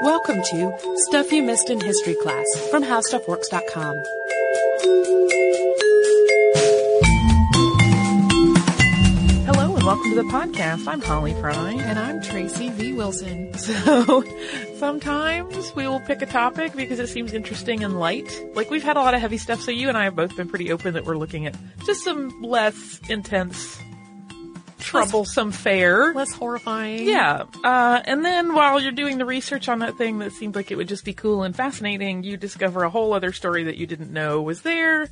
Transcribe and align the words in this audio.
Welcome 0.00 0.42
to 0.42 0.94
Stuff 1.08 1.32
You 1.32 1.42
Missed 1.42 1.70
in 1.70 1.80
History 1.80 2.14
Class 2.22 2.46
from 2.70 2.84
HowStuffWorks.com. 2.84 3.96
Hello 9.46 9.74
and 9.74 9.84
welcome 9.84 10.10
to 10.10 10.16
the 10.16 10.28
podcast. 10.30 10.86
I'm 10.86 11.00
Holly 11.00 11.34
Fry. 11.34 11.72
And 11.72 11.98
I'm 11.98 12.22
Tracy 12.22 12.70
V. 12.70 12.92
Wilson. 12.92 13.52
So 13.58 14.22
sometimes 14.76 15.74
we 15.74 15.86
will 15.88 16.00
pick 16.00 16.22
a 16.22 16.26
topic 16.26 16.74
because 16.76 17.00
it 17.00 17.08
seems 17.08 17.32
interesting 17.32 17.82
and 17.82 17.98
light. 17.98 18.30
Like 18.54 18.70
we've 18.70 18.84
had 18.84 18.96
a 18.96 19.00
lot 19.00 19.14
of 19.14 19.20
heavy 19.20 19.36
stuff, 19.38 19.60
so 19.60 19.72
you 19.72 19.88
and 19.88 19.98
I 19.98 20.04
have 20.04 20.14
both 20.14 20.36
been 20.36 20.48
pretty 20.48 20.70
open 20.70 20.94
that 20.94 21.04
we're 21.04 21.16
looking 21.16 21.46
at 21.46 21.56
just 21.84 22.04
some 22.04 22.40
less 22.40 23.00
intense, 23.08 23.78
troublesome 24.88 25.52
fare. 25.52 26.12
Less 26.14 26.32
horrifying. 26.32 27.06
Yeah. 27.06 27.44
Uh, 27.62 28.00
and 28.04 28.24
then 28.24 28.54
while 28.54 28.80
you're 28.80 28.92
doing 28.92 29.18
the 29.18 29.24
research 29.24 29.68
on 29.68 29.80
that 29.80 29.96
thing 29.96 30.18
that 30.18 30.32
seemed 30.32 30.54
like 30.54 30.70
it 30.70 30.76
would 30.76 30.88
just 30.88 31.04
be 31.04 31.12
cool 31.14 31.42
and 31.42 31.54
fascinating, 31.54 32.22
you 32.22 32.36
discover 32.36 32.84
a 32.84 32.90
whole 32.90 33.12
other 33.12 33.32
story 33.32 33.64
that 33.64 33.76
you 33.76 33.86
didn't 33.86 34.12
know 34.12 34.42
was 34.42 34.62
there. 34.62 35.08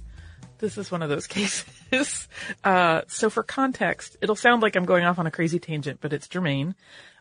This 0.59 0.79
is 0.79 0.91
one 0.91 1.03
of 1.03 1.09
those 1.09 1.27
cases. 1.27 2.29
Uh, 2.65 3.03
so 3.09 3.31
for 3.31 3.43
context, 3.43 4.17
it'll 4.21 4.37
sound 4.37 4.63
like 4.63 4.77
I'm 4.77 4.87
going 4.87 5.05
off 5.05 5.19
on 5.19 5.27
a 5.27 5.31
crazy 5.31 5.59
tangent, 5.59 6.01
but 6.01 6.13
it's 6.13 6.29
germane. 6.29 6.75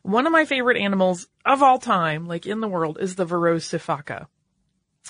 One 0.03 0.27
of 0.27 0.31
my 0.31 0.45
favorite 0.45 0.77
animals 0.77 1.27
of 1.45 1.63
all 1.63 1.79
time, 1.79 2.27
like 2.27 2.45
in 2.45 2.61
the 2.61 2.67
world, 2.67 2.97
is 2.99 3.15
the 3.15 3.25
Verreaux 3.25 3.57
sifaka. 3.57 4.27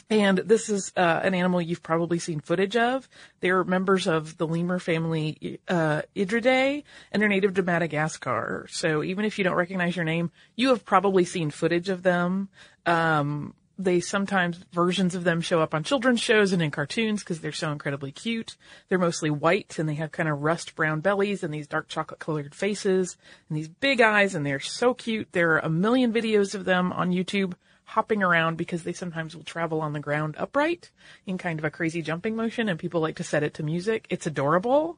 And 0.09 0.37
this 0.37 0.69
is 0.69 0.91
uh, 0.95 1.21
an 1.23 1.33
animal 1.33 1.61
you've 1.61 1.81
probably 1.81 2.19
seen 2.19 2.39
footage 2.39 2.75
of. 2.75 3.09
They're 3.39 3.63
members 3.63 4.07
of 4.07 4.37
the 4.37 4.45
lemur 4.45 4.77
family 4.77 5.59
uh, 5.67 6.03
Indriidae, 6.15 6.83
and 7.11 7.21
they're 7.21 7.29
native 7.29 7.55
to 7.55 7.63
Madagascar. 7.63 8.67
So 8.69 9.03
even 9.03 9.25
if 9.25 9.37
you 9.37 9.43
don't 9.43 9.55
recognize 9.55 9.95
your 9.95 10.05
name, 10.05 10.31
you 10.55 10.69
have 10.69 10.85
probably 10.85 11.25
seen 11.25 11.49
footage 11.49 11.89
of 11.89 12.03
them. 12.03 12.49
Um, 12.85 13.55
they 13.77 13.99
sometimes 13.99 14.57
versions 14.71 15.15
of 15.15 15.23
them 15.23 15.41
show 15.41 15.61
up 15.61 15.73
on 15.73 15.83
children's 15.83 16.21
shows 16.21 16.53
and 16.53 16.61
in 16.61 16.71
cartoons 16.71 17.21
because 17.21 17.41
they're 17.41 17.51
so 17.51 17.71
incredibly 17.71 18.11
cute. 18.11 18.55
They're 18.87 18.97
mostly 18.97 19.29
white 19.29 19.77
and 19.79 19.89
they 19.89 19.95
have 19.95 20.11
kind 20.11 20.29
of 20.29 20.41
rust 20.41 20.75
brown 20.75 21.01
bellies 21.01 21.43
and 21.43 21.53
these 21.53 21.67
dark 21.67 21.87
chocolate 21.87 22.19
colored 22.19 22.55
faces 22.55 23.17
and 23.49 23.57
these 23.57 23.67
big 23.67 24.01
eyes 24.01 24.33
and 24.33 24.45
they're 24.45 24.59
so 24.59 24.93
cute. 24.93 25.29
There 25.33 25.51
are 25.53 25.59
a 25.59 25.69
million 25.69 26.13
videos 26.13 26.55
of 26.55 26.63
them 26.65 26.93
on 26.93 27.11
YouTube 27.11 27.53
hopping 27.85 28.23
around 28.23 28.57
because 28.57 28.83
they 28.83 28.93
sometimes 28.93 29.35
will 29.35 29.43
travel 29.43 29.81
on 29.81 29.93
the 29.93 29.99
ground 29.99 30.35
upright 30.37 30.91
in 31.25 31.37
kind 31.37 31.59
of 31.59 31.65
a 31.65 31.69
crazy 31.69 32.01
jumping 32.01 32.35
motion 32.35 32.67
and 32.67 32.79
people 32.79 32.99
like 32.99 33.15
to 33.15 33.23
set 33.23 33.43
it 33.43 33.53
to 33.53 33.63
music. 33.63 34.05
It's 34.09 34.25
adorable. 34.27 34.97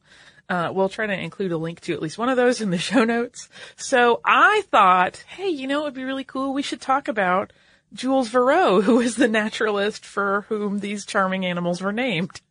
Uh, 0.49 0.71
we'll 0.73 0.89
try 0.89 1.05
to 1.05 1.13
include 1.13 1.51
a 1.51 1.57
link 1.57 1.81
to 1.81 1.93
at 1.93 2.01
least 2.01 2.17
one 2.17 2.29
of 2.29 2.37
those 2.37 2.61
in 2.61 2.71
the 2.71 2.77
show 2.89 3.03
notes. 3.03 3.49
So 3.75 4.21
I 4.23 4.63
thought, 4.71 5.17
hey, 5.27 5.49
you 5.49 5.67
know, 5.67 5.81
it 5.81 5.85
would 5.85 5.93
be 5.93 6.05
really 6.05 6.23
cool. 6.23 6.53
We 6.53 6.61
should 6.61 6.81
talk 6.81 7.07
about 7.07 7.51
Jules 7.93 8.29
Verreaux, 8.29 8.81
who 8.83 8.99
is 8.99 9.15
the 9.15 9.27
naturalist 9.27 10.05
for 10.05 10.45
whom 10.49 10.79
these 10.79 11.05
charming 11.05 11.45
animals 11.45 11.81
were 11.81 11.93
named. 11.93 12.41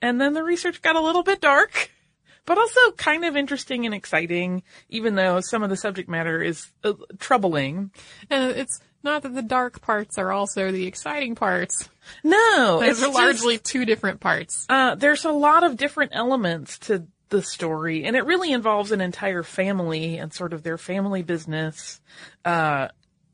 And 0.00 0.20
then 0.20 0.34
the 0.34 0.42
research 0.42 0.82
got 0.82 0.96
a 0.96 1.00
little 1.00 1.22
bit 1.22 1.40
dark, 1.40 1.90
but 2.46 2.58
also 2.58 2.92
kind 2.92 3.24
of 3.24 3.36
interesting 3.36 3.86
and 3.86 3.94
exciting, 3.94 4.62
even 4.88 5.14
though 5.14 5.40
some 5.40 5.62
of 5.62 5.70
the 5.70 5.76
subject 5.76 6.08
matter 6.08 6.42
is 6.42 6.70
uh, 6.82 6.92
troubling. 7.18 7.90
And 8.30 8.50
it's 8.56 8.80
not 9.04 9.22
that 9.22 9.34
the 9.34 9.42
dark 9.42 9.80
parts 9.82 10.18
are 10.18 10.32
also 10.32 10.72
the 10.72 10.86
exciting 10.86 11.34
parts. 11.34 11.88
No, 12.22 12.80
Those 12.80 12.88
it's 12.90 13.02
are 13.02 13.06
just- 13.06 13.14
largely 13.14 13.58
two 13.58 13.84
different 13.84 14.20
parts. 14.20 14.66
Uh, 14.68 14.94
there's 14.94 15.24
a 15.24 15.30
lot 15.30 15.62
of 15.64 15.76
different 15.76 16.12
elements 16.14 16.78
to 16.80 17.06
the 17.30 17.42
story, 17.42 18.04
and 18.04 18.16
it 18.16 18.24
really 18.26 18.52
involves 18.52 18.92
an 18.92 19.00
entire 19.00 19.42
family 19.42 20.18
and 20.18 20.32
sort 20.32 20.52
of 20.52 20.62
their 20.62 20.78
family 20.78 21.22
business. 21.22 22.00
Uh, 22.44 22.88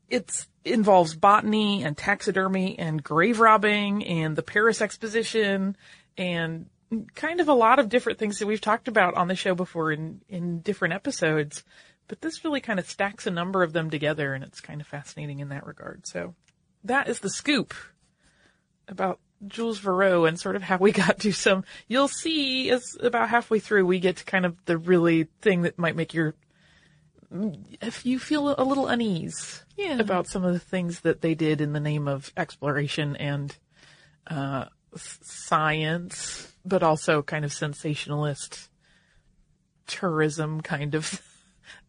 it 0.09 0.45
involves 0.65 1.15
botany 1.15 1.83
and 1.83 1.97
taxidermy 1.97 2.77
and 2.77 3.03
grave 3.03 3.39
robbing 3.39 4.05
and 4.05 4.35
the 4.35 4.43
Paris 4.43 4.81
Exposition 4.81 5.75
and 6.17 6.67
kind 7.15 7.39
of 7.39 7.47
a 7.47 7.53
lot 7.53 7.79
of 7.79 7.87
different 7.89 8.19
things 8.19 8.39
that 8.39 8.47
we've 8.47 8.59
talked 8.61 8.87
about 8.87 9.15
on 9.15 9.27
the 9.27 9.35
show 9.35 9.55
before 9.55 9.91
in, 9.91 10.21
in 10.27 10.59
different 10.59 10.93
episodes. 10.93 11.63
But 12.11 12.19
this 12.19 12.43
really 12.43 12.59
kind 12.59 12.77
of 12.77 12.89
stacks 12.89 13.25
a 13.25 13.31
number 13.31 13.63
of 13.63 13.71
them 13.71 13.89
together 13.89 14.33
and 14.33 14.43
it's 14.43 14.59
kind 14.59 14.81
of 14.81 14.87
fascinating 14.87 15.39
in 15.39 15.47
that 15.47 15.65
regard. 15.65 16.05
So 16.05 16.35
that 16.83 17.07
is 17.07 17.19
the 17.19 17.29
scoop 17.29 17.73
about 18.89 19.21
Jules 19.47 19.79
Verreaux 19.79 20.27
and 20.27 20.37
sort 20.37 20.57
of 20.57 20.61
how 20.61 20.75
we 20.75 20.91
got 20.91 21.19
to 21.19 21.31
some, 21.31 21.63
you'll 21.87 22.09
see 22.09 22.69
as 22.69 22.83
about 22.99 23.29
halfway 23.29 23.59
through 23.59 23.85
we 23.85 24.01
get 24.01 24.17
to 24.17 24.25
kind 24.25 24.45
of 24.45 24.57
the 24.65 24.77
really 24.77 25.29
thing 25.39 25.61
that 25.61 25.79
might 25.79 25.95
make 25.95 26.13
your, 26.13 26.35
if 27.79 28.05
you 28.05 28.19
feel 28.19 28.55
a 28.57 28.65
little 28.65 28.87
unease 28.87 29.63
Yeah. 29.77 29.97
about 29.97 30.27
some 30.27 30.43
of 30.43 30.51
the 30.51 30.59
things 30.59 30.99
that 30.99 31.21
they 31.21 31.33
did 31.33 31.61
in 31.61 31.71
the 31.71 31.79
name 31.79 32.09
of 32.09 32.33
exploration 32.35 33.15
and, 33.15 33.55
uh, 34.27 34.65
science, 34.97 36.51
but 36.65 36.83
also 36.83 37.21
kind 37.21 37.45
of 37.45 37.53
sensationalist 37.53 38.67
tourism 39.87 40.59
kind 40.59 40.93
of, 40.93 41.21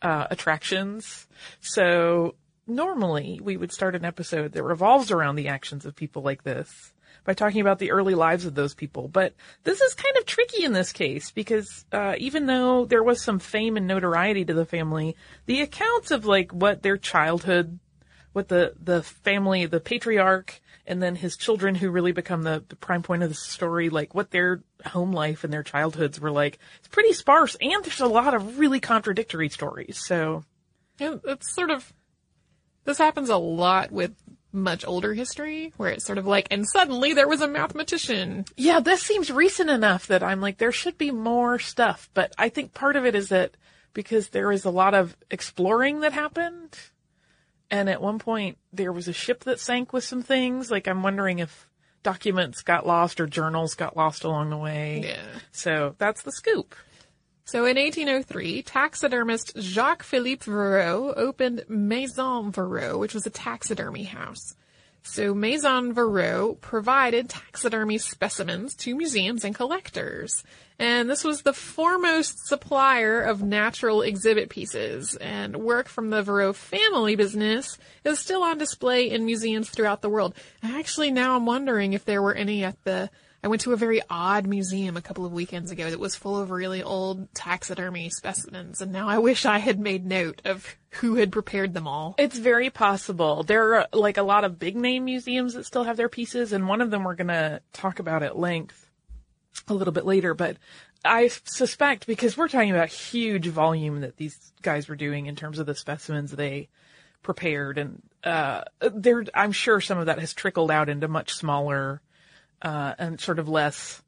uh, 0.00 0.26
attractions. 0.30 1.26
So 1.60 2.34
normally 2.66 3.40
we 3.42 3.56
would 3.56 3.72
start 3.72 3.94
an 3.94 4.04
episode 4.04 4.52
that 4.52 4.62
revolves 4.62 5.10
around 5.10 5.36
the 5.36 5.48
actions 5.48 5.84
of 5.84 5.96
people 5.96 6.22
like 6.22 6.44
this 6.44 6.92
by 7.24 7.34
talking 7.34 7.60
about 7.60 7.78
the 7.78 7.92
early 7.92 8.14
lives 8.14 8.46
of 8.46 8.54
those 8.54 8.74
people. 8.74 9.08
But 9.08 9.34
this 9.64 9.80
is 9.80 9.94
kind 9.94 10.16
of 10.16 10.26
tricky 10.26 10.64
in 10.64 10.72
this 10.72 10.92
case 10.92 11.30
because 11.30 11.84
uh, 11.92 12.14
even 12.18 12.46
though 12.46 12.84
there 12.84 13.02
was 13.02 13.22
some 13.22 13.38
fame 13.38 13.76
and 13.76 13.86
notoriety 13.86 14.44
to 14.44 14.54
the 14.54 14.66
family, 14.66 15.16
the 15.46 15.60
accounts 15.60 16.10
of 16.10 16.24
like 16.24 16.52
what 16.52 16.82
their 16.82 16.96
childhood, 16.96 17.78
what 18.32 18.48
the 18.48 18.74
the 18.82 19.02
family, 19.02 19.66
the 19.66 19.80
patriarch, 19.80 20.60
and 20.86 21.02
then 21.02 21.14
his 21.14 21.36
children 21.36 21.74
who 21.74 21.90
really 21.90 22.12
become 22.12 22.42
the, 22.42 22.64
the 22.68 22.76
prime 22.76 23.02
point 23.02 23.22
of 23.22 23.28
the 23.28 23.34
story, 23.34 23.88
like 23.88 24.14
what 24.14 24.30
their 24.30 24.62
home 24.84 25.12
life 25.12 25.44
and 25.44 25.52
their 25.52 25.62
childhoods 25.62 26.20
were 26.20 26.30
like, 26.30 26.58
it's 26.78 26.88
pretty 26.88 27.12
sparse, 27.12 27.56
and 27.60 27.84
there's 27.84 28.00
a 28.00 28.06
lot 28.06 28.34
of 28.34 28.58
really 28.58 28.80
contradictory 28.80 29.48
stories. 29.48 29.98
So 30.04 30.44
Yeah, 30.98 31.16
It's 31.24 31.54
sort 31.54 31.70
of, 31.70 31.92
this 32.84 32.98
happens 32.98 33.28
a 33.28 33.36
lot 33.36 33.92
with 33.92 34.12
much 34.52 34.84
older 34.86 35.14
history, 35.14 35.72
where 35.76 35.90
it's 35.90 36.04
sort 36.04 36.18
of 36.18 36.26
like, 36.26 36.48
and 36.50 36.68
suddenly 36.68 37.14
there 37.14 37.28
was 37.28 37.40
a 37.40 37.48
mathematician. 37.48 38.44
Yeah, 38.56 38.80
this 38.80 39.02
seems 39.02 39.30
recent 39.30 39.70
enough 39.70 40.08
that 40.08 40.22
I'm 40.22 40.40
like, 40.40 40.58
there 40.58 40.72
should 40.72 40.98
be 40.98 41.10
more 41.10 41.58
stuff. 41.58 42.10
But 42.12 42.32
I 42.36 42.48
think 42.48 42.74
part 42.74 42.96
of 42.96 43.06
it 43.06 43.14
is 43.14 43.30
that 43.30 43.56
because 43.94 44.28
there 44.28 44.52
is 44.52 44.64
a 44.64 44.70
lot 44.70 44.94
of 44.94 45.16
exploring 45.30 46.00
that 46.00 46.12
happened. 46.12 46.76
And 47.72 47.88
at 47.88 48.02
one 48.02 48.18
point 48.18 48.58
there 48.72 48.92
was 48.92 49.08
a 49.08 49.14
ship 49.14 49.44
that 49.44 49.58
sank 49.58 49.94
with 49.94 50.04
some 50.04 50.22
things. 50.22 50.70
Like 50.70 50.86
I'm 50.86 51.02
wondering 51.02 51.40
if 51.40 51.66
documents 52.02 52.62
got 52.62 52.86
lost 52.86 53.18
or 53.18 53.26
journals 53.26 53.74
got 53.74 53.96
lost 53.96 54.24
along 54.24 54.50
the 54.50 54.58
way. 54.58 55.00
Yeah. 55.04 55.40
So 55.52 55.94
that's 55.96 56.22
the 56.22 56.32
scoop. 56.32 56.74
So 57.44 57.64
in 57.64 57.76
1803, 57.76 58.62
taxidermist 58.62 59.56
Jacques-Philippe 59.58 60.44
Verreaux 60.44 61.12
opened 61.16 61.64
Maison 61.68 62.52
Verreaux, 62.52 62.98
which 62.98 63.14
was 63.14 63.26
a 63.26 63.30
taxidermy 63.30 64.04
house. 64.04 64.54
So 65.04 65.34
Maison 65.34 65.92
Verreaux 65.92 66.54
provided 66.60 67.28
taxidermy 67.28 67.98
specimens 67.98 68.74
to 68.76 68.94
museums 68.94 69.44
and 69.44 69.54
collectors. 69.54 70.44
And 70.78 71.10
this 71.10 71.24
was 71.24 71.42
the 71.42 71.52
foremost 71.52 72.46
supplier 72.46 73.20
of 73.20 73.42
natural 73.42 74.02
exhibit 74.02 74.48
pieces, 74.48 75.16
and 75.16 75.56
work 75.56 75.88
from 75.88 76.10
the 76.10 76.22
Verreaux 76.22 76.54
family 76.54 77.16
business 77.16 77.78
is 78.04 78.20
still 78.20 78.42
on 78.42 78.58
display 78.58 79.10
in 79.10 79.26
museums 79.26 79.70
throughout 79.70 80.02
the 80.02 80.08
world. 80.08 80.34
Actually, 80.62 81.10
now 81.10 81.36
I'm 81.36 81.46
wondering 81.46 81.92
if 81.92 82.04
there 82.04 82.22
were 82.22 82.34
any 82.34 82.64
at 82.64 82.82
the 82.84 83.10
I 83.44 83.48
went 83.48 83.62
to 83.62 83.72
a 83.72 83.76
very 83.76 84.00
odd 84.08 84.46
museum 84.46 84.96
a 84.96 85.02
couple 85.02 85.26
of 85.26 85.32
weekends 85.32 85.72
ago 85.72 85.90
that 85.90 85.98
was 85.98 86.14
full 86.14 86.38
of 86.38 86.52
really 86.52 86.80
old 86.80 87.34
taxidermy 87.34 88.08
specimens, 88.08 88.80
and 88.80 88.92
now 88.92 89.08
I 89.08 89.18
wish 89.18 89.44
I 89.44 89.58
had 89.58 89.80
made 89.80 90.06
note 90.06 90.40
of 90.44 90.76
who 90.90 91.16
had 91.16 91.32
prepared 91.32 91.74
them 91.74 91.88
all. 91.88 92.14
It's 92.18 92.38
very 92.38 92.70
possible. 92.70 93.42
There 93.42 93.74
are 93.74 93.88
like 93.92 94.16
a 94.16 94.22
lot 94.22 94.44
of 94.44 94.60
big 94.60 94.76
name 94.76 95.06
museums 95.06 95.54
that 95.54 95.66
still 95.66 95.82
have 95.82 95.96
their 95.96 96.08
pieces, 96.08 96.52
and 96.52 96.68
one 96.68 96.80
of 96.80 96.92
them 96.92 97.02
we're 97.02 97.16
going 97.16 97.28
to 97.28 97.60
talk 97.72 97.98
about 97.98 98.22
at 98.22 98.38
length 98.38 98.88
a 99.66 99.74
little 99.74 99.92
bit 99.92 100.06
later. 100.06 100.34
But 100.34 100.58
I 101.04 101.26
suspect 101.26 102.06
because 102.06 102.36
we're 102.36 102.46
talking 102.46 102.70
about 102.70 102.90
huge 102.90 103.48
volume 103.48 104.02
that 104.02 104.18
these 104.18 104.52
guys 104.62 104.88
were 104.88 104.94
doing 104.94 105.26
in 105.26 105.34
terms 105.34 105.58
of 105.58 105.66
the 105.66 105.74
specimens 105.74 106.30
they 106.30 106.68
prepared, 107.24 107.76
and 107.76 108.02
uh, 108.22 108.62
there, 108.80 109.24
I'm 109.34 109.50
sure 109.50 109.80
some 109.80 109.98
of 109.98 110.06
that 110.06 110.20
has 110.20 110.32
trickled 110.32 110.70
out 110.70 110.88
into 110.88 111.08
much 111.08 111.32
smaller 111.32 112.00
uh, 112.62 112.94
and 112.98 113.20
sort 113.20 113.38
of 113.38 113.48
less 113.48 114.02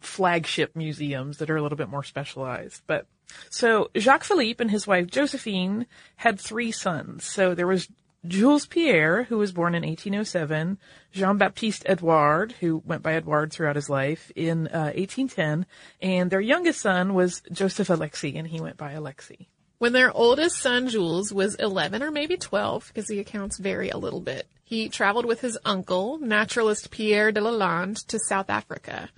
flagship 0.00 0.74
museums 0.76 1.38
that 1.38 1.48
are 1.48 1.56
a 1.56 1.62
little 1.62 1.78
bit 1.78 1.88
more 1.88 2.02
specialized. 2.02 2.82
But 2.86 3.06
so 3.48 3.90
Jacques 3.96 4.24
Philippe 4.24 4.62
and 4.62 4.70
his 4.70 4.86
wife 4.86 5.06
Josephine 5.06 5.86
had 6.16 6.38
three 6.38 6.72
sons. 6.72 7.24
So 7.24 7.54
there 7.54 7.66
was 7.66 7.88
Jules 8.26 8.66
Pierre, 8.66 9.24
who 9.24 9.38
was 9.38 9.52
born 9.52 9.74
in 9.74 9.82
1807, 9.82 10.78
Jean-Baptiste 11.10 11.82
Edouard, 11.86 12.52
who 12.60 12.80
went 12.84 13.02
by 13.02 13.14
Edouard 13.14 13.52
throughout 13.52 13.74
his 13.74 13.90
life, 13.90 14.30
in 14.36 14.68
uh, 14.68 14.92
1810, 14.94 15.66
and 16.00 16.30
their 16.30 16.40
youngest 16.40 16.80
son 16.80 17.14
was 17.14 17.42
Joseph 17.50 17.90
Alexei, 17.90 18.36
and 18.36 18.46
he 18.46 18.60
went 18.60 18.76
by 18.76 18.92
Alexei. 18.92 19.48
When 19.82 19.94
their 19.94 20.16
oldest 20.16 20.58
son, 20.58 20.86
Jules, 20.86 21.32
was 21.32 21.56
11 21.56 22.04
or 22.04 22.12
maybe 22.12 22.36
12, 22.36 22.86
because 22.86 23.08
the 23.08 23.18
accounts 23.18 23.58
vary 23.58 23.90
a 23.90 23.98
little 23.98 24.20
bit, 24.20 24.46
he 24.62 24.88
traveled 24.88 25.26
with 25.26 25.40
his 25.40 25.58
uncle, 25.64 26.18
naturalist 26.18 26.92
Pierre 26.92 27.32
de 27.32 27.40
Lalande, 27.40 28.06
to 28.06 28.20
South 28.20 28.48
Africa. 28.48 29.10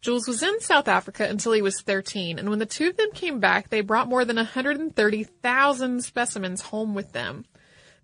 Jules 0.00 0.28
was 0.28 0.40
in 0.40 0.60
South 0.60 0.86
Africa 0.86 1.26
until 1.28 1.50
he 1.50 1.62
was 1.62 1.82
13, 1.82 2.38
and 2.38 2.48
when 2.48 2.60
the 2.60 2.64
two 2.64 2.90
of 2.90 2.96
them 2.96 3.10
came 3.10 3.40
back, 3.40 3.70
they 3.70 3.80
brought 3.80 4.06
more 4.06 4.24
than 4.24 4.36
130,000 4.36 6.04
specimens 6.04 6.60
home 6.60 6.94
with 6.94 7.10
them. 7.10 7.44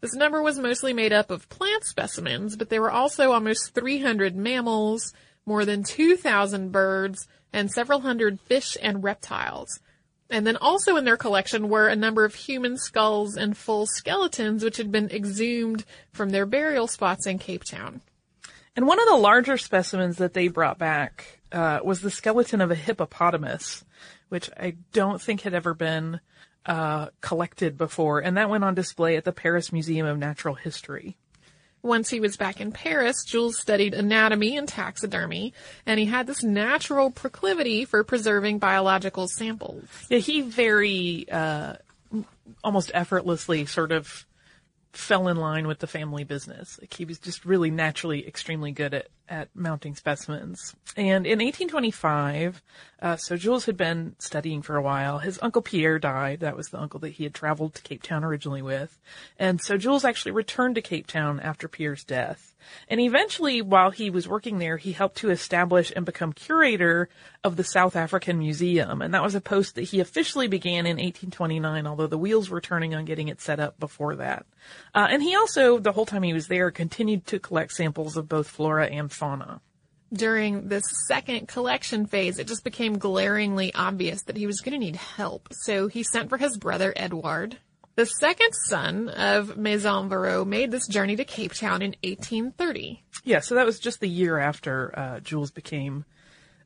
This 0.00 0.16
number 0.16 0.42
was 0.42 0.58
mostly 0.58 0.92
made 0.92 1.12
up 1.12 1.30
of 1.30 1.48
plant 1.48 1.84
specimens, 1.84 2.56
but 2.56 2.70
there 2.70 2.82
were 2.82 2.90
also 2.90 3.30
almost 3.30 3.72
300 3.72 4.34
mammals, 4.34 5.12
more 5.46 5.64
than 5.64 5.84
2,000 5.84 6.72
birds, 6.72 7.28
and 7.52 7.70
several 7.70 8.00
hundred 8.00 8.40
fish 8.40 8.76
and 8.82 9.04
reptiles. 9.04 9.78
And 10.30 10.46
then 10.46 10.56
also 10.56 10.96
in 10.96 11.04
their 11.04 11.16
collection 11.16 11.68
were 11.68 11.88
a 11.88 11.96
number 11.96 12.24
of 12.24 12.34
human 12.34 12.76
skulls 12.78 13.36
and 13.36 13.56
full 13.56 13.86
skeletons 13.86 14.64
which 14.64 14.78
had 14.78 14.90
been 14.90 15.10
exhumed 15.10 15.84
from 16.12 16.30
their 16.30 16.46
burial 16.46 16.86
spots 16.86 17.26
in 17.26 17.38
Cape 17.38 17.64
Town. 17.64 18.00
And 18.76 18.86
one 18.86 19.00
of 19.00 19.06
the 19.06 19.16
larger 19.16 19.56
specimens 19.56 20.16
that 20.16 20.34
they 20.34 20.48
brought 20.48 20.78
back 20.78 21.40
uh, 21.52 21.80
was 21.84 22.00
the 22.00 22.10
skeleton 22.10 22.60
of 22.60 22.70
a 22.70 22.74
hippopotamus, 22.74 23.84
which 24.28 24.50
I 24.56 24.76
don't 24.92 25.22
think 25.22 25.42
had 25.42 25.54
ever 25.54 25.74
been 25.74 26.20
uh, 26.66 27.08
collected 27.20 27.76
before, 27.76 28.20
and 28.20 28.36
that 28.36 28.50
went 28.50 28.64
on 28.64 28.74
display 28.74 29.16
at 29.16 29.24
the 29.24 29.32
Paris 29.32 29.72
Museum 29.72 30.06
of 30.06 30.18
Natural 30.18 30.54
History. 30.54 31.16
Once 31.84 32.08
he 32.08 32.18
was 32.18 32.36
back 32.38 32.62
in 32.62 32.72
Paris, 32.72 33.24
Jules 33.24 33.58
studied 33.58 33.92
anatomy 33.92 34.56
and 34.56 34.66
taxidermy, 34.66 35.52
and 35.84 36.00
he 36.00 36.06
had 36.06 36.26
this 36.26 36.42
natural 36.42 37.10
proclivity 37.10 37.84
for 37.84 38.02
preserving 38.02 38.58
biological 38.58 39.28
samples. 39.28 39.84
Yeah, 40.08 40.18
he 40.18 40.40
very 40.40 41.26
uh, 41.30 41.74
almost 42.64 42.90
effortlessly 42.94 43.66
sort 43.66 43.92
of 43.92 44.26
fell 44.92 45.28
in 45.28 45.36
line 45.36 45.66
with 45.66 45.80
the 45.80 45.86
family 45.86 46.24
business. 46.24 46.78
Like 46.80 46.94
he 46.94 47.04
was 47.04 47.18
just 47.18 47.44
really 47.44 47.70
naturally 47.70 48.26
extremely 48.26 48.72
good 48.72 48.94
at, 48.94 49.08
at 49.28 49.48
mounting 49.54 49.94
specimens. 49.94 50.74
And 50.96 51.26
in 51.26 51.38
1825, 51.38 52.62
uh, 53.00 53.16
so 53.16 53.36
Jules 53.36 53.66
had 53.66 53.76
been 53.76 54.16
studying 54.18 54.62
for 54.62 54.76
a 54.76 54.82
while. 54.82 55.18
His 55.18 55.38
uncle 55.42 55.62
Pierre 55.62 55.98
died. 55.98 56.40
That 56.40 56.56
was 56.56 56.68
the 56.68 56.80
uncle 56.80 57.00
that 57.00 57.12
he 57.12 57.24
had 57.24 57.34
traveled 57.34 57.74
to 57.74 57.82
Cape 57.82 58.02
Town 58.02 58.24
originally 58.24 58.62
with. 58.62 58.98
And 59.38 59.60
so 59.60 59.76
Jules 59.76 60.04
actually 60.04 60.32
returned 60.32 60.76
to 60.76 60.82
Cape 60.82 61.06
Town 61.06 61.40
after 61.40 61.68
Pierre's 61.68 62.04
death. 62.04 62.54
And 62.88 63.00
eventually, 63.00 63.60
while 63.60 63.90
he 63.90 64.10
was 64.10 64.28
working 64.28 64.58
there, 64.58 64.76
he 64.76 64.92
helped 64.92 65.18
to 65.18 65.30
establish 65.30 65.92
and 65.94 66.06
become 66.06 66.32
curator 66.32 67.08
of 67.42 67.56
the 67.56 67.64
South 67.64 67.94
African 67.94 68.38
Museum. 68.38 69.02
And 69.02 69.12
that 69.12 69.22
was 69.22 69.34
a 69.34 69.40
post 69.40 69.74
that 69.74 69.82
he 69.82 70.00
officially 70.00 70.48
began 70.48 70.86
in 70.86 70.96
1829, 70.96 71.86
although 71.86 72.06
the 72.06 72.16
wheels 72.18 72.48
were 72.48 72.60
turning 72.60 72.94
on 72.94 73.04
getting 73.04 73.28
it 73.28 73.40
set 73.40 73.60
up 73.60 73.78
before 73.78 74.16
that. 74.16 74.46
Uh, 74.94 75.08
and 75.10 75.22
he 75.22 75.34
also, 75.36 75.78
the 75.78 75.92
whole 75.92 76.06
time 76.06 76.22
he 76.22 76.32
was 76.32 76.48
there, 76.48 76.70
continued 76.70 77.26
to 77.26 77.38
collect 77.38 77.72
samples 77.72 78.16
of 78.16 78.28
both 78.28 78.48
flora 78.48 78.86
and 78.86 79.12
fauna. 79.14 79.60
During 80.12 80.68
this 80.68 80.84
second 81.08 81.48
collection 81.48 82.06
phase, 82.06 82.38
it 82.38 82.46
just 82.46 82.62
became 82.62 82.98
glaringly 82.98 83.74
obvious 83.74 84.22
that 84.24 84.36
he 84.36 84.46
was 84.46 84.60
going 84.60 84.74
to 84.74 84.78
need 84.78 84.96
help. 84.96 85.48
So 85.52 85.88
he 85.88 86.02
sent 86.02 86.28
for 86.28 86.36
his 86.36 86.56
brother 86.56 86.92
Edouard, 86.94 87.58
the 87.96 88.06
second 88.06 88.52
son 88.66 89.08
of 89.08 89.56
Maison 89.56 90.08
Verreaux 90.08 90.44
made 90.44 90.72
this 90.72 90.88
journey 90.88 91.14
to 91.14 91.24
Cape 91.24 91.54
Town 91.54 91.80
in 91.80 91.94
1830. 92.02 93.04
Yeah, 93.22 93.38
so 93.38 93.54
that 93.54 93.64
was 93.64 93.78
just 93.78 94.00
the 94.00 94.08
year 94.08 94.38
after 94.38 94.92
uh, 94.98 95.20
Jules 95.20 95.52
became 95.52 96.04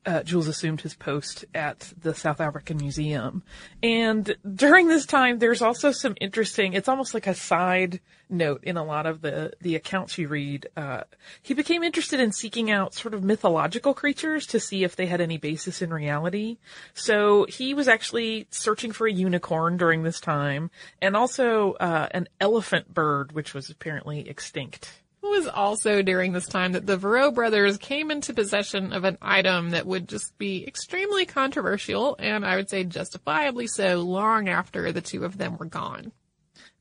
uh, 0.09 0.23
Jules 0.23 0.49
assumed 0.49 0.81
his 0.81 0.95
post 0.95 1.45
at 1.55 1.93
the 2.01 2.15
South 2.15 2.41
African 2.41 2.79
Museum. 2.79 3.43
And 3.83 4.35
during 4.55 4.89
this 4.89 5.05
time, 5.05 5.39
there's 5.39 5.61
also 5.61 5.93
some 5.93 6.17
interesting, 6.19 6.73
it's 6.73 6.89
almost 6.89 7.13
like 7.13 7.27
a 7.27 7.35
side 7.35 8.01
note 8.31 8.65
in 8.65 8.79
a 8.79 8.85
lot 8.85 9.05
of 9.05 9.21
the, 9.21 9.53
the 9.61 9.77
accounts 9.77 10.17
you 10.17 10.27
read. 10.27 10.67
Uh, 10.79 11.03
he 11.43 11.53
became 11.53 11.83
interested 11.83 12.21
in 12.21 12.33
seeking 12.33 12.71
out 12.71 12.95
sort 12.95 13.13
of 13.13 13.23
mythological 13.23 13.93
creatures 13.93 14.47
to 14.47 14.59
see 14.59 14.83
if 14.83 14.97
they 14.97 15.07
had 15.07 15.21
any 15.21 15.37
basis 15.37 15.83
in 15.83 15.93
reality. 15.93 16.57
So 16.95 17.45
he 17.45 17.75
was 17.75 17.87
actually 17.87 18.47
searching 18.51 18.93
for 18.93 19.07
a 19.07 19.13
unicorn 19.13 19.77
during 19.77 20.05
this 20.05 20.21
time 20.21 20.71
and 21.03 21.17
also, 21.17 21.75
uh, 21.75 22.09
an 22.13 22.29
elephant 22.41 22.95
bird, 22.95 23.33
which 23.33 23.53
was 23.53 23.69
apparently 23.69 24.27
extinct. 24.27 24.98
It 25.23 25.27
was 25.27 25.49
also 25.49 26.03
during 26.03 26.33
this 26.33 26.47
time 26.47 26.73
that 26.73 26.87
the 26.87 26.97
Verreaux 26.97 27.35
brothers 27.35 27.77
came 27.77 28.11
into 28.11 28.33
possession 28.33 28.93
of 28.93 29.05
an 29.05 29.19
item 29.21 29.71
that 29.71 29.87
would 29.87 30.09
just 30.09 30.37
be 30.39 30.67
extremely 30.67 31.27
controversial, 31.27 32.17
and 32.19 32.47
I 32.47 32.57
would 32.57 32.71
say 32.71 32.85
justifiably 32.85 33.67
so 33.67 34.01
long 34.03 34.49
after 34.49 34.93
the 34.93 35.01
two 35.01 35.25
of 35.25 35.37
them 35.37 35.57
were 35.57 35.67
gone. 35.67 36.13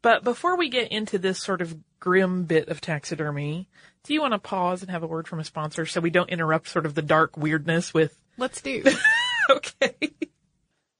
But 0.01 0.24
before 0.24 0.56
we 0.56 0.69
get 0.69 0.92
into 0.92 1.18
this 1.18 1.39
sort 1.39 1.62
of 1.62 1.75
grim 2.00 2.44
bit 2.44 2.69
of 2.69 2.80
taxidermy, 2.80 3.68
do 4.04 4.13
you 4.13 4.22
want 4.22 4.34
to 4.34 4.40
pause 4.40 4.81
and 4.81 4.92
have 4.92 5.04
a 5.04 5.07
word 5.07 5.28
from 5.28 5.40
a 5.40 5.44
sponsor 5.44 5.86
so 5.86 6.00
we 6.00 6.12
don't 6.12 6.30
interrupt 6.30 6.69
sort 6.69 6.86
of 6.86 6.95
the 6.95 7.01
dark 7.01 7.36
weirdness 7.36 7.94
with. 7.94 8.18
Let's 8.38 8.62
do. 8.62 8.83
okay. 9.50 9.95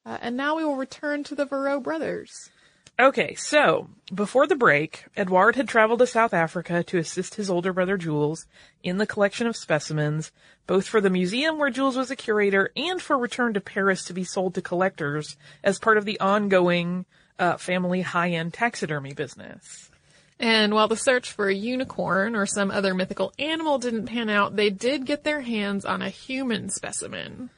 Uh, 0.06 0.18
and 0.22 0.36
now 0.36 0.58
we 0.58 0.66
will 0.66 0.76
return 0.76 1.24
to 1.26 1.36
the 1.36 1.46
Verreaux 1.46 1.82
brothers. 1.82 2.50
Okay, 3.00 3.36
so 3.36 3.90
before 4.12 4.48
the 4.48 4.56
break, 4.56 5.06
Edouard 5.16 5.56
had 5.56 5.68
traveled 5.68 6.00
to 6.00 6.08
South 6.08 6.34
Africa 6.34 6.84
to 6.86 6.98
assist 6.98 7.36
his 7.36 7.48
older 7.48 7.72
brother 7.72 7.96
Jules 7.96 8.48
in 8.82 8.98
the 8.98 9.06
collection 9.06 9.46
of 9.46 9.56
specimens, 9.56 10.32
both 10.66 10.88
for 10.88 11.00
the 11.00 11.12
museum 11.12 11.60
where 11.60 11.70
Jules 11.70 11.96
was 11.96 12.10
a 12.10 12.16
curator 12.16 12.72
and 12.76 13.00
for 13.00 13.16
return 13.16 13.54
to 13.54 13.62
Paris 13.62 14.04
to 14.06 14.14
be 14.14 14.24
sold 14.24 14.56
to 14.56 14.64
collectors 14.64 15.38
as 15.64 15.78
part 15.78 16.00
of 16.00 16.06
the 16.06 16.20
ongoing 16.20 17.06
uh, 17.38 17.58
family 17.58 18.02
high-end 18.02 18.56
taxidermy 18.56 19.14
business. 19.14 19.92
And 20.40 20.74
while 20.74 20.88
the 20.88 20.98
search 20.98 21.32
for 21.32 21.48
a 21.48 21.54
unicorn 21.54 22.36
or 22.36 22.48
some 22.48 22.72
other 22.72 22.96
mythical 22.96 23.32
animal 23.38 23.78
didn't 23.78 24.08
pan 24.08 24.30
out, 24.30 24.56
they 24.56 24.72
did 24.72 25.06
get 25.06 25.24
their 25.24 25.42
hands 25.42 25.86
on 25.86 26.02
a 26.02 26.10
human 26.10 26.70
specimen. 26.70 27.52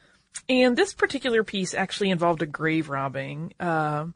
And 0.48 0.76
this 0.76 0.94
particular 0.94 1.44
piece 1.44 1.74
actually 1.74 2.10
involved 2.10 2.42
a 2.42 2.46
grave 2.46 2.88
robbing. 2.88 3.52
Um, 3.60 4.14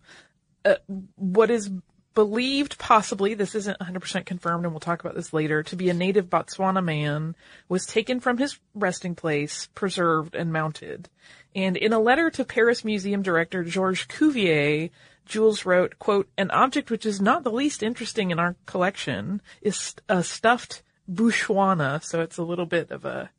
uh, 0.65 0.77
what 1.17 1.51
is 1.51 1.71
believed 2.15 2.79
possibly, 2.79 3.35
this 3.35 3.55
isn't 3.55 3.79
100% 3.79 4.25
confirmed 4.25 4.65
and 4.65 4.73
we'll 4.73 4.81
talk 4.81 5.01
about 5.01 5.17
this 5.17 5.33
later, 5.33 5.63
to 5.65 5.77
be 5.77 5.91
a 5.91 5.95
native 5.95 6.31
Botswana 6.31 6.83
man 6.83 7.35
was 7.69 7.87
taken 7.87 8.21
from 8.21 8.39
his 8.39 8.59
resting 8.75 9.15
place, 9.15 9.69
preserved 9.75 10.35
and 10.35 10.53
mounted. 10.53 11.09
And 11.55 11.77
in 11.77 11.93
a 11.93 11.99
letter 11.99 12.31
to 12.31 12.45
Paris 12.45 12.85
Museum 12.85 13.23
director 13.23 13.65
Georges 13.65 14.07
Cuvier, 14.07 14.91
Jules 15.27 15.65
wrote, 15.65 15.99
quote, 15.99 16.29
an 16.37 16.51
object 16.51 16.91
which 16.91 17.07
is 17.07 17.21
not 17.21 17.45
the 17.45 17.51
least 17.51 17.83
interesting 17.83 18.31
in 18.31 18.39
our 18.39 18.57
collection 18.67 19.41
is 19.63 19.95
a 20.09 20.23
stuffed 20.23 20.83
Bushwana, 21.11 22.03
so 22.03 22.21
it's 22.21 22.39
a 22.39 22.43
little 22.43 22.67
bit 22.67 22.91
of 22.91 23.05
a 23.05 23.31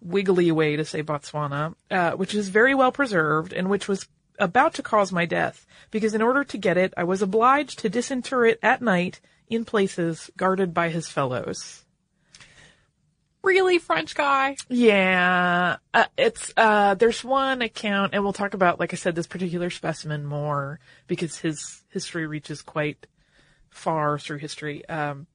wiggly 0.00 0.50
way 0.50 0.76
to 0.76 0.84
say 0.84 1.02
Botswana, 1.02 1.74
uh, 1.90 2.12
which 2.12 2.34
is 2.34 2.48
very 2.48 2.74
well 2.74 2.92
preserved 2.92 3.52
and 3.52 3.68
which 3.68 3.88
was 3.88 4.08
about 4.40 4.74
to 4.74 4.82
cause 4.82 5.12
my 5.12 5.26
death, 5.26 5.66
because 5.90 6.14
in 6.14 6.22
order 6.22 6.42
to 6.44 6.58
get 6.58 6.76
it, 6.76 6.92
I 6.96 7.04
was 7.04 7.22
obliged 7.22 7.78
to 7.80 7.88
disinter 7.88 8.44
it 8.44 8.58
at 8.62 8.82
night 8.82 9.20
in 9.48 9.64
places 9.64 10.30
guarded 10.36 10.74
by 10.74 10.88
his 10.88 11.08
fellows. 11.08 11.84
Really, 13.42 13.78
French 13.78 14.14
guy? 14.14 14.56
Yeah, 14.68 15.76
uh, 15.94 16.04
it's, 16.18 16.52
uh, 16.56 16.94
there's 16.94 17.24
one 17.24 17.62
account, 17.62 18.12
and 18.12 18.22
we'll 18.22 18.34
talk 18.34 18.52
about, 18.52 18.78
like 18.78 18.92
I 18.92 18.96
said, 18.96 19.14
this 19.14 19.26
particular 19.26 19.70
specimen 19.70 20.26
more, 20.26 20.78
because 21.06 21.38
his 21.38 21.82
history 21.88 22.26
reaches 22.26 22.60
quite 22.60 23.06
far 23.70 24.18
through 24.18 24.38
history. 24.38 24.86
Um, 24.88 25.26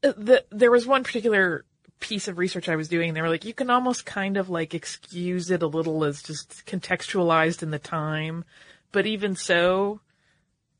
the, 0.00 0.44
there 0.50 0.70
was 0.70 0.86
one 0.86 1.04
particular 1.04 1.64
piece 2.02 2.28
of 2.28 2.36
research 2.36 2.68
I 2.68 2.76
was 2.76 2.88
doing, 2.88 3.14
they 3.14 3.22
were 3.22 3.30
like, 3.30 3.46
you 3.46 3.54
can 3.54 3.70
almost 3.70 4.04
kind 4.04 4.36
of 4.36 4.50
like 4.50 4.74
excuse 4.74 5.50
it 5.50 5.62
a 5.62 5.66
little 5.66 6.04
as 6.04 6.22
just 6.22 6.66
contextualized 6.66 7.62
in 7.62 7.70
the 7.70 7.78
time. 7.78 8.44
But 8.90 9.06
even 9.06 9.36
so, 9.36 10.00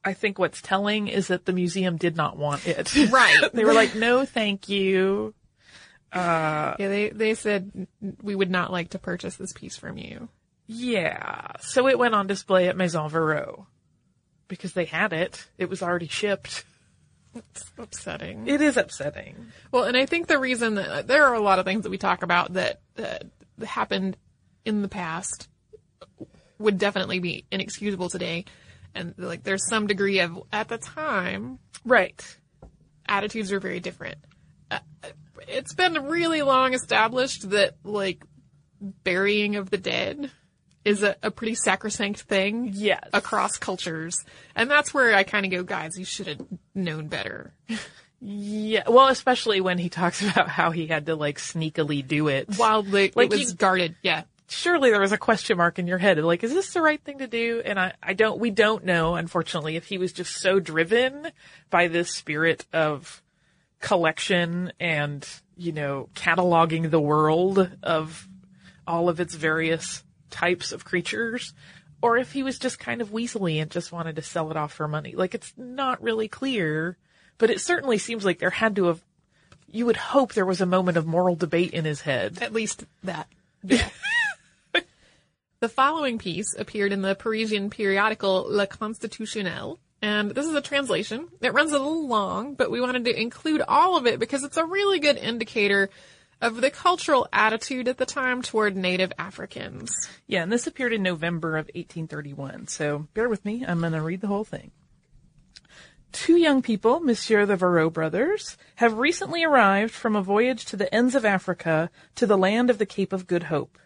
I 0.04 0.12
think 0.12 0.38
what's 0.38 0.60
telling 0.60 1.08
is 1.08 1.28
that 1.28 1.46
the 1.46 1.52
museum 1.52 1.96
did 1.96 2.16
not 2.16 2.36
want 2.36 2.66
it. 2.66 2.94
Right. 3.10 3.38
they 3.54 3.64
were 3.64 3.72
like, 3.72 3.94
no, 3.94 4.26
thank 4.26 4.68
you. 4.68 5.32
Uh, 6.12 6.74
yeah, 6.78 6.88
they, 6.88 7.08
they 7.08 7.34
said 7.34 7.86
we 8.20 8.34
would 8.34 8.50
not 8.50 8.70
like 8.70 8.90
to 8.90 8.98
purchase 8.98 9.36
this 9.36 9.52
piece 9.52 9.78
from 9.78 9.96
you. 9.96 10.28
Yeah. 10.66 11.52
So 11.60 11.88
it 11.88 11.98
went 11.98 12.14
on 12.14 12.26
display 12.26 12.68
at 12.68 12.76
Maison 12.76 13.08
Verreaux 13.08 13.66
because 14.48 14.74
they 14.74 14.84
had 14.84 15.12
it. 15.12 15.46
It 15.56 15.70
was 15.70 15.82
already 15.82 16.08
shipped. 16.08 16.64
It's 17.34 17.64
upsetting. 17.78 18.46
It 18.46 18.60
is 18.60 18.76
upsetting. 18.76 19.46
Well, 19.70 19.84
and 19.84 19.96
I 19.96 20.06
think 20.06 20.26
the 20.26 20.38
reason 20.38 20.74
that 20.74 21.06
there 21.06 21.26
are 21.26 21.34
a 21.34 21.40
lot 21.40 21.58
of 21.58 21.64
things 21.64 21.84
that 21.84 21.90
we 21.90 21.98
talk 21.98 22.22
about 22.22 22.52
that 22.54 22.80
uh, 22.98 23.64
happened 23.64 24.16
in 24.64 24.82
the 24.82 24.88
past 24.88 25.48
would 26.58 26.78
definitely 26.78 27.18
be 27.18 27.44
inexcusable 27.50 28.08
today. 28.08 28.44
And 28.94 29.14
like 29.16 29.42
there's 29.42 29.66
some 29.68 29.86
degree 29.86 30.20
of, 30.20 30.42
at 30.52 30.68
the 30.68 30.78
time, 30.78 31.58
Right. 31.84 32.22
attitudes 33.08 33.50
are 33.50 33.60
very 33.60 33.80
different. 33.80 34.18
Uh, 34.70 34.78
it's 35.48 35.74
been 35.74 35.94
really 36.04 36.42
long 36.42 36.74
established 36.74 37.50
that 37.50 37.76
like 37.82 38.22
burying 38.80 39.56
of 39.56 39.70
the 39.70 39.78
dead 39.78 40.30
is 40.84 41.02
a, 41.02 41.16
a 41.22 41.30
pretty 41.30 41.54
sacrosanct 41.54 42.22
thing. 42.22 42.70
Yes. 42.72 43.08
Across 43.12 43.58
cultures. 43.58 44.16
And 44.56 44.70
that's 44.70 44.92
where 44.92 45.14
I 45.14 45.22
kind 45.22 45.44
of 45.46 45.52
go, 45.52 45.62
guys, 45.62 45.92
you 45.96 46.04
should 46.04 46.26
have 46.26 46.40
known 46.74 47.08
better. 47.08 47.52
Yeah, 48.20 48.84
well, 48.88 49.08
especially 49.08 49.60
when 49.60 49.78
he 49.78 49.88
talks 49.88 50.22
about 50.28 50.48
how 50.48 50.70
he 50.70 50.86
had 50.86 51.06
to 51.06 51.16
like 51.16 51.38
sneakily 51.38 52.06
do 52.06 52.28
it. 52.28 52.56
While 52.56 52.82
the, 52.82 53.12
Like 53.14 53.26
it 53.32 53.38
was 53.38 53.50
you- 53.50 53.56
guarded. 53.56 53.96
Yeah. 54.02 54.22
Surely 54.48 54.90
there 54.90 55.00
was 55.00 55.12
a 55.12 55.18
question 55.18 55.56
mark 55.56 55.78
in 55.78 55.86
your 55.86 55.96
head, 55.96 56.18
like, 56.18 56.44
is 56.44 56.52
this 56.52 56.74
the 56.74 56.82
right 56.82 57.02
thing 57.02 57.20
to 57.20 57.26
do? 57.26 57.62
And 57.64 57.80
I, 57.80 57.94
I 58.02 58.12
don't, 58.12 58.38
we 58.38 58.50
don't 58.50 58.84
know, 58.84 59.14
unfortunately, 59.14 59.76
if 59.76 59.86
he 59.86 59.96
was 59.96 60.12
just 60.12 60.34
so 60.34 60.60
driven 60.60 61.28
by 61.70 61.88
this 61.88 62.14
spirit 62.14 62.66
of 62.70 63.22
collection 63.80 64.72
and, 64.78 65.26
you 65.56 65.72
know, 65.72 66.10
cataloging 66.14 66.90
the 66.90 67.00
world 67.00 67.66
of 67.82 68.28
all 68.86 69.08
of 69.08 69.20
its 69.20 69.34
various 69.34 70.04
types 70.32 70.72
of 70.72 70.84
creatures, 70.84 71.52
or 72.02 72.16
if 72.16 72.32
he 72.32 72.42
was 72.42 72.58
just 72.58 72.80
kind 72.80 73.00
of 73.00 73.10
weaselly 73.10 73.62
and 73.62 73.70
just 73.70 73.92
wanted 73.92 74.16
to 74.16 74.22
sell 74.22 74.50
it 74.50 74.56
off 74.56 74.72
for 74.72 74.88
money. 74.88 75.14
Like, 75.14 75.34
it's 75.34 75.52
not 75.56 76.02
really 76.02 76.26
clear, 76.26 76.96
but 77.38 77.50
it 77.50 77.60
certainly 77.60 77.98
seems 77.98 78.24
like 78.24 78.40
there 78.40 78.50
had 78.50 78.74
to 78.76 78.86
have, 78.86 79.00
you 79.70 79.86
would 79.86 79.96
hope 79.96 80.32
there 80.32 80.46
was 80.46 80.60
a 80.60 80.66
moment 80.66 80.96
of 80.96 81.06
moral 81.06 81.36
debate 81.36 81.72
in 81.72 81.84
his 81.84 82.00
head. 82.00 82.38
At 82.42 82.52
least 82.52 82.84
that. 83.04 83.28
Yeah. 83.64 83.88
the 85.60 85.68
following 85.68 86.18
piece 86.18 86.56
appeared 86.58 86.92
in 86.92 87.02
the 87.02 87.14
Parisian 87.14 87.70
periodical 87.70 88.46
Le 88.48 88.66
Constitutionnel, 88.66 89.78
and 90.02 90.32
this 90.32 90.46
is 90.46 90.54
a 90.54 90.60
translation. 90.60 91.28
It 91.40 91.52
runs 91.52 91.70
a 91.70 91.78
little 91.78 92.08
long, 92.08 92.54
but 92.54 92.72
we 92.72 92.80
wanted 92.80 93.04
to 93.04 93.20
include 93.20 93.62
all 93.68 93.96
of 93.96 94.08
it 94.08 94.18
because 94.18 94.42
it's 94.42 94.56
a 94.56 94.66
really 94.66 94.98
good 94.98 95.16
indicator 95.16 95.90
of 96.42 96.60
the 96.60 96.70
cultural 96.70 97.28
attitude 97.32 97.86
at 97.86 97.96
the 97.96 98.04
time 98.04 98.42
toward 98.42 98.76
native 98.76 99.12
Africans. 99.16 99.90
Yeah, 100.26 100.42
and 100.42 100.52
this 100.52 100.66
appeared 100.66 100.92
in 100.92 101.02
November 101.02 101.56
of 101.56 101.66
1831. 101.66 102.66
So 102.66 103.06
bear 103.14 103.28
with 103.28 103.44
me. 103.44 103.64
I'm 103.66 103.80
going 103.80 103.92
to 103.92 104.02
read 104.02 104.20
the 104.20 104.26
whole 104.26 104.44
thing. 104.44 104.72
Two 106.10 106.36
young 106.36 106.60
people, 106.60 107.00
Monsieur 107.00 107.46
the 107.46 107.56
Verreaux 107.56 107.90
brothers, 107.90 108.58
have 108.74 108.98
recently 108.98 109.44
arrived 109.44 109.94
from 109.94 110.14
a 110.14 110.22
voyage 110.22 110.66
to 110.66 110.76
the 110.76 110.92
ends 110.92 111.14
of 111.14 111.24
Africa 111.24 111.90
to 112.16 112.26
the 112.26 112.36
land 112.36 112.68
of 112.68 112.78
the 112.78 112.84
Cape 112.84 113.12
of 113.12 113.26
Good 113.26 113.44
Hope. 113.44 113.78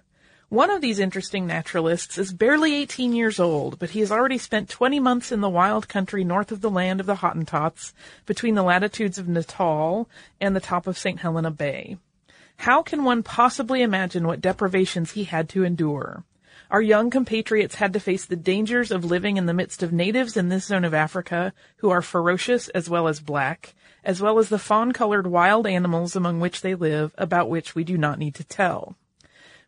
One 0.49 0.71
of 0.71 0.81
these 0.81 0.99
interesting 0.99 1.47
naturalists 1.47 2.19
is 2.19 2.33
barely 2.33 2.75
18 2.75 3.13
years 3.13 3.39
old, 3.39 3.79
but 3.79 3.91
he 3.91 4.01
has 4.01 4.11
already 4.11 4.39
spent 4.39 4.69
20 4.69 4.99
months 4.99 5.31
in 5.31 5.41
the 5.41 5.49
wild 5.49 5.89
country 5.89 6.25
north 6.25 6.53
of 6.53 6.63
the 6.63 6.71
land 6.71 7.01
of 7.01 7.07
the 7.07 7.17
Hottentots, 7.17 7.93
between 8.25 8.55
the 8.55 8.63
latitudes 8.63 9.19
of 9.19 9.29
Natal 9.29 10.09
and 10.41 10.57
the 10.57 10.61
top 10.61 10.87
of 10.87 10.97
St. 10.97 11.21
Helena 11.21 11.51
Bay. 11.51 11.99
How 12.59 12.83
can 12.83 13.05
one 13.05 13.23
possibly 13.23 13.83
imagine 13.83 14.27
what 14.27 14.41
deprivations 14.41 15.13
he 15.13 15.25
had 15.25 15.49
to 15.51 15.65
endure? 15.65 16.25
Our 16.71 16.83
young 16.83 17.11
compatriots 17.11 17.77
had 17.77 17.93
to 17.93 18.01
face 18.01 18.25
the 18.25 18.35
dangers 18.35 18.91
of 18.91 19.05
living 19.05 19.37
in 19.37 19.47
the 19.47 19.55
midst 19.55 19.85
of 19.85 19.93
natives 19.93 20.37
in 20.37 20.49
this 20.49 20.67
zone 20.67 20.85
of 20.85 20.95
Africa 20.95 21.53
who 21.77 21.91
are 21.91 22.03
ferocious 22.03 22.69
as 22.71 22.91
well 22.91 23.07
as 23.07 23.21
black, 23.21 23.75
as 24.03 24.21
well 24.21 24.39
as 24.41 24.49
the 24.49 24.59
fawn-colored 24.59 25.29
wild 25.29 25.67
animals 25.67 26.17
among 26.17 26.41
which 26.41 26.63
they 26.63 26.75
live, 26.75 27.15
about 27.17 27.49
which 27.49 27.77
we 27.77 27.85
do 27.85 27.97
not 27.97 28.19
need 28.19 28.35
to 28.35 28.45
tell. 28.45 28.97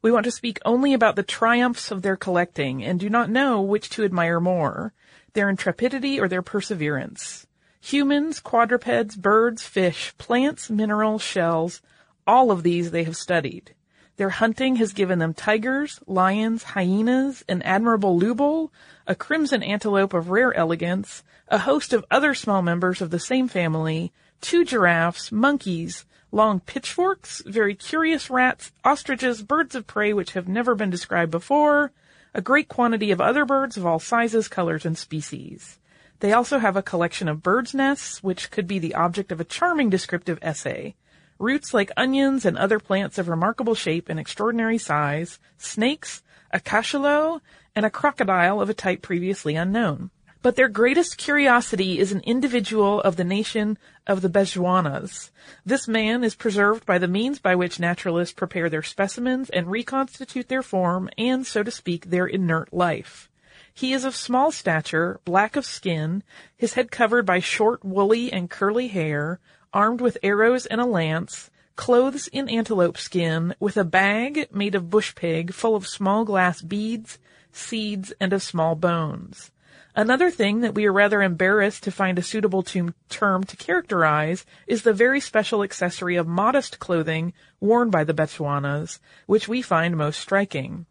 We 0.03 0.11
want 0.11 0.25
to 0.25 0.33
speak 0.33 0.59
only 0.65 0.93
about 0.93 1.15
the 1.15 1.23
triumphs 1.23 1.91
of 1.93 2.03
their 2.03 2.17
collecting 2.17 2.85
and 2.85 2.99
do 2.99 3.09
not 3.09 3.31
know 3.31 3.61
which 3.61 3.91
to 3.91 4.05
admire 4.05 4.41
more, 4.41 4.93
their 5.35 5.49
intrepidity 5.49 6.19
or 6.19 6.27
their 6.27 6.43
perseverance. 6.43 7.47
Humans, 7.81 8.41
quadrupeds, 8.41 9.15
birds, 9.15 9.63
fish, 9.63 10.15
plants, 10.19 10.69
minerals, 10.69 11.23
shells, 11.23 11.81
all 12.29 12.53
of 12.53 12.63
these 12.63 12.93
they 12.93 13.05
have 13.05 13.17
studied. 13.17 13.75
Their 14.19 14.31
hunting 14.31 14.77
has 14.77 14.93
given 14.93 15.19
them 15.19 15.33
tigers, 15.33 16.01
lions, 16.07 16.63
hyenas, 16.63 17.45
an 17.49 17.63
admirable 17.63 18.19
lubol, 18.19 18.71
a 19.07 19.15
crimson 19.15 19.63
antelope 19.63 20.13
of 20.13 20.29
rare 20.29 20.53
elegance, 20.53 21.23
a 21.49 21.59
host 21.59 21.93
of 21.93 22.05
other 22.11 22.35
small 22.35 22.61
members 22.61 23.01
of 23.01 23.11
the 23.11 23.19
same 23.19 23.49
family, 23.49 24.13
two 24.41 24.65
giraffes, 24.65 25.33
monkeys, 25.33 26.05
long 26.31 26.61
pitchforks, 26.61 27.43
very 27.47 27.75
curious 27.75 28.29
rats, 28.29 28.73
ostriches, 28.85 29.43
birds 29.43 29.75
of 29.75 29.87
prey 29.87 30.13
which 30.13 30.33
have 30.33 30.49
never 30.49 30.75
been 30.75 30.91
described 30.91 31.31
before, 31.31 31.93
a 32.35 32.43
great 32.43 32.69
quantity 32.69 33.11
of 33.11 33.21
other 33.21 33.45
birds 33.45 33.77
of 33.77 33.87
all 33.87 33.99
sizes, 33.99 34.49
colors, 34.49 34.85
and 34.85 34.99
species. 34.99 35.79
They 36.21 36.33
also 36.33 36.59
have 36.59 36.77
a 36.77 36.83
collection 36.83 37.29
of 37.29 37.43
birds' 37.43 37.73
nests, 37.73 38.23
which 38.23 38.51
could 38.51 38.67
be 38.67 38.79
the 38.79 38.95
object 38.95 39.33
of 39.33 39.41
a 39.41 39.45
charming 39.45 39.89
descriptive 39.89 40.39
essay. 40.43 40.97
Roots 41.39 41.73
like 41.73 41.91
onions 41.97 42.45
and 42.45 42.59
other 42.59 42.79
plants 42.79 43.19
of 43.19 43.29
remarkable 43.29 43.75
shape 43.75 44.09
and 44.09 44.19
extraordinary 44.19 44.79
size, 44.79 45.39
snakes, 45.57 46.23
a 46.51 46.59
cachalot, 46.59 47.41
and 47.77 47.87
a 47.87 47.91
crocodile 47.91 48.61
of 48.61 48.69
a 48.69 48.75
type 48.75 49.03
previously 49.03 49.55
unknown. 49.55 50.11
But 50.41 50.57
their 50.57 50.69
greatest 50.69 51.17
curiosity 51.17 51.99
is 51.99 52.13
an 52.13 52.21
individual 52.21 53.01
of 53.01 53.17
the 53.17 53.25
nation 53.25 53.77
of 54.07 54.21
the 54.21 54.29
Bechuanas. 54.29 55.31
This 55.67 55.89
man 55.89 56.23
is 56.23 56.35
preserved 56.35 56.87
by 56.87 56.99
the 56.99 57.09
means 57.09 57.39
by 57.39 57.55
which 57.55 57.81
naturalists 57.81 58.35
prepare 58.35 58.71
their 58.71 58.83
specimens 58.83 59.51
and 59.51 59.71
reconstitute 59.71 60.49
their 60.49 60.63
form 60.63 61.11
and, 61.19 61.47
so 61.47 61.63
to 61.63 61.71
speak, 61.71 62.11
their 62.11 62.27
inert 62.27 62.73
life. 62.73 63.29
He 63.75 63.93
is 63.93 64.05
of 64.05 64.17
small 64.17 64.51
stature, 64.51 65.21
black 65.25 65.55
of 65.55 65.65
skin, 65.65 66.23
his 66.57 66.75
head 66.75 66.91
covered 66.91 67.27
by 67.27 67.41
short, 67.41 67.85
woolly, 67.85 68.33
and 68.33 68.51
curly 68.51 68.89
hair, 68.89 69.39
armed 69.73 70.01
with 70.01 70.19
arrows 70.23 70.67
and 70.67 70.81
a 70.81 70.87
lance, 70.87 71.51
clothes 71.77 72.27
in 72.29 72.49
antelope 72.49 72.99
skin, 72.99 73.55
with 73.61 73.77
a 73.77 73.85
bag 73.85 74.49
made 74.53 74.75
of 74.75 74.91
bush 74.91 75.15
pig 75.15 75.53
full 75.53 75.77
of 75.77 75.87
small 75.87 76.25
glass 76.25 76.61
beads, 76.61 77.19
seeds, 77.53 78.13
and 78.21 78.33
of 78.33 78.43
small 78.43 78.75
bones. 78.75 79.51
Another 79.95 80.31
thing 80.31 80.61
that 80.61 80.75
we 80.75 80.87
are 80.87 80.93
rather 80.93 81.23
embarrassed 81.23 81.83
to 81.83 81.91
find 81.91 82.19
a 82.19 82.23
suitable 82.23 82.63
to- 82.63 82.95
term 83.09 83.43
to 83.45 83.57
characterize 83.57 84.47
is 84.67 84.83
the 84.83 84.93
very 84.93 85.21
special 85.21 85.63
accessory 85.63 86.17
of 86.17 86.27
modest 86.27 86.79
clothing 86.79 87.33
worn 87.59 87.91
by 87.91 88.05
the 88.05 88.15
Bechuanas, 88.15 89.01
which 89.27 89.49
we 89.49 89.61
find 89.61 89.97
most 89.97 90.21
striking. 90.21 90.87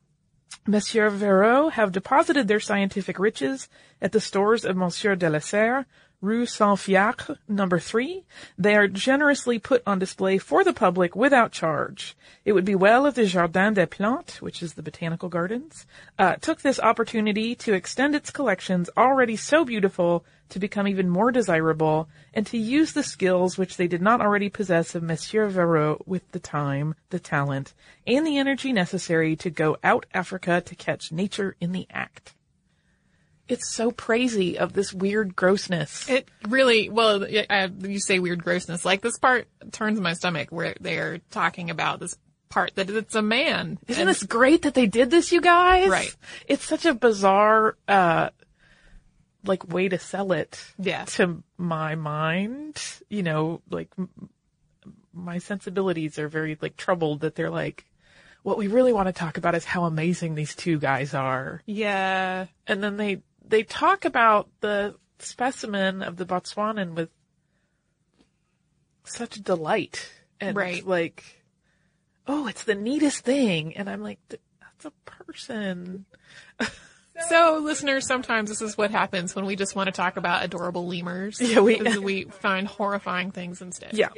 Monsieur 0.66 1.10
Verreaux 1.10 1.70
have 1.72 1.94
deposited 1.94 2.50
their 2.50 2.60
scientific 2.60 3.18
riches 3.18 3.70
at 4.02 4.12
the 4.12 4.20
stores 4.20 4.66
of 4.66 4.76
Monsieur 4.76 5.16
de 5.16 5.30
la 5.30 5.40
Serre, 5.40 5.86
Rue 6.20 6.48
Saint-Fiacre, 6.48 7.38
number 7.48 7.78
three. 7.78 8.24
They 8.58 8.76
are 8.76 8.88
generously 8.88 9.60
put 9.60 9.84
on 9.86 10.00
display 10.00 10.40
for 10.40 10.64
the 10.64 10.74
public 10.74 11.16
without 11.16 11.52
charge. 11.52 12.18
It 12.44 12.54
would 12.54 12.66
be 12.66 12.74
well 12.74 13.06
if 13.06 13.14
the 13.14 13.28
Jardin 13.28 13.76
des 13.76 13.86
Plantes, 13.86 14.42
which 14.42 14.64
is 14.64 14.74
the 14.74 14.82
botanical 14.82 15.30
gardens, 15.30 15.86
uh, 16.18 16.38
took 16.38 16.62
this 16.62 16.80
opportunity 16.80 17.54
to 17.58 17.74
extend 17.74 18.16
its 18.16 18.32
collections 18.32 18.90
already 18.98 19.36
so 19.36 19.64
beautiful 19.64 20.26
to 20.50 20.58
become 20.58 20.88
even 20.88 21.08
more 21.08 21.32
desirable 21.32 22.10
and 22.34 22.48
to 22.48 22.58
use 22.58 22.94
the 22.94 23.04
skills 23.04 23.60
which 23.60 23.78
they 23.78 23.88
did 23.88 24.02
not 24.02 24.20
already 24.20 24.50
possess 24.50 24.96
of 24.96 25.04
Monsieur 25.04 25.48
Verreaux 25.48 26.02
with 26.08 26.32
the 26.32 26.40
time, 26.40 26.96
the 27.12 27.20
talent, 27.20 27.76
and 28.08 28.26
the 28.26 28.40
energy 28.40 28.74
necessary 28.74 29.36
to 29.36 29.52
go 29.52 29.78
out 29.84 30.08
Africa 30.16 30.62
to 30.62 30.76
catch 30.76 31.12
nature 31.12 31.56
in 31.62 31.74
the 31.74 31.86
act. 31.92 32.34
It's 33.50 33.70
so 33.70 33.92
crazy 33.92 34.58
of 34.58 34.74
this 34.74 34.94
weird 34.94 35.36
grossness. 35.36 36.10
It 36.10 36.30
really, 36.48 36.90
well, 36.90 37.24
uh, 37.24 37.68
you 37.82 38.00
say 38.00 38.20
weird 38.20 38.44
grossness. 38.44 38.84
Like 38.84 39.02
this 39.02 39.18
part 39.18 39.48
turns 39.72 40.00
my 40.00 40.14
stomach 40.14 40.50
where 40.52 40.76
they're 40.82 41.20
talking 41.32 41.70
about 41.70 42.00
this 42.00 42.18
part 42.50 42.76
that 42.76 42.90
it's 42.90 43.16
a 43.16 43.22
man. 43.22 43.78
Isn't 43.88 44.02
And- 44.02 44.10
this 44.10 44.24
great 44.24 44.64
that 44.64 44.74
they 44.74 44.86
did 44.86 45.10
this, 45.12 45.32
you 45.32 45.42
guys? 45.42 45.90
Right. 45.90 46.14
It's 46.48 46.66
such 46.66 46.86
a 46.86 46.94
bizarre, 46.94 47.78
uh, 47.88 48.30
like 49.46 49.68
way 49.72 49.88
to 49.90 49.98
sell 50.00 50.32
it. 50.34 50.62
Yeah. 50.78 51.06
To 51.06 51.42
my 51.58 51.96
mind, 51.96 52.82
you 53.10 53.24
know, 53.24 53.62
like 53.70 53.90
m- 53.98 54.10
my 55.14 55.38
sensibilities 55.38 56.20
are 56.20 56.28
very 56.28 56.58
like 56.62 56.76
troubled 56.78 57.22
that 57.22 57.36
they're 57.36 57.50
like, 57.50 57.86
what 58.44 58.58
we 58.58 58.68
really 58.68 58.94
want 58.94 59.08
to 59.08 59.14
talk 59.14 59.38
about 59.38 59.56
is 59.56 59.66
how 59.66 59.84
amazing 59.86 60.36
these 60.36 60.56
two 60.56 60.80
guys 60.80 61.14
are. 61.14 61.62
Yeah. 61.66 62.46
And 62.66 62.82
then 62.84 62.96
they, 62.98 63.22
they 63.50 63.64
talk 63.64 64.06
about 64.06 64.50
the 64.62 64.96
specimen 65.20 66.02
of 66.04 66.18
the 66.18 66.26
Botswanan 66.26 66.94
with 66.96 67.10
such 69.04 69.36
delight 69.44 70.12
and 70.40 70.56
Right. 70.56 70.86
like, 70.86 71.24
oh, 72.28 72.48
it's 72.48 72.64
the 72.64 72.76
neatest 72.76 73.24
thing. 73.24 73.76
And 73.78 73.90
I'm 73.90 74.02
like, 74.02 74.20
that's 74.30 74.86
a 74.86 74.92
person. 75.06 76.06
So, 77.30 77.60
listeners, 77.64 78.06
sometimes 78.06 78.48
this 78.48 78.62
is 78.62 78.78
what 78.78 78.92
happens 78.92 79.36
when 79.36 79.48
we 79.48 79.56
just 79.56 79.76
want 79.76 79.88
to 79.88 79.92
talk 79.92 80.18
about 80.18 80.44
adorable 80.46 80.86
lemurs. 80.88 81.42
Yeah, 81.42 81.62
we- 81.62 81.82
we 81.98 82.26
find 82.26 82.68
horrifying 82.68 83.32
things 83.32 83.60
instead. 83.60 83.94
Yeah. 83.96 84.10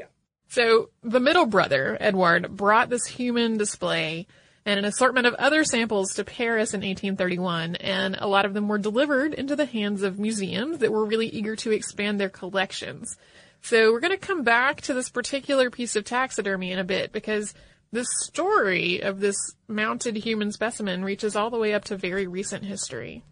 So, 0.50 0.90
the 1.02 1.22
middle 1.22 1.46
brother, 1.46 1.96
Edward, 2.02 2.58
brought 2.58 2.90
this 2.90 3.06
human 3.06 3.58
display 3.58 4.28
and 4.70 4.78
an 4.78 4.86
assortment 4.86 5.26
of 5.26 5.34
other 5.34 5.64
samples 5.64 6.14
to 6.14 6.24
Paris 6.24 6.76
in 6.76 6.82
1831, 6.82 7.76
and 7.78 8.16
a 8.20 8.28
lot 8.28 8.46
of 8.46 8.54
them 8.54 8.68
were 8.68 8.78
delivered 8.78 9.34
into 9.34 9.56
the 9.56 9.66
hands 9.66 10.04
of 10.04 10.20
museums 10.20 10.78
that 10.78 10.92
were 10.92 11.06
really 11.06 11.28
eager 11.28 11.56
to 11.56 11.72
expand 11.72 12.20
their 12.20 12.30
collections. 12.30 13.18
So, 13.62 13.92
we're 13.92 14.00
going 14.00 14.18
to 14.18 14.28
come 14.28 14.44
back 14.44 14.82
to 14.82 14.94
this 14.94 15.10
particular 15.10 15.72
piece 15.72 15.96
of 15.96 16.06
taxidermy 16.06 16.72
in 16.72 16.78
a 16.78 16.84
bit 16.84 17.12
because 17.12 17.54
The 17.92 18.06
story 18.22 19.02
of 19.02 19.20
this 19.20 19.36
mounted 19.68 20.16
human 20.16 20.52
specimen 20.52 21.04
reaches 21.04 21.36
all 21.36 21.50
the 21.50 21.58
way 21.58 21.74
up 21.74 21.86
to 21.86 21.98
very 21.98 22.28
recent 22.28 22.64
history. 22.64 23.24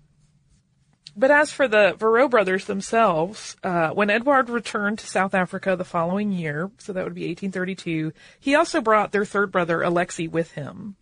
But 1.15 1.31
as 1.31 1.51
for 1.51 1.67
the 1.67 1.95
Verreaux 1.97 2.29
brothers 2.29 2.65
themselves, 2.65 3.55
uh, 3.63 3.89
when 3.89 4.09
Edouard 4.09 4.49
returned 4.49 4.99
to 4.99 5.07
South 5.07 5.33
Africa 5.33 5.75
the 5.75 5.83
following 5.83 6.31
year, 6.31 6.71
so 6.77 6.93
that 6.93 7.03
would 7.03 7.15
be 7.15 7.27
1832, 7.27 8.13
he 8.39 8.55
also 8.55 8.81
brought 8.81 9.11
their 9.11 9.25
third 9.25 9.51
brother 9.51 9.81
Alexei 9.81 10.27
with 10.27 10.51
him. 10.51 10.95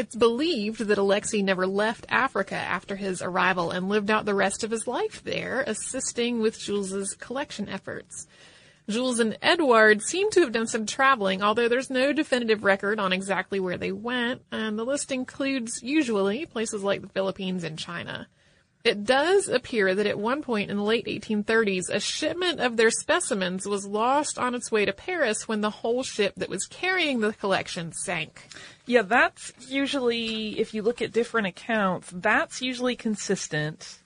It's 0.00 0.16
believed 0.16 0.86
that 0.86 0.96
Alexei 0.96 1.42
never 1.42 1.66
left 1.66 2.06
Africa 2.08 2.54
after 2.54 2.96
his 2.96 3.20
arrival 3.20 3.70
and 3.70 3.90
lived 3.90 4.10
out 4.10 4.24
the 4.24 4.34
rest 4.34 4.64
of 4.64 4.70
his 4.70 4.86
life 4.86 5.22
there, 5.24 5.62
assisting 5.66 6.40
with 6.40 6.58
Jules's 6.58 7.12
collection 7.12 7.68
efforts. 7.68 8.26
Jules 8.88 9.20
and 9.20 9.36
Edouard 9.42 10.00
seem 10.00 10.30
to 10.30 10.40
have 10.40 10.52
done 10.52 10.66
some 10.66 10.86
traveling, 10.86 11.42
although 11.42 11.68
there's 11.68 11.90
no 11.90 12.14
definitive 12.14 12.64
record 12.64 12.98
on 12.98 13.12
exactly 13.12 13.60
where 13.60 13.76
they 13.76 13.92
went, 13.92 14.40
and 14.50 14.78
the 14.78 14.86
list 14.86 15.12
includes 15.12 15.82
usually 15.82 16.46
places 16.46 16.82
like 16.82 17.02
the 17.02 17.08
Philippines 17.10 17.62
and 17.62 17.78
China. 17.78 18.26
It 18.82 19.04
does 19.04 19.46
appear 19.48 19.94
that 19.94 20.06
at 20.06 20.18
one 20.18 20.40
point 20.40 20.70
in 20.70 20.78
the 20.78 20.82
late 20.82 21.04
1830s, 21.04 21.90
a 21.90 22.00
shipment 22.00 22.60
of 22.60 22.78
their 22.78 22.90
specimens 22.90 23.66
was 23.66 23.84
lost 23.84 24.38
on 24.38 24.54
its 24.54 24.72
way 24.72 24.86
to 24.86 24.92
Paris 24.94 25.46
when 25.46 25.60
the 25.60 25.68
whole 25.68 26.02
ship 26.02 26.32
that 26.36 26.48
was 26.48 26.64
carrying 26.64 27.20
the 27.20 27.34
collection 27.34 27.92
sank. 27.92 28.48
Yeah, 28.90 29.02
that's 29.02 29.52
usually, 29.68 30.58
if 30.58 30.74
you 30.74 30.82
look 30.82 31.00
at 31.00 31.12
different 31.12 31.46
accounts, 31.46 32.10
that's 32.12 32.60
usually 32.60 32.96
consistent. 32.96 34.00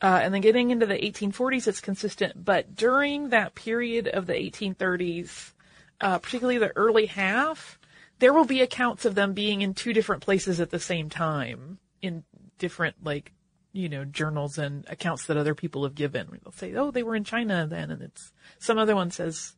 Uh, 0.00 0.20
and 0.22 0.32
then 0.32 0.40
getting 0.40 0.70
into 0.70 0.86
the 0.86 0.94
1840s, 0.94 1.68
it's 1.68 1.82
consistent. 1.82 2.42
But 2.42 2.74
during 2.74 3.28
that 3.28 3.54
period 3.54 4.08
of 4.08 4.26
the 4.26 4.32
1830s, 4.32 5.52
uh, 6.00 6.18
particularly 6.18 6.56
the 6.56 6.74
early 6.74 7.04
half, 7.04 7.78
there 8.20 8.32
will 8.32 8.46
be 8.46 8.62
accounts 8.62 9.04
of 9.04 9.14
them 9.14 9.34
being 9.34 9.60
in 9.60 9.74
two 9.74 9.92
different 9.92 10.22
places 10.22 10.60
at 10.60 10.70
the 10.70 10.80
same 10.80 11.10
time 11.10 11.78
in 12.00 12.24
different, 12.56 13.04
like, 13.04 13.32
you 13.74 13.90
know, 13.90 14.06
journals 14.06 14.56
and 14.56 14.86
accounts 14.88 15.26
that 15.26 15.36
other 15.36 15.54
people 15.54 15.82
have 15.84 15.94
given. 15.94 16.40
They'll 16.42 16.52
say, 16.52 16.74
oh, 16.74 16.90
they 16.90 17.02
were 17.02 17.16
in 17.16 17.24
China 17.24 17.66
then. 17.68 17.90
And 17.90 18.00
it's, 18.00 18.32
some 18.58 18.78
other 18.78 18.94
one 18.94 19.10
says, 19.10 19.56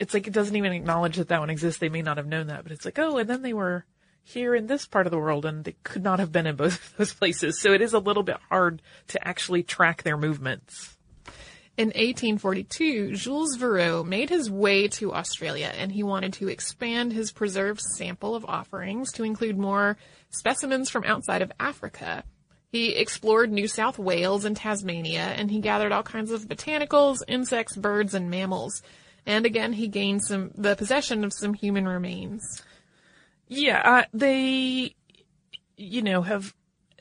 it's 0.00 0.12
like 0.12 0.26
it 0.26 0.32
doesn't 0.32 0.56
even 0.56 0.72
acknowledge 0.72 1.18
that 1.18 1.28
that 1.28 1.38
one 1.38 1.50
exists. 1.50 1.78
They 1.78 1.88
may 1.88 2.02
not 2.02 2.16
have 2.16 2.26
known 2.26 2.48
that, 2.48 2.64
but 2.64 2.72
it's 2.72 2.84
like, 2.84 2.98
oh, 2.98 3.18
and 3.18 3.30
then 3.30 3.42
they 3.42 3.52
were 3.52 3.84
here 4.22 4.54
in 4.54 4.66
this 4.66 4.86
part 4.86 5.06
of 5.06 5.10
the 5.10 5.18
world 5.18 5.44
and 5.44 5.64
they 5.64 5.74
could 5.84 6.02
not 6.02 6.18
have 6.18 6.32
been 6.32 6.46
in 6.46 6.56
both 6.56 6.74
of 6.90 6.96
those 6.96 7.14
places. 7.14 7.60
So 7.60 7.72
it 7.72 7.80
is 7.80 7.92
a 7.92 7.98
little 7.98 8.22
bit 8.22 8.38
hard 8.48 8.82
to 9.08 9.28
actually 9.28 9.62
track 9.62 10.02
their 10.02 10.16
movements. 10.16 10.96
In 11.76 11.88
1842, 11.88 13.14
Jules 13.14 13.56
Verreaux 13.56 14.04
made 14.04 14.30
his 14.30 14.50
way 14.50 14.88
to 14.88 15.14
Australia 15.14 15.72
and 15.78 15.92
he 15.92 16.02
wanted 16.02 16.32
to 16.34 16.48
expand 16.48 17.12
his 17.12 17.30
preserved 17.30 17.80
sample 17.80 18.34
of 18.34 18.44
offerings 18.46 19.12
to 19.12 19.22
include 19.22 19.56
more 19.56 19.96
specimens 20.30 20.90
from 20.90 21.04
outside 21.04 21.40
of 21.40 21.52
Africa. 21.60 22.24
He 22.70 22.96
explored 22.96 23.50
New 23.50 23.66
South 23.66 23.98
Wales 23.98 24.44
and 24.44 24.54
Tasmania, 24.54 25.22
and 25.22 25.50
he 25.50 25.60
gathered 25.60 25.90
all 25.90 26.02
kinds 26.02 26.30
of 26.30 26.48
botanicals, 26.48 27.22
insects, 27.26 27.74
birds, 27.74 28.12
and 28.12 28.28
mammals. 28.28 28.82
And 29.24 29.46
again, 29.46 29.72
he 29.72 29.88
gained 29.88 30.22
some 30.22 30.50
the 30.54 30.76
possession 30.76 31.24
of 31.24 31.32
some 31.32 31.54
human 31.54 31.88
remains. 31.88 32.62
Yeah, 33.48 33.80
uh, 33.84 34.04
they, 34.12 34.94
you 35.76 36.02
know, 36.02 36.22
have. 36.22 36.54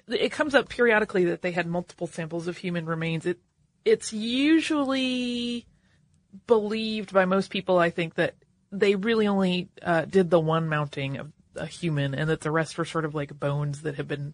It 0.07 0.31
comes 0.31 0.55
up 0.55 0.69
periodically 0.69 1.25
that 1.25 1.41
they 1.41 1.51
had 1.51 1.67
multiple 1.67 2.07
samples 2.07 2.47
of 2.47 2.57
human 2.57 2.85
remains. 2.85 3.25
It, 3.25 3.39
it's 3.83 4.13
usually 4.13 5.65
believed 6.45 7.13
by 7.13 7.25
most 7.25 7.49
people, 7.49 7.77
I 7.77 7.89
think, 7.89 8.15
that 8.15 8.35
they 8.71 8.95
really 8.95 9.27
only 9.27 9.69
uh, 9.81 10.05
did 10.05 10.29
the 10.29 10.39
one 10.39 10.69
mounting 10.69 11.17
of 11.17 11.31
a 11.55 11.65
human, 11.65 12.13
and 12.13 12.29
that 12.29 12.41
the 12.41 12.51
rest 12.51 12.77
were 12.77 12.85
sort 12.85 13.03
of 13.03 13.15
like 13.15 13.37
bones 13.37 13.81
that 13.81 13.95
have 13.95 14.07
been 14.07 14.33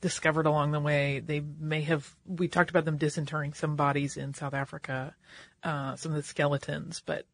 discovered 0.00 0.46
along 0.46 0.72
the 0.72 0.80
way. 0.80 1.20
They 1.20 1.40
may 1.40 1.82
have, 1.82 2.08
we 2.26 2.48
talked 2.48 2.70
about 2.70 2.84
them 2.84 2.96
disinterring 2.96 3.52
some 3.52 3.76
bodies 3.76 4.16
in 4.16 4.32
South 4.32 4.54
Africa, 4.54 5.14
uh, 5.62 5.96
some 5.96 6.12
of 6.12 6.16
the 6.16 6.22
skeletons, 6.22 7.02
but 7.04 7.26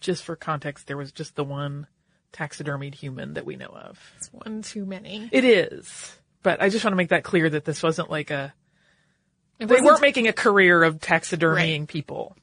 just 0.00 0.24
for 0.24 0.36
context, 0.36 0.86
there 0.86 0.96
was 0.96 1.12
just 1.12 1.34
the 1.36 1.44
one 1.44 1.86
taxidermied 2.34 2.94
human 2.94 3.34
that 3.34 3.46
we 3.46 3.56
know 3.56 3.66
of. 3.68 3.98
It's 4.18 4.28
one 4.32 4.60
too 4.62 4.84
many. 4.84 5.28
It 5.32 5.44
is. 5.44 6.14
But 6.42 6.60
I 6.60 6.68
just 6.68 6.84
want 6.84 6.92
to 6.92 6.96
make 6.96 7.08
that 7.08 7.24
clear 7.24 7.48
that 7.48 7.64
this 7.64 7.82
wasn't 7.82 8.10
like 8.10 8.30
a, 8.30 8.52
It 9.58 9.66
they 9.66 9.80
weren't 9.80 10.02
making 10.02 10.28
a 10.28 10.32
career 10.34 10.82
of 10.82 10.98
taxidermying 11.00 11.80
Right. 11.80 11.88
people. 11.88 12.36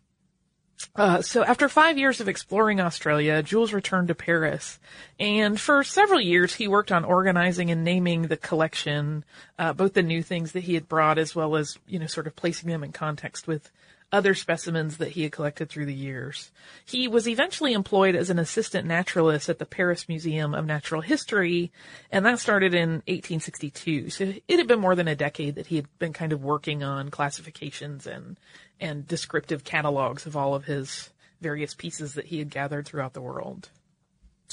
Uh, 0.96 1.22
so 1.22 1.44
after 1.44 1.70
five 1.70 2.00
years 2.00 2.20
of 2.20 2.28
exploring 2.28 2.80
Australia, 2.80 3.44
Jules 3.44 3.72
returned 3.72 4.08
to 4.08 4.16
Paris, 4.16 4.80
and 5.20 5.62
for 5.62 5.84
several 5.84 6.20
years 6.20 6.56
he 6.56 6.68
worked 6.68 6.92
on 6.92 7.06
organizing 7.06 7.70
and 7.70 7.84
naming 7.84 8.24
the 8.24 8.38
collection, 8.38 9.24
uh, 9.60 9.74
both 9.74 9.94
the 9.94 10.02
new 10.02 10.24
things 10.24 10.54
that 10.54 10.64
he 10.64 10.74
had 10.74 10.90
brought 10.90 11.20
as 11.20 11.36
well 11.36 11.56
as 11.56 11.78
you 11.88 12.00
know 12.00 12.08
sort 12.08 12.26
of 12.26 12.36
placing 12.36 12.68
them 12.68 12.84
in 12.84 12.92
context 12.92 13.46
with 13.46 13.70
other 14.12 14.34
specimens 14.34 14.98
that 14.98 15.12
he 15.12 15.24
had 15.24 15.32
collected 15.32 15.70
through 15.70 15.86
the 15.86 15.94
years. 15.94 16.52
He 16.86 17.08
was 17.08 17.28
eventually 17.28 17.74
employed 17.74 18.16
as 18.16 18.30
an 18.30 18.40
assistant 18.40 18.88
naturalist 18.88 19.50
at 19.50 19.60
the 19.60 19.66
Paris 19.66 20.08
Museum 20.10 20.54
of 20.54 20.66
Natural 20.66 21.02
History, 21.02 21.72
and 22.12 22.26
that 22.26 22.40
started 22.40 22.74
in 22.74 23.02
1862. 23.08 24.10
So 24.10 24.34
it 24.48 24.58
had 24.58 24.68
been 24.68 24.80
more 24.80 24.96
than 24.96 25.08
a 25.08 25.16
decade 25.16 25.56
that 25.56 25.68
he 25.68 25.78
had 25.78 25.88
been 26.00 26.14
kind 26.14 26.34
of 26.34 26.44
working 26.44 26.84
on 26.84 27.10
classifications 27.10 28.06
and 28.08 28.38
and 28.80 29.08
descriptive 29.08 29.64
catalogs 29.64 30.26
of 30.26 30.36
all 30.36 30.56
of 30.56 30.66
his 30.66 31.12
various 31.40 31.74
pieces 31.74 32.16
that 32.16 32.26
he 32.26 32.40
had 32.40 32.50
gathered 32.50 32.88
throughout 32.88 33.14
the 33.14 33.22
world. 33.22 33.70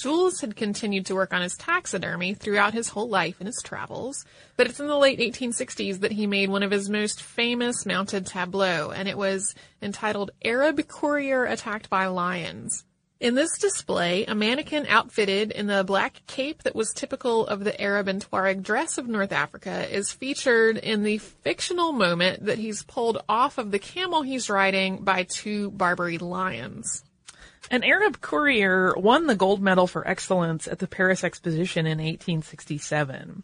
Jules 0.00 0.40
had 0.40 0.54
continued 0.54 1.06
to 1.06 1.14
work 1.14 1.32
on 1.32 1.42
his 1.42 1.56
taxidermy 1.56 2.34
throughout 2.34 2.72
his 2.72 2.88
whole 2.88 3.08
life 3.08 3.36
and 3.40 3.48
his 3.48 3.60
travels, 3.64 4.24
but 4.56 4.68
it's 4.68 4.78
in 4.78 4.86
the 4.86 4.96
late 4.96 5.18
1860s 5.18 6.00
that 6.00 6.12
he 6.12 6.26
made 6.26 6.50
one 6.50 6.62
of 6.62 6.70
his 6.70 6.88
most 6.88 7.20
famous 7.20 7.84
mounted 7.84 8.24
tableaux, 8.24 8.92
and 8.94 9.08
it 9.08 9.18
was 9.18 9.54
entitled 9.82 10.30
Arab 10.44 10.86
Courier 10.86 11.44
Attacked 11.44 11.90
by 11.90 12.06
Lions. 12.06 12.84
In 13.20 13.34
this 13.34 13.58
display, 13.58 14.24
a 14.26 14.34
mannequin 14.36 14.86
outfitted 14.86 15.50
in 15.50 15.66
the 15.66 15.82
black 15.82 16.22
cape 16.28 16.62
that 16.62 16.76
was 16.76 16.92
typical 16.92 17.44
of 17.48 17.64
the 17.64 17.80
Arab 17.80 18.06
and 18.06 18.24
Tuareg 18.24 18.62
dress 18.62 18.96
of 18.96 19.08
North 19.08 19.32
Africa 19.32 19.92
is 19.92 20.12
featured 20.12 20.76
in 20.76 21.02
the 21.02 21.18
fictional 21.18 21.90
moment 21.90 22.46
that 22.46 22.58
he's 22.58 22.84
pulled 22.84 23.18
off 23.28 23.58
of 23.58 23.72
the 23.72 23.80
camel 23.80 24.22
he's 24.22 24.48
riding 24.48 24.98
by 25.02 25.26
two 25.28 25.72
Barbary 25.72 26.18
lions. 26.18 27.02
An 27.70 27.84
Arab 27.84 28.20
courier 28.20 28.94
won 28.96 29.26
the 29.26 29.34
gold 29.34 29.60
medal 29.60 29.86
for 29.86 30.06
excellence 30.06 30.66
at 30.66 30.78
the 30.78 30.86
Paris 30.86 31.22
Exposition 31.22 31.86
in 31.86 31.98
1867. 31.98 33.42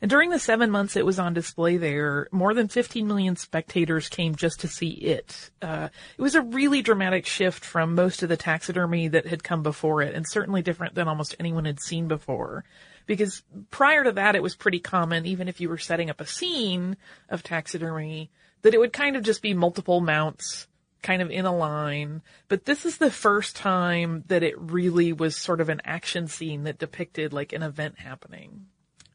And 0.00 0.10
during 0.10 0.30
the 0.30 0.38
seven 0.38 0.70
months 0.70 0.96
it 0.96 1.04
was 1.04 1.18
on 1.18 1.34
display 1.34 1.76
there, 1.76 2.28
more 2.30 2.54
than 2.54 2.68
15 2.68 3.06
million 3.06 3.34
spectators 3.34 4.08
came 4.08 4.36
just 4.36 4.60
to 4.60 4.68
see 4.68 4.90
it. 4.90 5.50
Uh, 5.60 5.88
it 6.16 6.22
was 6.22 6.36
a 6.36 6.42
really 6.42 6.82
dramatic 6.82 7.26
shift 7.26 7.64
from 7.64 7.96
most 7.96 8.22
of 8.22 8.28
the 8.28 8.36
taxidermy 8.36 9.08
that 9.08 9.26
had 9.26 9.42
come 9.42 9.64
before 9.64 10.02
it, 10.02 10.14
and 10.14 10.28
certainly 10.28 10.62
different 10.62 10.94
than 10.94 11.08
almost 11.08 11.34
anyone 11.40 11.64
had 11.64 11.80
seen 11.80 12.06
before. 12.06 12.64
Because 13.06 13.42
prior 13.70 14.04
to 14.04 14.12
that, 14.12 14.36
it 14.36 14.42
was 14.42 14.54
pretty 14.54 14.78
common, 14.78 15.26
even 15.26 15.48
if 15.48 15.60
you 15.60 15.68
were 15.68 15.78
setting 15.78 16.10
up 16.10 16.20
a 16.20 16.26
scene 16.26 16.96
of 17.28 17.42
taxidermy, 17.42 18.30
that 18.62 18.72
it 18.72 18.78
would 18.78 18.92
kind 18.92 19.16
of 19.16 19.24
just 19.24 19.42
be 19.42 19.52
multiple 19.52 20.00
mounts 20.00 20.68
kind 21.04 21.22
of 21.22 21.30
in 21.30 21.44
a 21.44 21.56
line. 21.56 22.22
But 22.48 22.64
this 22.64 22.84
is 22.84 22.98
the 22.98 23.10
first 23.10 23.54
time 23.54 24.24
that 24.26 24.42
it 24.42 24.60
really 24.60 25.12
was 25.12 25.36
sort 25.36 25.60
of 25.60 25.68
an 25.68 25.82
action 25.84 26.26
scene 26.26 26.64
that 26.64 26.78
depicted 26.78 27.32
like 27.32 27.52
an 27.52 27.62
event 27.62 28.00
happening. 28.00 28.66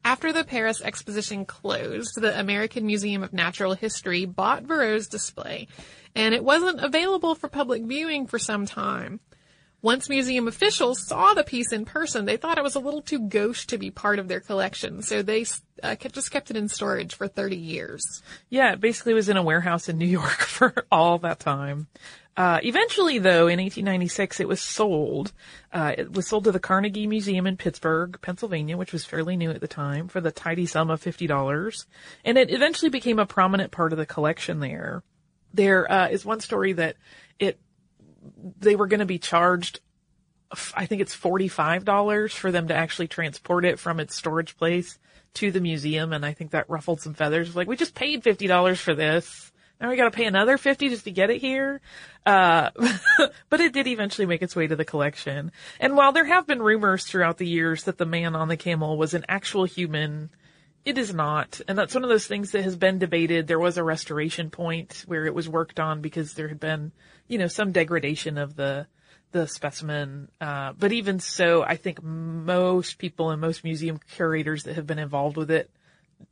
After 0.06 0.32
the 0.32 0.45
Paris 0.45 0.82
exposition 0.82 1.45
closed, 1.45 2.13
the 2.15 2.39
American 2.39 2.86
Museum 2.86 3.21
of 3.21 3.34
Natural 3.34 3.73
History 3.73 4.23
bought 4.23 4.63
Verreaux's 4.63 5.08
display, 5.08 5.67
and 6.15 6.34
it 6.34 6.43
wasn't 6.43 6.80
available 6.80 7.36
for 7.36 7.49
public 7.49 7.84
viewing 7.84 8.25
for 8.25 8.39
some 8.39 8.65
time. 8.65 9.19
Once 9.82 10.10
museum 10.10 10.48
officials 10.48 11.06
saw 11.08 11.34
the 11.34 11.44
piece 11.44 11.72
in 11.72 11.86
person, 11.86 12.26
they 12.26 12.36
thought 12.36 12.58
it 12.58 12.63
was 12.63 12.76
a 12.76 12.80
little 12.80 13.02
too 13.02 13.20
gauche 13.30 13.65
to 13.65 13.78
be 13.78 13.89
part 13.89 14.20
of 14.20 14.28
their 14.28 14.42
collection, 14.42 15.02
so 15.02 15.22
they 15.22 15.46
uh, 15.82 15.96
kept, 15.96 16.15
just 16.15 16.32
kept 16.32 16.52
it 16.52 16.58
in 16.58 16.68
storage 16.68 17.15
for 17.15 17.30
30 17.30 17.56
years. 17.56 18.02
Yeah, 18.50 18.74
it 18.74 18.82
basically 18.82 19.13
was 19.13 19.30
in 19.30 19.38
a 19.38 19.44
warehouse 19.44 19.88
in 19.88 19.98
New 19.98 20.06
York 20.06 20.32
for 20.39 20.86
all 20.92 21.18
that 21.20 21.39
time. 21.39 21.88
Uh, 22.36 22.60
eventually 22.63 23.20
though, 23.20 23.48
in 23.48 23.60
1896, 23.60 24.39
it 24.39 24.48
was 24.48 24.62
sold. 24.62 25.32
Uh, 25.74 25.94
it 25.98 26.12
was 26.12 26.28
sold 26.28 26.44
to 26.46 26.52
the 26.52 26.60
Carnegie 26.60 27.08
Museum 27.08 27.48
in 27.48 27.58
Pittsburgh, 27.58 28.18
Pennsylvania, 28.22 28.78
which 28.78 28.94
was 28.94 29.06
fairly 29.06 29.38
new 29.38 29.50
at 29.50 29.62
the 29.62 29.68
time, 29.68 30.08
for 30.08 30.20
the 30.22 30.32
tidy 30.32 30.65
sum 30.65 30.89
of 30.89 31.02
$50. 31.02 31.86
And 32.26 32.38
it 32.38 32.52
eventually 32.52 32.89
became 32.89 33.20
a 33.20 33.26
prominent 33.26 33.72
part 33.72 33.94
of 33.94 33.98
the 33.98 34.06
collection 34.06 34.60
there. 34.60 35.04
There 35.54 35.92
uh, 35.92 36.10
is 36.10 36.26
one 36.26 36.42
story 36.42 36.74
that 36.74 36.96
it 37.39 37.60
they 38.60 38.75
were 38.75 38.88
going 38.88 38.99
to 38.99 39.05
be 39.05 39.19
charged 39.19 39.79
I 40.73 40.88
think 40.88 41.01
it's 41.01 41.15
$45 41.15 42.32
for 42.34 42.51
them 42.51 42.69
to 42.69 42.75
actually 42.75 43.08
transport 43.08 43.65
it 43.65 43.79
from 43.79 43.99
its 43.99 44.15
storage 44.15 44.58
place 44.58 44.97
to 45.36 45.51
the 45.51 45.62
museum. 45.62 46.12
And 46.12 46.25
I 46.25 46.34
think 46.34 46.51
that 46.51 46.69
ruffled 46.69 47.01
some 47.01 47.13
feathers. 47.13 47.55
Like, 47.55 47.67
we 47.67 47.75
just 47.75 47.93
paid 47.93 48.23
$50 48.23 48.77
for 48.77 48.95
this. 48.95 49.51
Now 49.79 49.89
we 49.89 49.95
got 49.95 50.05
to 50.05 50.12
pay 50.12 50.25
another 50.25 50.58
fifty 50.58 50.89
just 50.89 51.05
to 51.05 51.12
get 51.12 51.29
it 51.29 51.39
here. 51.39 51.79
Uh, 52.25 52.71
but 53.49 53.62
it 53.62 53.71
did 53.71 53.88
eventually 53.88 54.25
make 54.25 54.41
its 54.41 54.53
way 54.53 54.67
to 54.67 54.75
the 54.75 54.84
collection. 54.84 55.53
And 55.79 55.95
while 55.95 56.12
there 56.12 56.25
have 56.25 56.45
been 56.45 56.62
rumors 56.62 57.05
throughout 57.05 57.38
the 57.38 57.47
years 57.47 57.86
that 57.86 57.97
the 57.97 58.05
man 58.05 58.36
on 58.36 58.49
the 58.49 58.58
camel 58.58 58.97
was 58.97 59.13
an 59.13 59.23
actual 59.29 59.63
human, 59.63 60.32
it 60.86 60.98
is 60.98 61.13
not. 61.13 61.62
And 61.68 61.78
that's 61.78 61.94
one 61.94 62.04
of 62.04 62.10
those 62.10 62.28
things 62.28 62.52
that 62.52 62.63
has 62.63 62.76
been 62.76 63.00
debated. 63.00 63.48
There 63.48 63.60
was 63.60 63.78
a 63.78 63.84
restoration 63.84 64.50
point 64.50 65.04
where 65.08 65.26
it 65.26 65.34
was 65.34 65.50
worked 65.50 65.80
on 65.80 66.02
because 66.02 66.34
there 66.34 66.48
had 66.48 66.60
been, 66.60 66.92
you 67.28 67.38
know, 67.38 67.48
some 67.48 67.72
degradation 67.72 68.38
of 68.38 68.56
the 68.56 68.88
the 69.32 69.48
specimen. 69.48 70.30
Uh, 70.42 70.74
but 70.78 70.92
even 70.92 71.20
so, 71.20 71.62
I 71.63 71.76
think 71.76 72.02
most 72.02 72.98
people 72.98 73.30
and 73.30 73.39
most 73.39 73.63
museum 73.63 74.00
curators 74.15 74.63
that 74.63 74.76
have 74.76 74.88
been 74.88 75.00
involved 75.00 75.38
with 75.38 75.52
it 75.52 75.70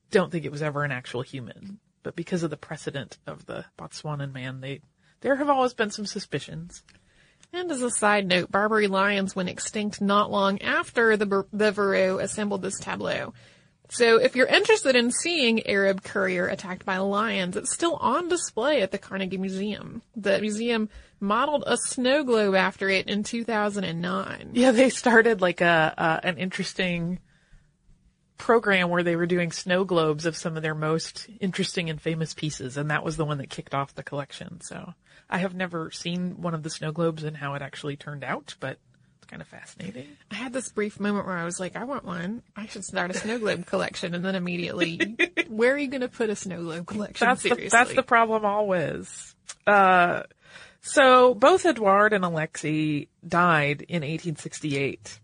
don't 0.10 0.32
think 0.32 0.46
it 0.46 0.52
was 0.52 0.64
ever 0.64 0.84
an 0.84 0.92
actual 0.92 1.22
human. 1.22 1.80
But 2.02 2.16
because 2.16 2.42
of 2.42 2.50
the 2.50 2.58
precedent 2.58 3.18
of 3.28 3.46
the 3.46 3.66
Botswanan 3.78 4.34
man, 4.34 4.62
they 4.62 4.82
there 5.22 5.36
have 5.36 5.50
always 5.50 5.74
been 5.74 5.92
some 5.92 6.06
suspicions. 6.06 6.84
And 7.54 7.72
as 7.72 7.82
a 7.82 7.90
side 7.90 8.28
note, 8.28 8.52
Barbary 8.52 8.88
lions 8.88 9.36
went 9.36 9.50
extinct 9.50 10.02
not 10.02 10.32
long 10.32 10.62
after 10.62 11.16
the, 11.16 11.46
the 11.54 11.72
Verreaux 11.72 12.22
assembled 12.22 12.62
this 12.62 12.80
tableau. 12.80 13.34
So 13.89 14.19
if 14.19 14.36
you're 14.36 14.47
interested 14.47 14.95
in 14.95 15.12
seeing 15.12 15.65
Arab 15.67 16.04
courier 16.04 16.47
attacked 16.47 16.86
by 16.86 16.97
lions, 16.97 17.56
it's 17.56 17.73
still 17.73 17.95
on 17.95 18.28
display 18.28 18.82
at 18.82 18.91
the 18.91 18.97
Carnegie 18.97 19.38
Museum. 19.38 20.02
The 20.15 20.39
museum 20.39 20.89
modeled 21.19 21.63
a 21.65 21.78
snow 21.78 22.23
globe 22.23 22.56
after 22.56 22.89
it 22.89 23.08
in 23.08 23.23
2009. 23.23 24.52
Yeah, 24.54 24.71
they 24.71 24.89
started 24.89 25.41
like 25.41 25.62
a 25.62 25.93
uh, 25.97 26.19
an 26.23 26.38
interesting 26.38 27.19
program 28.38 28.89
where 28.89 29.04
they 29.04 29.15
were 29.15 29.26
doing 29.26 29.52
snow 29.52 29.84
globes 29.84 30.26
of 30.26 30.38
some 30.38 30.58
of 30.58 30.63
their 30.63 30.76
most 30.76 31.28
interesting 31.39 31.89
and 31.89 32.02
famous 32.02 32.34
pieces, 32.34 32.78
and 32.78 32.91
that 32.91 33.04
was 33.04 33.17
the 33.17 33.26
one 33.26 33.39
that 33.39 33.50
kicked 33.50 33.73
off 33.73 33.95
the 33.95 34.04
collection. 34.04 34.62
So 34.62 34.93
I 35.30 35.39
have 35.39 35.56
never 35.56 35.91
seen 35.91 36.41
one 36.41 36.54
of 36.54 36.63
the 36.63 36.69
snow 36.69 36.91
globes 36.91 37.23
and 37.23 37.36
how 37.36 37.56
it 37.56 37.62
actually 37.62 37.95
turned 37.95 38.23
out, 38.23 38.56
but 38.60 38.80
kind 39.28 39.42
of 39.42 39.48
fascinating. 39.48 40.08
I 40.32 40.36
had 40.36 40.54
this 40.54 40.70
brief 40.70 41.00
moment 41.00 41.28
where 41.28 41.38
I 41.38 41.46
was 41.46 41.60
like, 41.60 41.76
I 41.76 41.84
want 41.84 42.06
one. 42.06 42.42
I 42.56 42.66
should 42.68 42.84
start 42.84 43.12
a 43.12 43.13
snow 43.13 43.40
globe 43.40 43.66
collection, 43.66 44.16
and 44.16 44.24
then 44.24 44.36
immediately, 44.36 45.18
where 45.50 45.74
are 45.74 45.78
you 45.78 45.88
going 45.88 46.02
to 46.02 46.08
put 46.08 46.30
a 46.30 46.36
snow 46.36 46.63
globe 46.63 46.88
collection? 46.88 47.28
That's 47.28 47.42
Seriously. 47.42 47.66
the, 47.66 47.70
that's 47.70 47.94
the 47.94 48.04
problem 48.04 48.46
always. 48.46 49.36
Uh, 49.66 50.24
so 50.82 51.34
both 51.34 51.66
Edouard 51.66 52.13
and 52.13 52.24
Alexei 52.24 53.08
died 53.28 53.82
in 53.82 54.02
1868. 54.02 55.20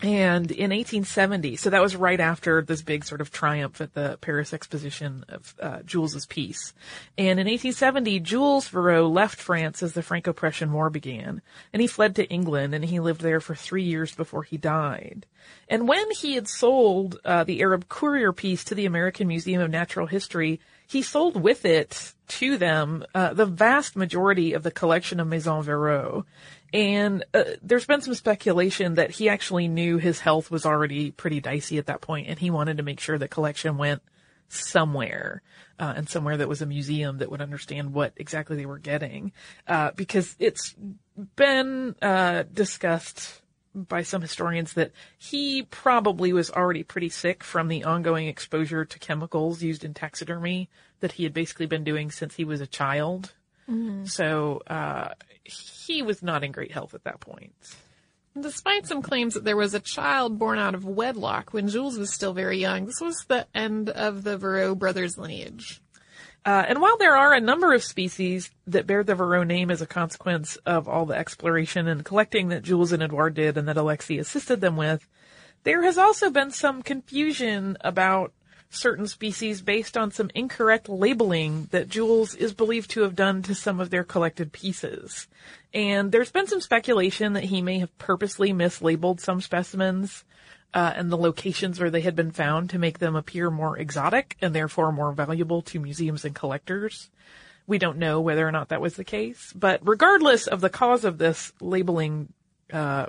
And 0.00 0.50
in 0.50 0.70
1870, 0.70 1.56
so 1.56 1.70
that 1.70 1.82
was 1.82 1.94
right 1.94 2.18
after 2.18 2.62
this 2.62 2.82
big 2.82 3.04
sort 3.04 3.20
of 3.20 3.30
triumph 3.30 3.80
at 3.80 3.94
the 3.94 4.18
Paris 4.20 4.52
Exposition 4.52 5.24
of 5.28 5.54
uh, 5.60 5.82
Jules's 5.82 6.26
piece. 6.26 6.72
And 7.16 7.38
in 7.38 7.46
1870, 7.46 8.20
Jules 8.20 8.68
Verreaux 8.68 9.12
left 9.12 9.40
France 9.40 9.82
as 9.82 9.92
the 9.92 10.02
Franco-Prussian 10.02 10.72
War 10.72 10.90
began, 10.90 11.42
and 11.72 11.80
he 11.80 11.86
fled 11.86 12.16
to 12.16 12.28
England, 12.28 12.74
and 12.74 12.84
he 12.84 13.00
lived 13.00 13.20
there 13.20 13.40
for 13.40 13.54
three 13.54 13.84
years 13.84 14.14
before 14.14 14.42
he 14.42 14.56
died. 14.56 15.26
And 15.68 15.88
when 15.88 16.10
he 16.10 16.34
had 16.34 16.48
sold 16.48 17.20
uh, 17.24 17.44
the 17.44 17.60
Arab 17.60 17.88
Courier 17.88 18.32
piece 18.32 18.64
to 18.64 18.74
the 18.74 18.86
American 18.86 19.28
Museum 19.28 19.62
of 19.62 19.70
Natural 19.70 20.06
History, 20.06 20.60
he 20.86 21.02
sold 21.02 21.40
with 21.40 21.64
it 21.64 22.12
to 22.28 22.58
them 22.58 23.04
uh, 23.14 23.34
the 23.34 23.46
vast 23.46 23.96
majority 23.96 24.52
of 24.52 24.62
the 24.62 24.70
collection 24.70 25.20
of 25.20 25.28
Maison 25.28 25.62
Verreaux. 25.62 26.24
And 26.72 27.24
uh, 27.34 27.44
there's 27.62 27.86
been 27.86 28.00
some 28.00 28.14
speculation 28.14 28.94
that 28.94 29.10
he 29.10 29.28
actually 29.28 29.68
knew 29.68 29.98
his 29.98 30.20
health 30.20 30.50
was 30.50 30.64
already 30.64 31.10
pretty 31.10 31.40
dicey 31.40 31.78
at 31.78 31.86
that 31.86 32.00
point, 32.00 32.28
and 32.28 32.38
he 32.38 32.50
wanted 32.50 32.78
to 32.78 32.82
make 32.82 33.00
sure 33.00 33.18
the 33.18 33.28
collection 33.28 33.76
went 33.76 34.02
somewhere, 34.48 35.42
uh, 35.78 35.94
and 35.96 36.08
somewhere 36.08 36.36
that 36.36 36.48
was 36.48 36.62
a 36.62 36.66
museum 36.66 37.18
that 37.18 37.30
would 37.30 37.40
understand 37.40 37.92
what 37.92 38.12
exactly 38.16 38.56
they 38.56 38.66
were 38.66 38.78
getting, 38.78 39.32
uh, 39.66 39.90
because 39.96 40.36
it's 40.38 40.74
been 41.36 41.94
uh, 42.02 42.44
discussed 42.52 43.42
by 43.74 44.02
some 44.02 44.20
historians 44.20 44.74
that 44.74 44.92
he 45.16 45.62
probably 45.62 46.32
was 46.32 46.50
already 46.50 46.82
pretty 46.82 47.08
sick 47.08 47.42
from 47.42 47.68
the 47.68 47.84
ongoing 47.84 48.28
exposure 48.28 48.84
to 48.84 48.98
chemicals 48.98 49.62
used 49.62 49.84
in 49.84 49.94
taxidermy 49.94 50.68
that 51.00 51.12
he 51.12 51.24
had 51.24 51.32
basically 51.32 51.66
been 51.66 51.84
doing 51.84 52.10
since 52.10 52.34
he 52.36 52.44
was 52.44 52.60
a 52.60 52.66
child. 52.66 53.32
Mm-hmm. 53.72 54.04
So 54.04 54.60
uh, 54.66 55.10
he 55.44 56.02
was 56.02 56.22
not 56.22 56.44
in 56.44 56.52
great 56.52 56.72
health 56.72 56.94
at 56.94 57.04
that 57.04 57.20
point. 57.20 57.54
Despite 58.38 58.86
some 58.86 59.02
claims 59.02 59.34
that 59.34 59.44
there 59.44 59.56
was 59.56 59.74
a 59.74 59.80
child 59.80 60.38
born 60.38 60.58
out 60.58 60.74
of 60.74 60.84
wedlock 60.84 61.52
when 61.52 61.68
Jules 61.68 61.98
was 61.98 62.12
still 62.12 62.32
very 62.32 62.58
young, 62.58 62.86
this 62.86 63.00
was 63.00 63.24
the 63.28 63.46
end 63.54 63.90
of 63.90 64.24
the 64.24 64.38
Verreaux 64.38 64.78
brothers' 64.78 65.18
lineage. 65.18 65.82
Uh, 66.44 66.64
and 66.66 66.80
while 66.80 66.96
there 66.96 67.16
are 67.16 67.32
a 67.34 67.40
number 67.40 67.72
of 67.72 67.84
species 67.84 68.50
that 68.66 68.86
bear 68.86 69.04
the 69.04 69.14
Verreaux 69.14 69.46
name 69.46 69.70
as 69.70 69.80
a 69.80 69.86
consequence 69.86 70.56
of 70.66 70.88
all 70.88 71.06
the 71.06 71.14
exploration 71.14 71.86
and 71.86 72.04
collecting 72.04 72.48
that 72.48 72.62
Jules 72.62 72.90
and 72.90 73.02
Edouard 73.02 73.34
did 73.34 73.56
and 73.56 73.68
that 73.68 73.76
Alexei 73.76 74.18
assisted 74.18 74.60
them 74.60 74.76
with, 74.76 75.06
there 75.64 75.82
has 75.84 75.98
also 75.98 76.30
been 76.30 76.50
some 76.50 76.82
confusion 76.82 77.76
about 77.82 78.32
certain 78.74 79.06
species 79.06 79.62
based 79.62 79.96
on 79.96 80.10
some 80.10 80.30
incorrect 80.34 80.88
labeling 80.88 81.68
that 81.70 81.88
Jules 81.88 82.34
is 82.34 82.54
believed 82.54 82.90
to 82.90 83.02
have 83.02 83.14
done 83.14 83.42
to 83.42 83.54
some 83.54 83.80
of 83.80 83.90
their 83.90 84.04
collected 84.04 84.52
pieces. 84.52 85.28
And 85.74 86.10
there's 86.10 86.30
been 86.30 86.46
some 86.46 86.60
speculation 86.60 87.34
that 87.34 87.44
he 87.44 87.62
may 87.62 87.78
have 87.78 87.96
purposely 87.98 88.52
mislabeled 88.52 89.20
some 89.20 89.40
specimens 89.40 90.24
uh, 90.74 90.92
and 90.96 91.10
the 91.10 91.18
locations 91.18 91.78
where 91.78 91.90
they 91.90 92.00
had 92.00 92.16
been 92.16 92.30
found 92.30 92.70
to 92.70 92.78
make 92.78 92.98
them 92.98 93.14
appear 93.14 93.50
more 93.50 93.78
exotic 93.78 94.36
and 94.40 94.54
therefore 94.54 94.90
more 94.90 95.12
valuable 95.12 95.62
to 95.62 95.78
museums 95.78 96.24
and 96.24 96.34
collectors. 96.34 97.10
We 97.66 97.78
don't 97.78 97.98
know 97.98 98.20
whether 98.20 98.46
or 98.46 98.52
not 98.52 98.70
that 98.70 98.80
was 98.80 98.96
the 98.96 99.04
case, 99.04 99.52
but 99.54 99.80
regardless 99.86 100.46
of 100.46 100.60
the 100.60 100.70
cause 100.70 101.04
of 101.04 101.18
this 101.18 101.52
labeling 101.60 102.32
uh, 102.72 103.06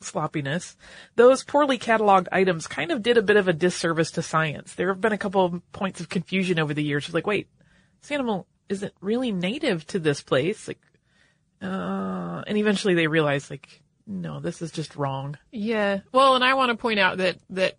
sloppiness, 0.00 0.76
those 1.16 1.44
poorly 1.44 1.78
cataloged 1.78 2.28
items 2.32 2.66
kind 2.66 2.90
of 2.90 3.02
did 3.02 3.16
a 3.16 3.22
bit 3.22 3.36
of 3.36 3.48
a 3.48 3.52
disservice 3.52 4.10
to 4.12 4.22
science. 4.22 4.74
There 4.74 4.88
have 4.88 5.00
been 5.00 5.12
a 5.12 5.18
couple 5.18 5.44
of 5.44 5.72
points 5.72 6.00
of 6.00 6.08
confusion 6.08 6.58
over 6.58 6.74
the 6.74 6.82
years. 6.82 7.12
Like, 7.12 7.26
wait, 7.26 7.48
this 8.00 8.10
animal 8.10 8.46
isn't 8.68 8.94
really 9.00 9.32
native 9.32 9.86
to 9.88 9.98
this 9.98 10.22
place. 10.22 10.68
Like, 10.68 10.80
uh, 11.62 12.42
and 12.46 12.56
eventually 12.56 12.94
they 12.94 13.06
realized, 13.06 13.50
like, 13.50 13.82
no, 14.06 14.40
this 14.40 14.62
is 14.62 14.70
just 14.70 14.96
wrong. 14.96 15.36
Yeah. 15.52 16.00
Well, 16.12 16.34
and 16.34 16.44
I 16.44 16.54
want 16.54 16.70
to 16.70 16.76
point 16.76 16.98
out 16.98 17.18
that, 17.18 17.36
that 17.50 17.76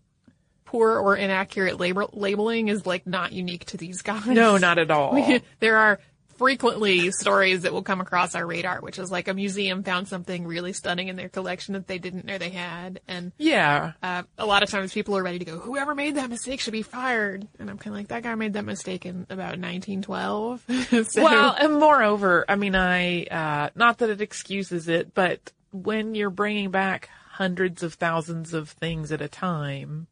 poor 0.65 0.97
or 0.97 1.17
inaccurate 1.17 1.79
label, 1.79 2.10
labeling 2.13 2.69
is 2.69 2.86
like 2.86 3.05
not 3.05 3.34
unique 3.34 3.65
to 3.65 3.77
these 3.77 4.01
guys. 4.01 4.25
No, 4.27 4.57
not 4.57 4.79
at 4.79 4.89
all. 4.91 5.39
there 5.60 5.77
are 5.77 5.99
frequently 6.41 7.12
stories 7.12 7.62
that 7.62 7.71
will 7.71 7.84
come 7.84 8.01
across 8.01 8.34
our 8.34 8.47
radar, 8.47 8.82
which 8.82 8.97
is 8.97 9.12
like 9.12 9.27
a 9.27 9.34
museum 9.34 9.84
found 9.84 10.08
something 10.08 10.47
really 10.47 10.73
stunning 10.73 11.08
in 11.08 11.15
their 11.15 11.30
collection 11.30 11.75
that 11.75 11.86
they 11.86 11.99
didn't 11.99 12.25
know 12.25 12.39
they 12.39 12.49
had. 12.49 12.99
And 13.08 13.32
yeah, 13.38 13.91
uh, 14.01 14.23
a 14.39 14.45
lot 14.47 14.63
of 14.63 14.69
times 14.71 14.91
people 14.91 15.15
are 15.15 15.21
ready 15.21 15.38
to 15.38 15.45
go, 15.45 15.60
whoever 15.60 15.93
made 15.93 16.15
that 16.15 16.32
mistake 16.32 16.60
should 16.60 16.73
be 16.73 16.82
fired. 16.82 17.47
And 17.60 17.69
I'm 17.69 17.77
kind 17.77 17.93
of 17.93 17.99
like, 17.99 18.08
that 18.08 18.23
guy 18.23 18.34
made 18.34 18.54
that 18.54 18.65
mistake 18.65 19.06
in 19.06 19.27
about 19.30 19.60
1912. 19.60 20.65
so, 21.10 21.23
well, 21.23 21.56
and 21.60 21.75
moreover, 21.75 22.43
I 22.49 22.56
mean, 22.56 22.75
I, 22.75 23.25
uh, 23.25 23.69
not 23.75 23.99
that 23.99 24.10
it 24.10 24.19
excuses 24.19 24.88
it, 24.88 25.13
but 25.13 25.51
when 25.71 26.15
you're 26.15 26.32
bringing 26.32 26.71
back 26.71 27.10
hundreds 27.34 27.84
of 27.84 27.93
thousands 27.93 28.56
of 28.56 28.69
things 28.69 29.12
at 29.12 29.21
a 29.21 29.27
time, 29.27 30.08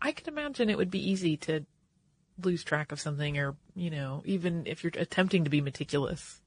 I 0.00 0.12
can 0.12 0.28
imagine 0.28 0.70
it 0.70 0.78
would 0.78 0.92
be 0.92 1.10
easy 1.10 1.36
to 1.38 1.66
lose 2.42 2.64
track 2.64 2.92
of 2.92 3.00
something 3.00 3.38
or, 3.38 3.56
you 3.74 3.90
know, 3.90 4.22
even 4.24 4.66
if 4.66 4.82
you're 4.82 4.92
attempting 4.96 5.44
to 5.44 5.50
be 5.50 5.60
meticulous, 5.60 6.40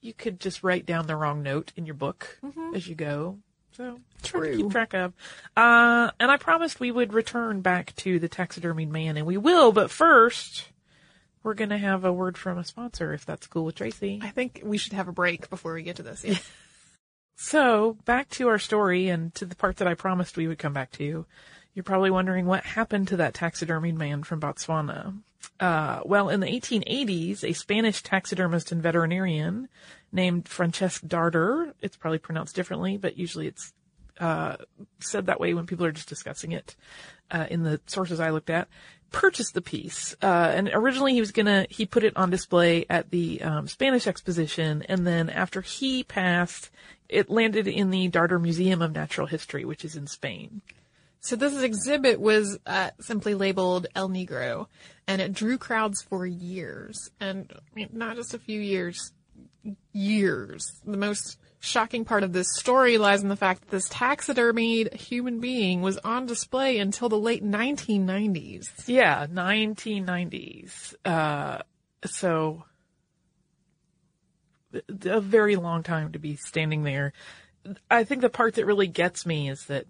you 0.00 0.12
could 0.12 0.40
just 0.40 0.62
write 0.62 0.86
down 0.86 1.06
the 1.06 1.16
wrong 1.16 1.42
note 1.42 1.72
in 1.76 1.86
your 1.86 1.94
book 1.94 2.38
mm-hmm. 2.44 2.74
as 2.74 2.86
you 2.86 2.94
go. 2.94 3.38
So 3.72 4.00
True. 4.22 4.56
keep 4.56 4.70
track 4.70 4.94
of. 4.94 5.12
Uh, 5.56 6.10
and 6.18 6.30
I 6.30 6.36
promised 6.38 6.80
we 6.80 6.90
would 6.90 7.12
return 7.12 7.60
back 7.60 7.94
to 7.96 8.18
the 8.18 8.28
taxidermied 8.28 8.88
man 8.88 9.16
and 9.16 9.26
we 9.26 9.36
will, 9.36 9.72
but 9.72 9.90
first 9.90 10.70
we're 11.42 11.54
going 11.54 11.70
to 11.70 11.78
have 11.78 12.04
a 12.04 12.12
word 12.12 12.38
from 12.38 12.58
a 12.58 12.64
sponsor 12.64 13.12
if 13.12 13.26
that's 13.26 13.46
cool 13.46 13.64
with 13.64 13.76
Tracy. 13.76 14.20
I 14.22 14.30
think 14.30 14.62
we 14.64 14.78
should 14.78 14.94
have 14.94 15.08
a 15.08 15.12
break 15.12 15.50
before 15.50 15.74
we 15.74 15.82
get 15.82 15.96
to 15.96 16.02
this. 16.02 16.24
Yeah. 16.24 16.38
so 17.36 17.98
back 18.04 18.30
to 18.30 18.48
our 18.48 18.58
story 18.58 19.08
and 19.08 19.34
to 19.34 19.44
the 19.44 19.54
part 19.54 19.76
that 19.76 19.88
I 19.88 19.94
promised 19.94 20.36
we 20.36 20.48
would 20.48 20.58
come 20.58 20.72
back 20.72 20.90
to. 20.92 21.26
You're 21.76 21.84
probably 21.84 22.10
wondering 22.10 22.46
what 22.46 22.64
happened 22.64 23.08
to 23.08 23.18
that 23.18 23.34
taxidermied 23.34 23.96
man 23.96 24.22
from 24.22 24.40
Botswana. 24.40 25.18
Uh, 25.60 26.00
well, 26.06 26.30
in 26.30 26.40
the 26.40 26.46
1880s, 26.46 27.44
a 27.44 27.52
Spanish 27.52 28.02
taxidermist 28.02 28.72
and 28.72 28.82
veterinarian 28.82 29.68
named 30.10 30.46
Francesc 30.46 31.06
Darder, 31.06 31.74
it's 31.82 31.98
probably 31.98 32.18
pronounced 32.18 32.56
differently, 32.56 32.96
but 32.96 33.18
usually 33.18 33.46
it's 33.46 33.74
uh, 34.18 34.56
said 35.00 35.26
that 35.26 35.38
way 35.38 35.52
when 35.52 35.66
people 35.66 35.84
are 35.84 35.92
just 35.92 36.08
discussing 36.08 36.52
it 36.52 36.74
uh, 37.30 37.46
in 37.50 37.62
the 37.62 37.78
sources 37.86 38.20
I 38.20 38.30
looked 38.30 38.48
at, 38.48 38.68
purchased 39.10 39.52
the 39.52 39.60
piece. 39.60 40.16
Uh, 40.22 40.50
and 40.54 40.70
originally 40.72 41.12
he 41.12 41.20
was 41.20 41.30
gonna, 41.30 41.66
he 41.68 41.84
put 41.84 42.04
it 42.04 42.16
on 42.16 42.30
display 42.30 42.86
at 42.88 43.10
the 43.10 43.42
um, 43.42 43.68
Spanish 43.68 44.06
exposition, 44.06 44.82
and 44.88 45.06
then 45.06 45.28
after 45.28 45.60
he 45.60 46.04
passed, 46.04 46.70
it 47.06 47.28
landed 47.28 47.68
in 47.68 47.90
the 47.90 48.08
Darder 48.08 48.40
Museum 48.40 48.80
of 48.80 48.94
Natural 48.94 49.26
History, 49.26 49.66
which 49.66 49.84
is 49.84 49.94
in 49.94 50.06
Spain. 50.06 50.62
So 51.20 51.34
this 51.34 51.60
exhibit 51.60 52.20
was 52.20 52.58
uh, 52.66 52.90
simply 53.00 53.34
labeled 53.34 53.88
El 53.94 54.08
Negro, 54.08 54.66
and 55.06 55.20
it 55.20 55.32
drew 55.32 55.58
crowds 55.58 56.02
for 56.02 56.26
years, 56.26 57.10
and 57.20 57.52
I 57.52 57.74
mean, 57.74 57.88
not 57.92 58.16
just 58.16 58.34
a 58.34 58.38
few 58.38 58.60
years, 58.60 59.12
years. 59.92 60.80
The 60.84 60.96
most 60.96 61.38
shocking 61.58 62.04
part 62.04 62.22
of 62.22 62.32
this 62.32 62.46
story 62.54 62.98
lies 62.98 63.22
in 63.22 63.28
the 63.28 63.36
fact 63.36 63.62
that 63.62 63.70
this 63.70 63.88
taxidermied 63.88 64.94
human 64.94 65.40
being 65.40 65.82
was 65.82 65.98
on 65.98 66.26
display 66.26 66.78
until 66.78 67.08
the 67.08 67.18
late 67.18 67.44
1990s. 67.44 68.66
Yeah, 68.86 69.26
1990s. 69.26 70.94
Uh, 71.04 71.58
so 72.04 72.64
a 75.04 75.20
very 75.20 75.56
long 75.56 75.82
time 75.82 76.12
to 76.12 76.18
be 76.18 76.36
standing 76.36 76.82
there. 76.82 77.12
I 77.90 78.04
think 78.04 78.20
the 78.20 78.30
part 78.30 78.54
that 78.54 78.66
really 78.66 78.86
gets 78.86 79.26
me 79.26 79.48
is 79.50 79.66
that 79.66 79.86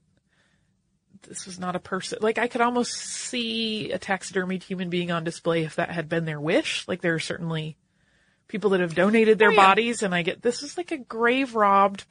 this 1.22 1.46
was 1.46 1.58
not 1.58 1.76
a 1.76 1.80
person. 1.80 2.18
Like 2.20 2.38
I 2.38 2.48
could 2.48 2.60
almost 2.60 2.92
see 2.92 3.90
a 3.92 3.98
taxidermied 3.98 4.62
human 4.62 4.90
being 4.90 5.10
on 5.10 5.24
display 5.24 5.64
if 5.64 5.76
that 5.76 5.90
had 5.90 6.08
been 6.08 6.24
their 6.24 6.40
wish. 6.40 6.86
Like 6.88 7.00
there 7.00 7.14
are 7.14 7.18
certainly 7.20 7.76
people 8.48 8.70
that 8.70 8.80
have 8.80 8.94
donated 8.94 9.38
their 9.38 9.48
Oh, 9.50 9.52
yeah. 9.52 9.66
bodies 9.66 10.02
and 10.02 10.14
I 10.14 10.22
get 10.22 10.42
this 10.42 10.62
is 10.62 10.76
like 10.76 10.92
a 10.92 10.98
grave 10.98 11.54
robbed 11.54 12.04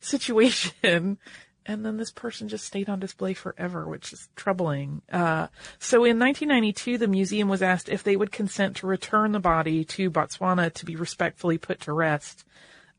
situation. 0.00 1.18
And 1.70 1.84
then 1.84 1.98
this 1.98 2.10
person 2.10 2.48
just 2.48 2.64
stayed 2.64 2.88
on 2.88 2.98
display 2.98 3.34
forever, 3.34 3.86
which 3.86 4.14
is 4.14 4.30
troubling. 4.36 5.02
Uh, 5.12 5.48
so 5.78 5.96
in 5.98 6.18
1992, 6.18 6.96
the 6.96 7.06
museum 7.06 7.46
was 7.50 7.60
asked 7.60 7.90
if 7.90 8.02
they 8.02 8.16
would 8.16 8.32
consent 8.32 8.76
to 8.76 8.86
return 8.86 9.32
the 9.32 9.38
body 9.38 9.84
to 9.84 10.10
Botswana 10.10 10.72
to 10.72 10.86
be 10.86 10.96
respectfully 10.96 11.58
put 11.58 11.80
to 11.80 11.92
rest 11.92 12.46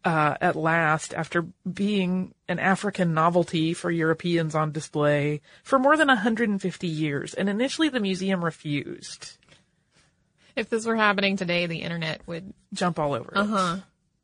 uh, 0.06 0.36
at 0.40 0.56
last 0.56 1.14
after 1.14 1.42
being 1.72 2.34
an 2.48 2.60
African 2.60 3.14
novelty 3.14 3.74
for 3.74 3.92
Europeans 3.92 4.56
on 4.56 4.72
display 4.72 5.42
for 5.64 5.78
more 5.78 5.98
than 5.98 6.08
150 6.08 6.88
years. 6.88 7.34
And 7.34 7.50
initially 7.50 7.90
the 7.90 8.00
museum 8.00 8.44
refused. 8.44 9.38
If 10.56 10.70
this 10.70 10.86
were 10.86 10.96
happening 10.96 11.38
today, 11.38 11.66
the 11.66 11.78
internet 11.78 12.22
would 12.28 12.54
Jump 12.74 13.00
all 13.00 13.14
over 13.14 13.32
it. 13.32 13.38
Uh-huh. 13.38 13.78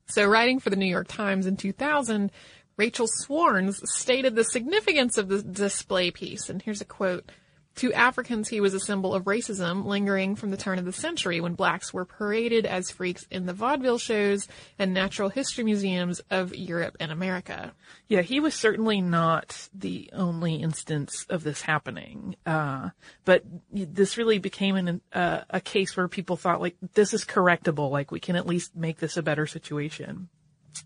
So, 0.07 0.25
writing 0.25 0.59
for 0.59 0.69
the 0.69 0.75
New 0.75 0.85
York 0.85 1.07
Times 1.07 1.47
in 1.47 1.57
2000, 1.57 2.31
Rachel 2.77 3.07
Swarns 3.07 3.79
stated 3.85 4.35
the 4.35 4.43
significance 4.43 5.17
of 5.17 5.29
the 5.29 5.41
display 5.41 6.11
piece. 6.11 6.49
And 6.49 6.61
here's 6.61 6.81
a 6.81 6.85
quote. 6.85 7.31
To 7.75 7.91
Africans, 7.91 8.47
he 8.47 8.61
was 8.61 8.73
a 8.73 8.79
symbol 8.79 9.13
of 9.13 9.25
racism 9.25 9.85
lingering 9.85 10.37
from 10.37 10.49
the 10.49 10.57
turn 10.57 10.79
of 10.79 10.85
the 10.85 10.93
century 10.93 11.41
when 11.41 11.55
blacks 11.55 11.93
were 11.93 12.05
paraded 12.05 12.65
as 12.65 12.89
freaks 12.89 13.27
in 13.29 13.45
the 13.45 13.53
vaudeville 13.53 13.97
shows 13.97 14.47
and 14.79 14.93
natural 14.93 15.27
history 15.27 15.65
museums 15.65 16.21
of 16.29 16.55
Europe 16.55 16.95
and 17.01 17.11
America. 17.11 17.73
Yeah, 18.07 18.21
he 18.21 18.39
was 18.39 18.53
certainly 18.53 19.01
not 19.01 19.67
the 19.73 20.09
only 20.13 20.55
instance 20.55 21.25
of 21.29 21.43
this 21.43 21.61
happening. 21.61 22.37
Uh, 22.45 22.91
but 23.25 23.43
this 23.73 24.17
really 24.17 24.39
became 24.39 24.77
an, 24.77 25.01
uh, 25.11 25.41
a 25.49 25.59
case 25.59 25.97
where 25.97 26.07
people 26.07 26.37
thought 26.37 26.61
like, 26.61 26.77
this 26.93 27.13
is 27.13 27.25
correctable. 27.25 27.91
Like 27.91 28.09
we 28.09 28.21
can 28.21 28.37
at 28.37 28.47
least 28.47 28.73
make 28.75 28.99
this 28.99 29.17
a 29.17 29.23
better 29.23 29.45
situation. 29.45 30.29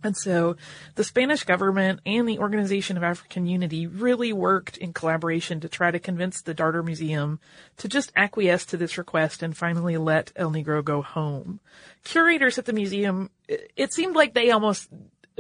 And 0.04 0.16
so 0.16 0.56
the 0.96 1.04
Spanish 1.04 1.44
government 1.44 2.02
and 2.06 2.28
the 2.28 2.40
Organization 2.40 2.98
of 2.98 3.04
African 3.04 3.46
Unity 3.46 3.88
really 3.88 4.34
worked 4.34 4.78
in 4.78 4.94
collaboration 4.94 5.60
to 5.62 5.70
try 5.70 5.92
to 5.92 6.00
convince 6.00 6.42
the 6.42 6.54
Darder 6.54 6.84
Museum 6.84 7.40
to 7.78 7.88
just 7.88 8.12
acquiesce 8.16 8.66
to 8.68 8.78
this 8.78 8.98
request 8.98 9.44
and 9.44 9.56
finally 9.56 9.98
let 9.98 10.32
El 10.36 10.52
Negro 10.52 10.84
go 10.84 11.02
home. 11.02 11.60
Curators 12.04 12.58
at 12.58 12.66
the 12.66 12.74
museum, 12.74 13.30
it 13.48 13.94
seemed 13.94 14.16
like 14.16 14.34
they 14.34 14.52
almost 14.52 14.90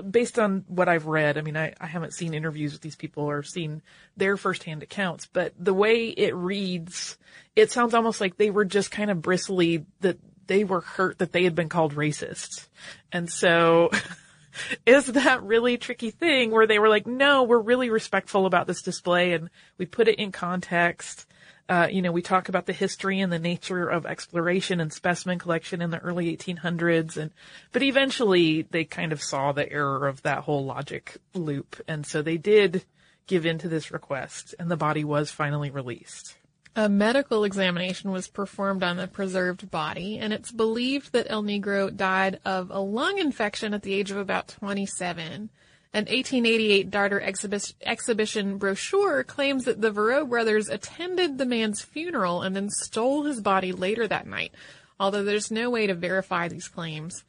based 0.02 0.40
on 0.40 0.64
what 0.68 0.88
I've 0.90 1.06
read, 1.06 1.38
I 1.38 1.42
mean, 1.42 1.58
I, 1.58 1.74
I 1.80 1.88
haven't 1.88 2.14
seen 2.14 2.34
interviews 2.34 2.74
with 2.74 2.82
these 2.82 2.96
people 2.96 3.26
or 3.26 3.44
seen 3.44 3.82
their 4.18 4.38
firsthand 4.38 4.84
accounts, 4.84 5.28
but 5.32 5.54
the 5.60 5.74
way 5.74 6.08
it 6.08 6.36
reads, 6.36 7.18
it 7.56 7.72
sounds 7.72 7.94
almost 7.94 8.22
like 8.22 8.38
they 8.38 8.50
were 8.50 8.66
just 8.66 8.92
kind 8.92 9.12
of 9.12 9.22
bristly 9.22 9.86
that 10.02 10.18
they 10.48 10.64
were 10.64 10.82
hurt 10.82 11.20
that 11.20 11.32
they 11.32 11.44
had 11.44 11.56
been 11.56 11.70
called 11.70 11.96
racist. 11.96 12.68
And 13.12 13.30
so 13.30 13.92
is 14.86 15.06
that 15.08 15.44
really 15.44 15.78
tricky 15.78 16.12
thing 16.12 16.52
where 16.52 16.68
they 16.68 16.80
were 16.80 16.90
like, 16.90 17.08
no, 17.08 17.44
we're 17.44 17.60
really 17.60 17.90
respectful 17.90 18.46
about 18.46 18.68
this 18.68 18.82
display 18.82 19.34
and 19.34 19.50
we 19.78 19.86
put 19.86 20.08
it 20.08 20.20
in 20.20 20.32
context. 20.32 21.26
Uh, 21.68 21.88
you 21.92 22.02
know, 22.02 22.12
we 22.12 22.24
talk 22.24 22.50
about 22.50 22.66
the 22.66 22.74
history 22.74 23.20
and 23.20 23.32
the 23.32 23.38
nature 23.38 23.88
of 23.88 24.06
exploration 24.06 24.80
and 24.80 24.92
specimen 24.92 25.38
collection 25.38 25.82
in 25.82 25.92
the 25.92 26.00
early 26.00 26.36
1800s 26.36 27.16
and, 27.16 27.32
but 27.72 27.84
eventually 27.84 28.64
they 28.64 28.84
kind 28.84 29.12
of 29.12 29.22
saw 29.22 29.52
the 29.52 29.72
error 29.72 30.08
of 30.08 30.22
that 30.24 30.40
whole 30.40 30.66
logic 30.66 31.18
loop. 31.36 31.80
And 31.88 32.06
so 32.06 32.22
they 32.24 32.38
did 32.38 32.86
give 33.28 33.46
in 33.46 33.60
to 33.60 33.70
this 33.70 33.92
request 33.92 34.56
and 34.58 34.72
the 34.72 34.78
body 34.78 35.04
was 35.04 35.30
finally 35.30 35.70
released. 35.70 36.39
A 36.80 36.88
medical 36.88 37.44
examination 37.44 38.10
was 38.10 38.30
performed 38.30 38.84
on 38.84 38.96
the 38.96 39.06
preserved 39.06 39.70
body, 39.70 40.18
and 40.18 40.32
it's 40.32 40.50
believed 40.50 41.12
that 41.12 41.28
El 41.30 41.44
Negro 41.44 41.94
died 41.94 42.40
of 42.46 42.72
a 42.72 42.80
lung 42.80 43.18
infection 43.18 43.74
at 43.74 43.82
the 43.82 43.94
age 43.94 44.12
of 44.12 44.18
about 44.18 44.48
27. 44.48 45.50
An 45.92 46.06
1888 46.06 46.90
Darder 46.90 47.20
exhibi- 47.20 47.74
exhibition 47.82 48.58
brochure 48.58 49.26
claims 49.26 49.66
that 49.66 49.82
the 49.82 49.92
Verreaux 49.92 50.26
brothers 50.26 50.70
attended 50.70 51.38
the 51.38 51.46
man's 51.46 51.82
funeral 51.82 52.44
and 52.44 52.56
then 52.56 52.70
stole 52.70 53.26
his 53.26 53.42
body 53.42 53.74
later 53.74 54.08
that 54.08 54.26
night, 54.26 54.54
although 55.02 55.26
there's 55.26 55.52
no 55.52 55.70
way 55.70 55.86
to 55.86 55.94
verify 55.94 56.48
these 56.48 56.70
claims. 56.70 57.26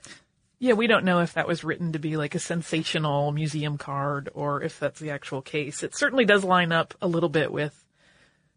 Yeah, 0.61 0.75
we 0.75 0.87
don't 0.87 1.05
know 1.05 1.23
if 1.23 1.33
that 1.33 1.49
was 1.49 1.65
written 1.65 1.91
to 1.91 1.99
be 1.99 2.17
like 2.17 2.37
a 2.37 2.39
sensational 2.39 3.33
museum 3.33 3.79
card 3.79 4.29
or 4.33 4.63
if 4.63 4.79
that's 4.79 5.01
the 5.01 5.11
actual 5.11 5.43
case. 5.43 5.83
It 5.83 5.97
certainly 5.97 6.25
does 6.25 6.45
line 6.45 6.71
up 6.71 6.95
a 7.03 7.09
little 7.09 7.29
bit 7.29 7.51
with 7.51 7.85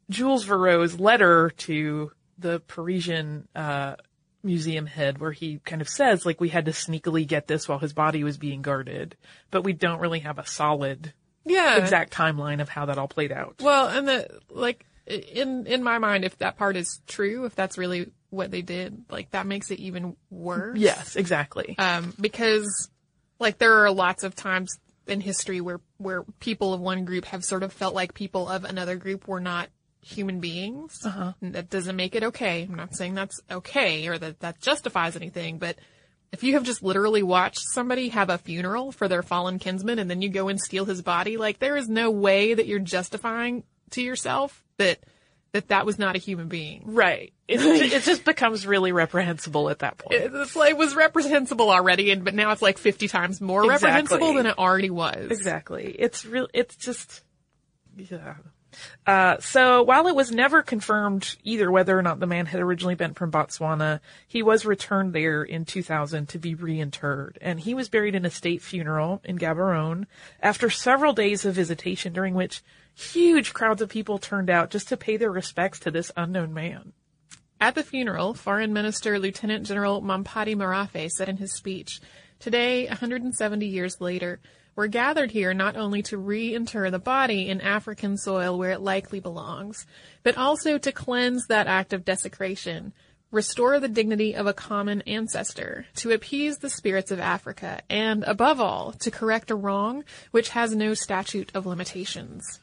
Jules 0.09 0.45
Verreaux's 0.45 0.99
letter 0.99 1.49
to 1.57 2.11
the 2.37 2.59
Parisian 2.67 3.47
uh, 3.55 3.95
museum 4.43 4.85
head, 4.85 5.19
where 5.19 5.31
he 5.31 5.59
kind 5.65 5.81
of 5.81 5.87
says, 5.89 6.25
like, 6.25 6.41
we 6.41 6.49
had 6.49 6.65
to 6.65 6.71
sneakily 6.71 7.25
get 7.25 7.47
this 7.47 7.67
while 7.67 7.79
his 7.79 7.93
body 7.93 8.23
was 8.23 8.37
being 8.37 8.61
guarded, 8.61 9.15
but 9.51 9.63
we 9.63 9.73
don't 9.73 9.99
really 9.99 10.19
have 10.19 10.39
a 10.39 10.45
solid 10.45 11.13
Yeah. 11.45 11.77
exact 11.77 12.13
timeline 12.13 12.61
of 12.61 12.69
how 12.69 12.85
that 12.87 12.97
all 12.97 13.07
played 13.07 13.31
out. 13.31 13.55
Well, 13.61 13.87
and 13.87 14.07
the 14.07 14.39
like 14.49 14.85
in 15.05 15.67
in 15.67 15.83
my 15.83 15.97
mind, 15.97 16.23
if 16.25 16.37
that 16.39 16.57
part 16.57 16.75
is 16.75 17.01
true, 17.07 17.45
if 17.45 17.55
that's 17.55 17.77
really 17.77 18.11
what 18.29 18.51
they 18.51 18.61
did, 18.61 19.03
like 19.09 19.29
that 19.31 19.45
makes 19.45 19.69
it 19.69 19.79
even 19.79 20.15
worse. 20.29 20.77
Yes, 20.79 21.15
exactly. 21.15 21.75
Um, 21.77 22.13
because 22.19 22.89
like 23.39 23.57
there 23.57 23.79
are 23.85 23.91
lots 23.91 24.23
of 24.23 24.35
times 24.35 24.79
in 25.07 25.19
history 25.21 25.59
where 25.61 25.81
where 25.97 26.23
people 26.39 26.73
of 26.73 26.79
one 26.81 27.03
group 27.05 27.25
have 27.25 27.43
sort 27.43 27.63
of 27.63 27.73
felt 27.73 27.93
like 27.93 28.13
people 28.13 28.47
of 28.47 28.63
another 28.63 28.95
group 28.95 29.27
were 29.27 29.41
not 29.41 29.67
human 30.03 30.39
beings. 30.39 30.99
Uh-huh. 31.05 31.33
That 31.41 31.69
doesn't 31.69 31.95
make 31.95 32.15
it 32.15 32.23
okay. 32.23 32.63
I'm 32.63 32.75
not 32.75 32.95
saying 32.95 33.15
that's 33.15 33.39
okay 33.49 34.07
or 34.07 34.17
that 34.17 34.39
that 34.41 34.59
justifies 34.61 35.15
anything, 35.15 35.57
but 35.57 35.77
if 36.31 36.43
you 36.43 36.53
have 36.53 36.63
just 36.63 36.81
literally 36.83 37.23
watched 37.23 37.59
somebody 37.61 38.09
have 38.09 38.29
a 38.29 38.37
funeral 38.37 38.91
for 38.91 39.07
their 39.07 39.21
fallen 39.23 39.59
kinsman 39.59 39.99
and 39.99 40.09
then 40.09 40.21
you 40.21 40.29
go 40.29 40.47
and 40.47 40.59
steal 40.59 40.85
his 40.85 41.01
body, 41.01 41.37
like 41.37 41.59
there 41.59 41.77
is 41.77 41.87
no 41.87 42.09
way 42.11 42.53
that 42.53 42.65
you're 42.67 42.79
justifying 42.79 43.63
to 43.91 44.01
yourself 44.01 44.63
that 44.77 44.99
that 45.51 45.67
that 45.67 45.85
was 45.85 45.99
not 45.99 46.15
a 46.15 46.19
human 46.19 46.47
being. 46.47 46.81
right. 46.85 47.31
It, 47.47 47.59
it 47.93 48.01
just 48.01 48.25
becomes 48.25 48.65
really 48.65 48.91
reprehensible 48.91 49.69
at 49.69 49.79
that 49.79 49.99
point. 49.99 50.19
It, 50.19 50.31
it's 50.33 50.55
like- 50.55 50.71
it 50.71 50.77
was 50.77 50.95
reprehensible 50.95 51.69
already, 51.69 52.09
and 52.09 52.23
but 52.25 52.33
now 52.33 52.51
it's 52.51 52.61
like 52.63 52.79
fifty 52.79 53.07
times 53.07 53.39
more 53.39 53.63
Exactly. 53.65 53.85
reprehensible 53.89 54.33
than 54.33 54.45
it 54.47 54.57
already 54.57 54.89
was. 54.89 55.29
Exactly. 55.29 55.95
It's 55.99 56.25
real. 56.25 56.47
It's 56.55 56.75
just, 56.75 57.21
yeah. 57.95 58.35
Uh, 59.05 59.37
so 59.39 59.83
while 59.83 60.07
it 60.07 60.15
was 60.15 60.31
never 60.31 60.61
confirmed 60.61 61.35
either 61.43 61.71
whether 61.71 61.97
or 61.97 62.01
not 62.01 62.19
the 62.19 62.27
man 62.27 62.45
had 62.45 62.61
originally 62.61 62.95
been 62.95 63.13
from 63.13 63.31
Botswana, 63.31 63.99
he 64.27 64.43
was 64.43 64.65
returned 64.65 65.13
there 65.13 65.43
in 65.43 65.65
2000 65.65 66.27
to 66.29 66.39
be 66.39 66.55
reinterred, 66.55 67.37
and 67.41 67.59
he 67.59 67.73
was 67.73 67.89
buried 67.89 68.15
in 68.15 68.25
a 68.25 68.29
state 68.29 68.61
funeral 68.61 69.21
in 69.23 69.37
Gaborone 69.37 70.05
after 70.41 70.69
several 70.69 71.13
days 71.13 71.45
of 71.45 71.55
visitation, 71.55 72.13
during 72.13 72.33
which 72.33 72.61
huge 72.95 73.53
crowds 73.53 73.81
of 73.81 73.89
people 73.89 74.17
turned 74.17 74.49
out 74.49 74.69
just 74.69 74.87
to 74.89 74.97
pay 74.97 75.17
their 75.17 75.31
respects 75.31 75.79
to 75.79 75.91
this 75.91 76.11
unknown 76.15 76.53
man. 76.53 76.93
At 77.59 77.75
the 77.75 77.83
funeral, 77.83 78.33
Foreign 78.33 78.73
Minister 78.73 79.17
Lieutenant 79.17 79.65
General 79.65 80.01
Mompati 80.01 80.55
Merafhe 80.55 81.09
said 81.09 81.29
in 81.29 81.37
his 81.37 81.53
speech, 81.53 82.01
Today, 82.39 82.87
170 82.87 83.65
years 83.65 84.01
later, 84.01 84.41
we're 84.75 84.87
gathered 84.87 85.31
here 85.31 85.53
not 85.53 85.75
only 85.75 86.01
to 86.03 86.17
reinter 86.17 86.89
the 86.89 86.99
body 86.99 87.49
in 87.49 87.61
African 87.61 88.17
soil 88.17 88.57
where 88.57 88.71
it 88.71 88.81
likely 88.81 89.19
belongs, 89.19 89.85
but 90.23 90.37
also 90.37 90.77
to 90.77 90.91
cleanse 90.91 91.47
that 91.47 91.67
act 91.67 91.93
of 91.93 92.05
desecration, 92.05 92.93
restore 93.31 93.79
the 93.79 93.87
dignity 93.87 94.35
of 94.35 94.47
a 94.47 94.53
common 94.53 95.01
ancestor, 95.01 95.85
to 95.95 96.11
appease 96.11 96.57
the 96.57 96.69
spirits 96.69 97.11
of 97.11 97.19
Africa, 97.19 97.81
and, 97.89 98.23
above 98.23 98.59
all, 98.59 98.93
to 98.93 99.11
correct 99.11 99.51
a 99.51 99.55
wrong 99.55 100.03
which 100.31 100.49
has 100.49 100.75
no 100.75 100.93
statute 100.93 101.51
of 101.53 101.65
limitations. 101.65 102.59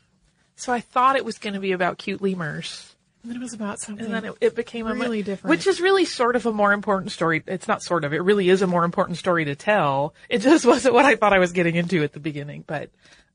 So 0.57 0.73
I 0.73 0.81
thought 0.81 1.17
it 1.17 1.25
was 1.25 1.39
going 1.39 1.55
to 1.55 1.61
be 1.61 1.73
about 1.73 1.99
cute 1.99 2.21
lemurs. 2.21 2.90
And 3.23 3.31
then 3.31 3.37
it 3.37 3.43
was 3.43 3.53
about 3.53 3.81
something. 3.81 4.07
and 4.07 4.15
then 4.15 4.25
it, 4.25 4.35
it 4.41 4.55
became 4.57 4.87
a 4.87 4.95
Really 4.95 5.19
mu- 5.19 5.23
different. 5.25 5.51
which 5.51 5.67
is 5.67 5.81
really 5.81 6.05
sort 6.07 6.37
of 6.37 6.47
a 6.47 6.53
more 6.53 6.73
important 6.73 7.13
story. 7.13 7.43
It's 7.47 7.69
not 7.69 7.83
sort 7.83 8.05
of, 8.05 8.13
it 8.15 8.23
really 8.23 8.49
is 8.49 8.63
a 8.63 8.67
more 8.67 8.85
important 8.85 9.19
story 9.19 9.45
to 9.45 9.55
tell. 9.55 10.15
It 10.29 10.39
just 10.39 10.65
wasn't 10.73 10.95
what 10.95 11.05
I 11.05 11.17
thought 11.17 11.33
I 11.33 11.39
was 11.39 11.53
getting 11.53 11.75
into 11.77 12.03
at 12.03 12.13
the 12.13 12.21
beginning, 12.21 12.65
but. 12.67 12.91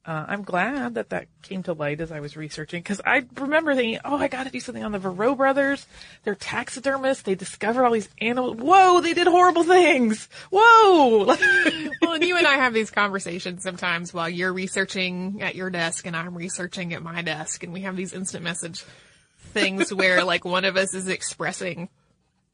Uh, 0.08 0.24
I'm 0.28 0.44
glad 0.44 0.94
that 0.94 1.10
that 1.10 1.26
came 1.42 1.64
to 1.64 1.74
light 1.74 2.00
as 2.00 2.12
I 2.12 2.20
was 2.20 2.38
researching 2.38 2.84
because 2.84 3.02
I 3.04 3.24
remember 3.38 3.74
thinking, 3.74 3.98
oh, 4.06 4.18
I 4.18 4.28
got 4.28 4.44
to 4.44 4.52
do 4.52 4.60
something 4.60 4.84
on 4.84 4.92
the 4.92 5.00
Verreaux 5.00 5.36
brothers. 5.36 5.88
They're 6.24 6.36
taxidermists. 6.36 7.24
They 7.24 7.34
discovered 7.34 7.84
all 7.84 7.92
these 7.92 8.08
animals. 8.22 8.58
Whoa, 8.58 9.02
they 9.02 9.16
did 9.16 9.26
horrible 9.26 9.64
things. 9.64 10.30
Whoa. 10.52 11.26
well, 12.04 12.14
and 12.14 12.24
you 12.24 12.38
and 12.38 12.46
I 12.46 12.54
have 12.58 12.72
these 12.76 12.92
conversations 12.92 13.64
sometimes 13.64 14.14
while 14.14 14.30
you're 14.30 14.54
researching 14.54 15.42
at 15.42 15.56
your 15.56 15.72
desk 15.72 16.06
and 16.06 16.16
I'm 16.16 16.36
researching 16.38 16.94
at 16.94 17.02
my 17.02 17.24
desk, 17.24 17.64
and 17.64 17.74
we 17.74 17.82
have 17.82 17.96
these 17.96 18.14
instant 18.14 18.44
message 18.44 18.86
things 19.56 19.92
where 19.94 20.24
like 20.24 20.46
one 20.46 20.66
of 20.66 20.78
us 20.78 20.94
is 20.94 21.08
expressing 21.08 21.90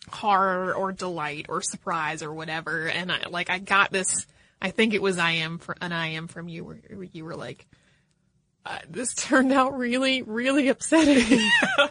horror 0.10 0.74
or 0.74 0.92
delight 0.92 1.48
or 1.50 1.62
surprise 1.62 2.24
or 2.24 2.34
whatever, 2.34 2.88
and 2.88 3.12
I 3.12 3.26
like 3.30 3.50
I 3.50 3.60
got 3.60 3.92
this. 3.92 4.26
I 4.62 4.72
think 4.72 4.94
it 4.94 5.02
was 5.02 5.18
I 5.18 5.32
am 5.32 5.58
for 5.58 5.76
an 5.82 5.92
I 5.92 6.10
am 6.10 6.28
from 6.28 6.48
you 6.48 6.64
where 6.64 6.80
you 7.12 7.26
were 7.26 7.36
like, 7.36 7.66
uh, 8.66 8.78
this 8.90 9.14
turned 9.16 9.52
out 9.52 9.78
really 9.78 10.22
really 10.22 10.70
upsetting. 10.70 11.40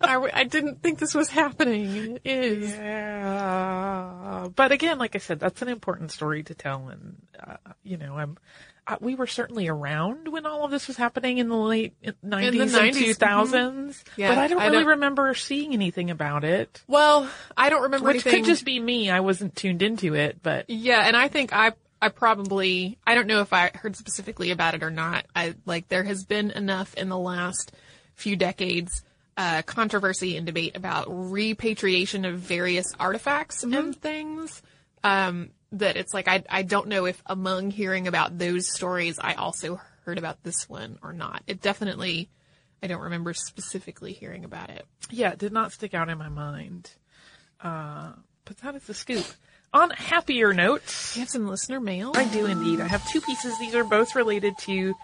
I, 0.00 0.28
I, 0.34 0.44
didn't 0.44 0.82
think 0.82 0.98
this 0.98 1.14
was 1.14 1.30
happening. 1.30 2.18
It 2.22 2.26
is. 2.26 2.70
Yeah, 2.70 4.48
but 4.54 4.72
again, 4.72 4.98
like 4.98 5.14
I 5.14 5.18
said, 5.18 5.40
that's 5.40 5.62
an 5.62 5.68
important 5.68 6.12
story 6.12 6.42
to 6.42 6.54
tell, 6.54 6.88
and 6.88 7.16
uh, 7.42 7.56
you 7.82 7.96
know, 7.96 8.14
I'm. 8.16 8.36
Uh, 8.86 8.96
we 9.00 9.14
were 9.14 9.26
certainly 9.26 9.66
around 9.66 10.28
when 10.28 10.44
all 10.44 10.62
of 10.64 10.70
this 10.70 10.86
was 10.86 10.98
happening 10.98 11.38
in 11.38 11.48
the 11.48 11.56
late 11.56 11.94
nineties 12.22 12.60
and 12.60 12.70
90s, 12.70 12.94
two 12.98 13.14
thousands, 13.14 14.04
Yeah, 14.16 14.28
but 14.28 14.36
I 14.38 14.46
don't 14.48 14.60
I 14.60 14.66
really 14.66 14.78
don't- 14.80 14.86
remember 14.88 15.32
seeing 15.34 15.72
anything 15.72 16.10
about 16.10 16.44
it. 16.44 16.82
Well, 16.86 17.28
I 17.56 17.70
don't 17.70 17.84
remember 17.84 18.08
Which 18.08 18.16
anything. 18.26 18.42
could 18.42 18.44
just 18.44 18.64
be 18.66 18.78
me. 18.78 19.08
I 19.10 19.20
wasn't 19.20 19.56
tuned 19.56 19.80
into 19.80 20.14
it, 20.14 20.42
but 20.42 20.68
Yeah, 20.68 21.00
and 21.06 21.16
I 21.16 21.28
think 21.28 21.54
I 21.54 21.72
I 22.02 22.10
probably 22.10 22.98
I 23.06 23.14
don't 23.14 23.26
know 23.26 23.40
if 23.40 23.54
I 23.54 23.70
heard 23.74 23.96
specifically 23.96 24.50
about 24.50 24.74
it 24.74 24.82
or 24.82 24.90
not. 24.90 25.24
I 25.34 25.54
like 25.64 25.88
there 25.88 26.04
has 26.04 26.26
been 26.26 26.50
enough 26.50 26.92
in 26.94 27.08
the 27.08 27.18
last 27.18 27.72
few 28.14 28.36
decades 28.36 29.02
uh, 29.38 29.62
controversy 29.62 30.36
and 30.36 30.44
debate 30.44 30.76
about 30.76 31.06
repatriation 31.08 32.24
of 32.26 32.38
various 32.38 32.92
artifacts 33.00 33.62
and 33.62 33.96
things. 33.96 34.62
Um, 35.02 35.50
that 35.78 35.96
it's 35.96 36.14
like 36.14 36.28
I 36.28 36.42
I 36.48 36.62
don't 36.62 36.88
know 36.88 37.04
if 37.06 37.22
among 37.26 37.70
hearing 37.70 38.06
about 38.06 38.38
those 38.38 38.72
stories 38.72 39.18
I 39.20 39.34
also 39.34 39.80
heard 40.04 40.18
about 40.18 40.42
this 40.42 40.68
one 40.68 40.98
or 41.02 41.12
not. 41.12 41.42
It 41.46 41.60
definitely 41.60 42.28
I 42.82 42.86
don't 42.86 43.00
remember 43.02 43.32
specifically 43.32 44.12
hearing 44.12 44.44
about 44.44 44.70
it. 44.70 44.84
yeah, 45.10 45.30
it 45.30 45.38
did 45.38 45.52
not 45.52 45.72
stick 45.72 45.94
out 45.94 46.08
in 46.08 46.18
my 46.18 46.28
mind. 46.28 46.90
Uh, 47.60 48.12
but 48.44 48.58
that 48.58 48.74
is 48.74 48.84
the 48.84 48.92
scoop. 48.94 49.24
On 49.72 49.90
happier 49.90 50.52
notes, 50.52 51.16
you 51.16 51.20
have 51.20 51.30
some 51.30 51.48
listener 51.48 51.80
mail? 51.80 52.12
I 52.14 52.26
do 52.26 52.46
indeed. 52.46 52.80
I 52.80 52.86
have 52.86 53.08
two 53.10 53.20
pieces. 53.20 53.58
These 53.58 53.74
are 53.74 53.84
both 53.84 54.14
related 54.14 54.56
to 54.58 54.94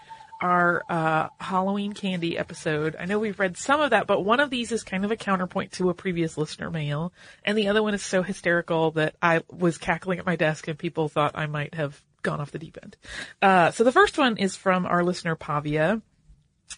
our 0.41 0.83
uh, 0.89 1.29
Halloween 1.39 1.93
candy 1.93 2.37
episode. 2.37 2.95
I 2.99 3.05
know 3.05 3.19
we've 3.19 3.39
read 3.39 3.57
some 3.57 3.79
of 3.79 3.91
that, 3.91 4.07
but 4.07 4.25
one 4.25 4.39
of 4.39 4.49
these 4.49 4.71
is 4.71 4.83
kind 4.83 5.05
of 5.05 5.11
a 5.11 5.15
counterpoint 5.15 5.73
to 5.73 5.89
a 5.89 5.93
previous 5.93 6.37
listener 6.37 6.71
mail, 6.71 7.13
and 7.45 7.57
the 7.57 7.67
other 7.67 7.83
one 7.83 7.93
is 7.93 8.01
so 8.01 8.23
hysterical 8.23 8.91
that 8.91 9.15
I 9.21 9.43
was 9.51 9.77
cackling 9.77 10.19
at 10.19 10.25
my 10.25 10.35
desk 10.35 10.67
and 10.67 10.77
people 10.77 11.07
thought 11.07 11.31
I 11.35 11.45
might 11.45 11.75
have 11.75 12.01
gone 12.23 12.41
off 12.41 12.51
the 12.51 12.59
deep 12.59 12.77
end. 12.81 12.97
Uh, 13.41 13.71
so 13.71 13.83
the 13.83 13.91
first 13.91 14.17
one 14.17 14.37
is 14.37 14.55
from 14.55 14.85
our 14.85 15.03
listener 15.03 15.35
Pavia, 15.35 16.01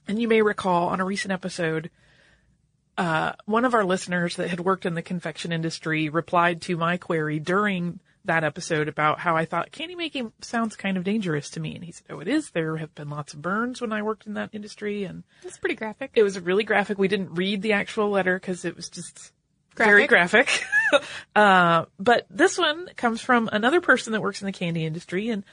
and 0.08 0.22
you 0.22 0.28
may 0.28 0.42
recall 0.42 0.90
on 0.90 1.00
a 1.00 1.06
recent 1.06 1.32
episode 1.32 1.90
uh, 2.98 3.34
one 3.46 3.66
of 3.66 3.74
our 3.74 3.86
listeners 3.86 4.36
that 4.36 4.50
had 4.50 4.60
worked 4.60 4.86
in 4.86 4.94
the 4.94 5.02
confection 5.02 5.52
industry 5.52 6.10
replied 6.10 6.62
to 6.62 6.78
my 6.78 6.98
query 6.98 7.40
during 7.40 8.00
that 8.26 8.44
episode 8.44 8.88
about 8.88 9.20
how 9.20 9.36
I 9.36 9.46
thought 9.46 9.72
candy 9.72 9.96
making 9.96 10.32
sounds 10.42 10.76
kind 10.76 10.98
of 10.98 11.04
dangerous 11.04 11.50
to 11.52 11.60
me. 11.60 11.76
And 11.76 11.84
he 11.84 11.92
said, 11.92 12.08
Oh, 12.10 12.20
it 12.20 12.28
is. 12.28 12.52
There 12.52 12.78
have 12.78 12.94
been 12.96 13.10
lots 13.10 13.34
of 13.34 13.42
burns 13.42 13.82
when 13.82 13.92
I 13.92 14.02
worked 14.02 14.26
in 14.26 14.36
that 14.36 14.50
industry. 14.54 15.04
And 15.04 15.24
That's 15.44 15.58
pretty 15.58 15.76
graphic. 15.76 16.12
it 16.16 16.24
was 16.24 16.40
really 16.40 16.64
graphic. 16.64 16.98
We 16.98 17.08
didn't 17.08 17.36
read 17.36 17.62
the 17.62 17.74
actual 17.74 18.10
letter 18.10 18.40
because 18.40 18.66
it 18.66 18.76
was 18.76 18.90
just 18.90 19.32
very 19.76 20.08
graphic. 20.08 20.64
uh, 21.36 21.86
but 22.00 22.26
this 22.30 22.58
one 22.58 22.88
comes 22.96 23.22
from 23.22 23.50
another 23.52 23.82
person 23.82 24.14
that 24.14 24.22
works 24.22 24.42
in 24.42 24.46
the 24.46 24.52
candy 24.52 24.86
industry. 24.86 25.30
And 25.30 25.44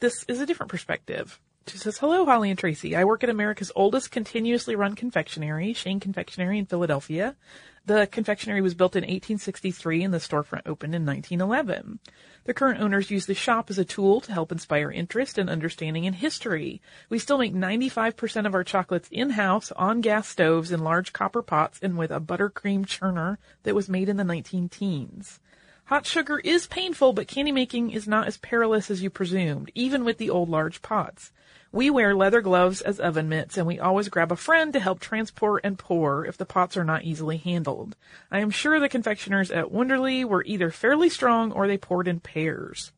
this 0.00 0.24
is 0.28 0.40
a 0.40 0.46
different 0.46 0.70
perspective. 0.70 1.40
She 1.68 1.76
says, 1.76 1.98
Hello, 1.98 2.24
Holly 2.24 2.48
and 2.48 2.58
Tracy. 2.58 2.96
I 2.96 3.04
work 3.04 3.22
at 3.22 3.30
America's 3.30 3.70
oldest 3.76 4.10
continuously 4.10 4.74
run 4.74 4.94
confectionery, 4.94 5.74
Shane 5.74 6.00
Confectionery 6.00 6.58
in 6.58 6.66
Philadelphia. 6.66 7.36
The 7.84 8.06
confectionery 8.06 8.60
was 8.60 8.74
built 8.74 8.96
in 8.96 9.02
1863 9.02 10.04
and 10.04 10.14
the 10.14 10.18
storefront 10.18 10.62
opened 10.66 10.94
in 10.94 11.04
1911. 11.04 11.98
The 12.44 12.54
current 12.54 12.80
owners 12.80 13.10
use 13.10 13.26
the 13.26 13.34
shop 13.34 13.68
as 13.70 13.78
a 13.78 13.84
tool 13.84 14.20
to 14.22 14.32
help 14.32 14.50
inspire 14.50 14.90
interest 14.90 15.36
and 15.36 15.50
understanding 15.50 16.04
in 16.04 16.14
history. 16.14 16.80
We 17.10 17.18
still 17.18 17.38
make 17.38 17.54
95% 17.54 18.46
of 18.46 18.54
our 18.54 18.64
chocolates 18.64 19.08
in-house 19.10 19.70
on 19.72 20.00
gas 20.00 20.28
stoves 20.28 20.72
in 20.72 20.80
large 20.80 21.12
copper 21.12 21.42
pots 21.42 21.78
and 21.82 21.98
with 21.98 22.10
a 22.10 22.20
buttercream 22.20 22.86
churner 22.86 23.36
that 23.64 23.74
was 23.74 23.88
made 23.88 24.08
in 24.08 24.16
the 24.16 24.24
19 24.24 24.68
teens. 24.70 25.40
Hot 25.86 26.04
sugar 26.04 26.38
is 26.40 26.66
painful, 26.66 27.14
but 27.14 27.28
candy 27.28 27.52
making 27.52 27.90
is 27.90 28.06
not 28.06 28.26
as 28.26 28.36
perilous 28.36 28.90
as 28.90 29.02
you 29.02 29.08
presumed, 29.08 29.70
even 29.74 30.04
with 30.04 30.18
the 30.18 30.28
old 30.28 30.50
large 30.50 30.82
pots. 30.82 31.32
We 31.78 31.90
wear 31.90 32.12
leather 32.12 32.40
gloves 32.40 32.80
as 32.80 32.98
oven 32.98 33.28
mitts, 33.28 33.56
and 33.56 33.64
we 33.64 33.78
always 33.78 34.08
grab 34.08 34.32
a 34.32 34.36
friend 34.36 34.72
to 34.72 34.80
help 34.80 34.98
transport 34.98 35.60
and 35.62 35.78
pour 35.78 36.26
if 36.26 36.36
the 36.36 36.44
pots 36.44 36.76
are 36.76 36.82
not 36.82 37.04
easily 37.04 37.36
handled. 37.36 37.94
I 38.32 38.40
am 38.40 38.50
sure 38.50 38.80
the 38.80 38.88
confectioners 38.88 39.52
at 39.52 39.70
Wunderle 39.70 40.24
were 40.24 40.42
either 40.44 40.72
fairly 40.72 41.08
strong 41.08 41.52
or 41.52 41.68
they 41.68 41.78
poured 41.78 42.08
in 42.08 42.18
pairs. 42.18 42.90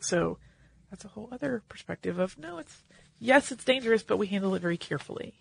So 0.00 0.38
that's 0.88 1.04
a 1.04 1.08
whole 1.08 1.28
other 1.30 1.62
perspective 1.68 2.18
of 2.18 2.38
no, 2.38 2.56
it's 2.56 2.82
yes, 3.18 3.52
it's 3.52 3.64
dangerous, 3.64 4.02
but 4.02 4.16
we 4.16 4.28
handle 4.28 4.54
it 4.54 4.62
very 4.62 4.78
carefully. 4.78 5.34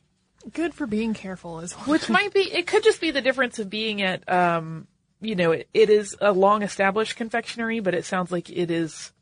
Good 0.51 0.73
for 0.73 0.85
being 0.85 1.13
careful 1.13 1.61
as 1.61 1.73
well. 1.73 1.85
Which 1.85 2.09
might 2.09 2.33
be, 2.33 2.41
it 2.41 2.67
could 2.67 2.83
just 2.83 2.99
be 2.99 3.11
the 3.11 3.21
difference 3.21 3.57
of 3.57 3.69
being 3.69 4.01
at, 4.01 4.29
um, 4.29 4.85
you 5.21 5.35
know, 5.37 5.53
it, 5.53 5.69
it 5.73 5.89
is 5.89 6.17
a 6.19 6.33
long 6.33 6.61
established 6.61 7.15
confectionery, 7.15 7.79
but 7.79 7.93
it 7.93 8.03
sounds 8.03 8.33
like 8.33 8.49
it 8.49 8.69
is 8.69 9.13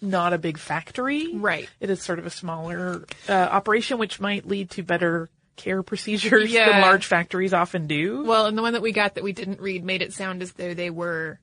not 0.00 0.32
a 0.32 0.38
big 0.38 0.58
factory. 0.58 1.34
Right. 1.34 1.68
It 1.80 1.90
is 1.90 2.02
sort 2.02 2.18
of 2.18 2.26
a 2.26 2.30
smaller 2.30 3.04
uh, 3.28 3.32
operation, 3.32 3.98
which 3.98 4.20
might 4.20 4.46
lead 4.46 4.70
to 4.70 4.82
better 4.82 5.28
care 5.56 5.82
procedures 5.82 6.52
than 6.52 6.80
large 6.80 7.06
factories 7.06 7.52
often 7.52 7.86
do. 7.86 8.24
Well, 8.24 8.46
and 8.46 8.56
the 8.56 8.62
one 8.62 8.72
that 8.74 8.82
we 8.82 8.92
got 8.92 9.16
that 9.16 9.24
we 9.24 9.32
didn't 9.32 9.60
read 9.60 9.84
made 9.84 10.02
it 10.02 10.12
sound 10.12 10.42
as 10.42 10.52
though 10.52 10.72
they 10.72 10.90
were 10.90 11.40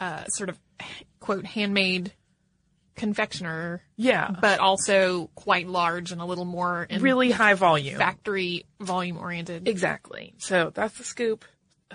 uh, 0.00 0.24
sort 0.28 0.48
of 0.48 0.58
quote 1.20 1.44
handmade 1.44 2.12
confectioner, 2.96 3.82
yeah. 3.96 4.30
but 4.40 4.60
also 4.60 5.30
quite 5.34 5.68
large 5.68 6.12
and 6.12 6.20
a 6.20 6.24
little 6.24 6.44
more 6.44 6.84
in 6.84 7.02
really 7.02 7.30
high 7.30 7.54
volume. 7.54 7.96
factory 7.96 8.66
volume 8.80 9.18
oriented. 9.18 9.68
Exactly. 9.68 10.34
So 10.38 10.70
that's 10.74 10.96
the 10.98 11.04
scoop. 11.04 11.44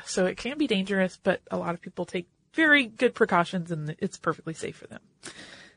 So 0.06 0.26
it 0.26 0.38
can 0.38 0.58
be 0.58 0.68
dangerous, 0.68 1.18
but 1.22 1.42
a 1.52 1.58
lot 1.58 1.74
of 1.74 1.82
people 1.82 2.06
take 2.06 2.28
very 2.54 2.86
good 2.86 3.14
precautions 3.14 3.72
and 3.72 3.96
it's 4.00 4.18
perfectly 4.18 4.54
safe 4.54 4.78
for 4.78 4.88
them. 4.88 5.02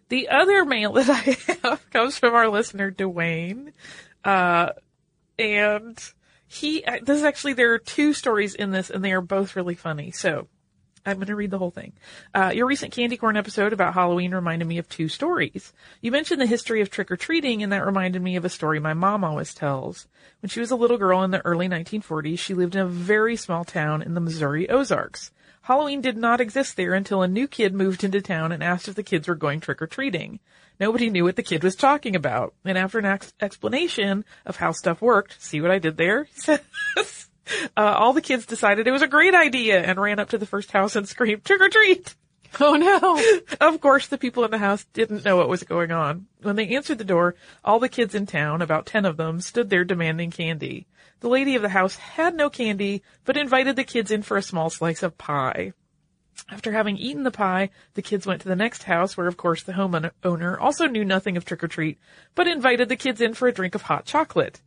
The 0.09 0.29
other 0.29 0.65
mail 0.65 0.93
that 0.95 1.09
I 1.09 1.37
have 1.63 1.91
comes 1.91 2.19
from 2.19 2.35
our 2.35 2.49
listener, 2.49 2.91
Dwayne. 2.91 3.73
Uh, 4.25 4.71
and 5.39 5.99
he, 6.47 6.85
uh, 6.85 6.99
this 7.03 7.19
is 7.19 7.25
actually, 7.25 7.53
there 7.53 7.75
are 7.75 7.79
two 7.79 8.13
stories 8.13 8.55
in 8.55 8.71
this 8.71 8.91
and 8.91 9.05
they 9.05 9.13
are 9.13 9.21
both 9.21 9.55
really 9.55 9.75
funny. 9.75 10.11
So 10.11 10.49
I'm 11.09 11.17
going 11.17 11.29
to 11.29 11.37
read 11.37 11.51
the 11.51 11.59
whole 11.59 11.71
thing. 11.71 11.93
Uh, 12.35 12.53
your 12.55 12.67
recent 12.67 12.93
candy 12.93 13.17
corn 13.17 13.37
episode 13.37 13.73
about 13.73 13.95
Halloween 13.95 14.35
reminded 14.35 14.67
me 14.67 14.79
of 14.79 14.89
two 14.89 15.09
stories. 15.09 15.73
You 16.01 16.11
mentioned 16.11 16.41
the 16.41 16.47
history 16.47 16.81
of 16.81 16.91
trick 16.91 17.11
or 17.11 17.17
treating, 17.17 17.63
and 17.63 17.73
that 17.73 17.87
reminded 17.87 18.21
me 18.23 18.37
of 18.37 18.45
a 18.45 18.51
story 18.51 18.79
my 18.81 18.95
mom 18.95 19.25
always 19.25 19.55
tells. 19.55 20.07
When 20.41 20.51
she 20.51 20.61
was 20.61 20.71
a 20.71 20.77
little 20.77 20.99
girl 20.99 21.23
in 21.23 21.31
the 21.31 21.45
early 21.47 21.69
1940s, 21.69 22.39
she 22.39 22.55
lived 22.55 22.75
in 22.75 22.83
a 22.83 22.87
very 22.87 23.37
small 23.37 23.65
town 23.65 24.03
in 24.03 24.15
the 24.15 24.21
Missouri 24.21 24.69
Ozarks. 24.69 25.31
Halloween 25.69 26.01
did 26.01 26.17
not 26.17 26.41
exist 26.41 26.79
there 26.79 26.95
until 26.95 27.21
a 27.21 27.29
new 27.29 27.47
kid 27.47 27.75
moved 27.75 28.03
into 28.03 28.23
town 28.23 28.53
and 28.53 28.65
asked 28.65 28.89
if 28.89 28.95
the 28.95 29.03
kids 29.03 29.29
were 29.29 29.35
going 29.35 29.61
trick 29.61 29.83
or 29.83 29.87
treating. 29.87 30.41
Nobody 30.81 31.11
knew 31.11 31.25
what 31.25 31.37
the 31.37 31.43
kid 31.43 31.63
was 31.63 31.77
talking 31.77 32.17
about, 32.17 32.55
and 32.65 32.79
after 32.79 32.99
an 32.99 33.05
ex- 33.05 33.35
explanation 33.39 34.25
of 34.47 34.57
how 34.57 34.73
stuff 34.73 35.03
worked, 35.03 35.43
see 35.43 35.61
what 35.61 35.71
I 35.71 35.79
did 35.79 35.99
there? 35.99 36.27
Uh, 37.79 37.81
all 37.81 38.13
the 38.13 38.21
kids 38.21 38.45
decided 38.45 38.87
it 38.87 38.91
was 38.91 39.01
a 39.01 39.09
great 39.09 39.35
idea 39.35 39.81
and 39.81 39.99
ran 39.99 40.19
up 40.19 40.29
to 40.29 40.37
the 40.37 40.45
first 40.45 40.71
house 40.71 40.97
and 40.97 41.09
screamed, 41.09 41.43
trick 41.47 41.63
or 41.63 41.71
treat! 41.71 42.15
Oh 42.61 42.75
no! 42.77 43.47
Of 43.61 43.81
course, 43.81 44.07
the 44.07 44.19
people 44.19 44.45
in 44.45 44.51
the 44.51 44.59
house 44.59 44.87
didn't 44.93 45.25
know 45.25 45.37
what 45.37 45.49
was 45.49 45.63
going 45.63 45.91
on. 45.93 46.27
When 46.43 46.57
they 46.57 46.75
answered 46.75 46.99
the 46.99 47.05
door, 47.05 47.35
all 47.65 47.79
the 47.79 47.89
kids 47.89 48.15
in 48.15 48.27
town, 48.27 48.63
about 48.63 48.87
ten 48.87 49.05
of 49.05 49.17
them, 49.17 49.41
stood 49.41 49.71
there 49.71 49.85
demanding 49.85 50.31
candy. 50.31 50.87
The 51.21 51.29
lady 51.29 51.57
of 51.57 51.63
the 51.63 51.69
house 51.69 51.97
had 51.97 52.35
no 52.35 52.49
candy, 52.49 53.03
but 53.25 53.37
invited 53.37 53.77
the 53.77 53.85
kids 53.85 54.11
in 54.11 54.23
for 54.23 54.37
a 54.37 54.43
small 54.43 54.71
slice 54.71 55.03
of 55.03 55.19
pie. 55.19 55.73
After 56.51 56.73
having 56.73 56.97
eaten 56.97 57.25
the 57.25 57.31
pie, 57.31 57.71
the 57.95 58.03
kids 58.03 58.27
went 58.27 58.43
to 58.43 58.49
the 58.49 58.57
next 58.57 58.85
house 58.85 59.17
where 59.17 59.27
of 59.27 59.37
course 59.37 59.63
the 59.63 59.73
homeowner 59.73 60.61
also 60.61 60.87
knew 60.87 61.05
nothing 61.05 61.37
of 61.37 61.45
trick 61.45 61.65
or 61.65 61.69
treat, 61.69 61.99
but 62.35 62.47
invited 62.47 62.89
the 62.89 62.97
kids 62.97 63.21
in 63.21 63.35
for 63.35 63.49
a 63.49 63.53
drink 63.53 63.75
of 63.75 63.83
hot 63.83 64.05
chocolate. 64.05 64.61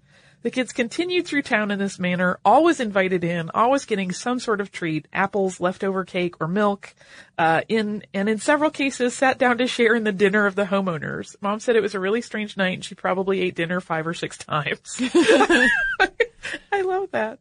The 0.44 0.52
kids 0.52 0.72
continued 0.72 1.28
through 1.28 1.44
town 1.44 1.72
in 1.72 1.80
this 1.80 2.00
manner, 2.00 2.40
always 2.44 2.80
invited 2.80 3.24
in, 3.24 3.52
always 3.54 3.86
getting 3.86 4.12
some 4.12 4.40
sort 4.40 4.60
of 4.60 4.72
treat, 4.72 5.08
apples, 5.14 5.60
leftover 5.60 6.04
cake, 6.04 6.36
or 6.42 6.48
milk, 6.48 6.94
uh, 7.38 7.62
in, 7.68 8.04
and 8.14 8.28
in 8.28 8.40
several 8.40 8.72
cases 8.72 9.14
sat 9.14 9.38
down 9.38 9.58
to 9.60 9.68
share 9.68 9.94
in 9.96 10.04
the 10.04 10.12
dinner 10.12 10.46
of 10.48 10.56
the 10.56 10.66
homeowners. 10.66 11.36
Mom 11.42 11.60
said 11.60 11.76
it 11.76 11.82
was 11.82 11.96
a 11.96 12.00
really 12.00 12.22
strange 12.22 12.58
night 12.58 12.74
and 12.74 12.86
she 12.86 12.96
probably 12.96 13.42
ate 13.42 13.56
dinner 13.56 13.80
five 13.80 14.08
or 14.08 14.14
six 14.14 14.38
times. 14.40 15.00
I 16.72 16.82
love 16.82 17.12
that. 17.12 17.40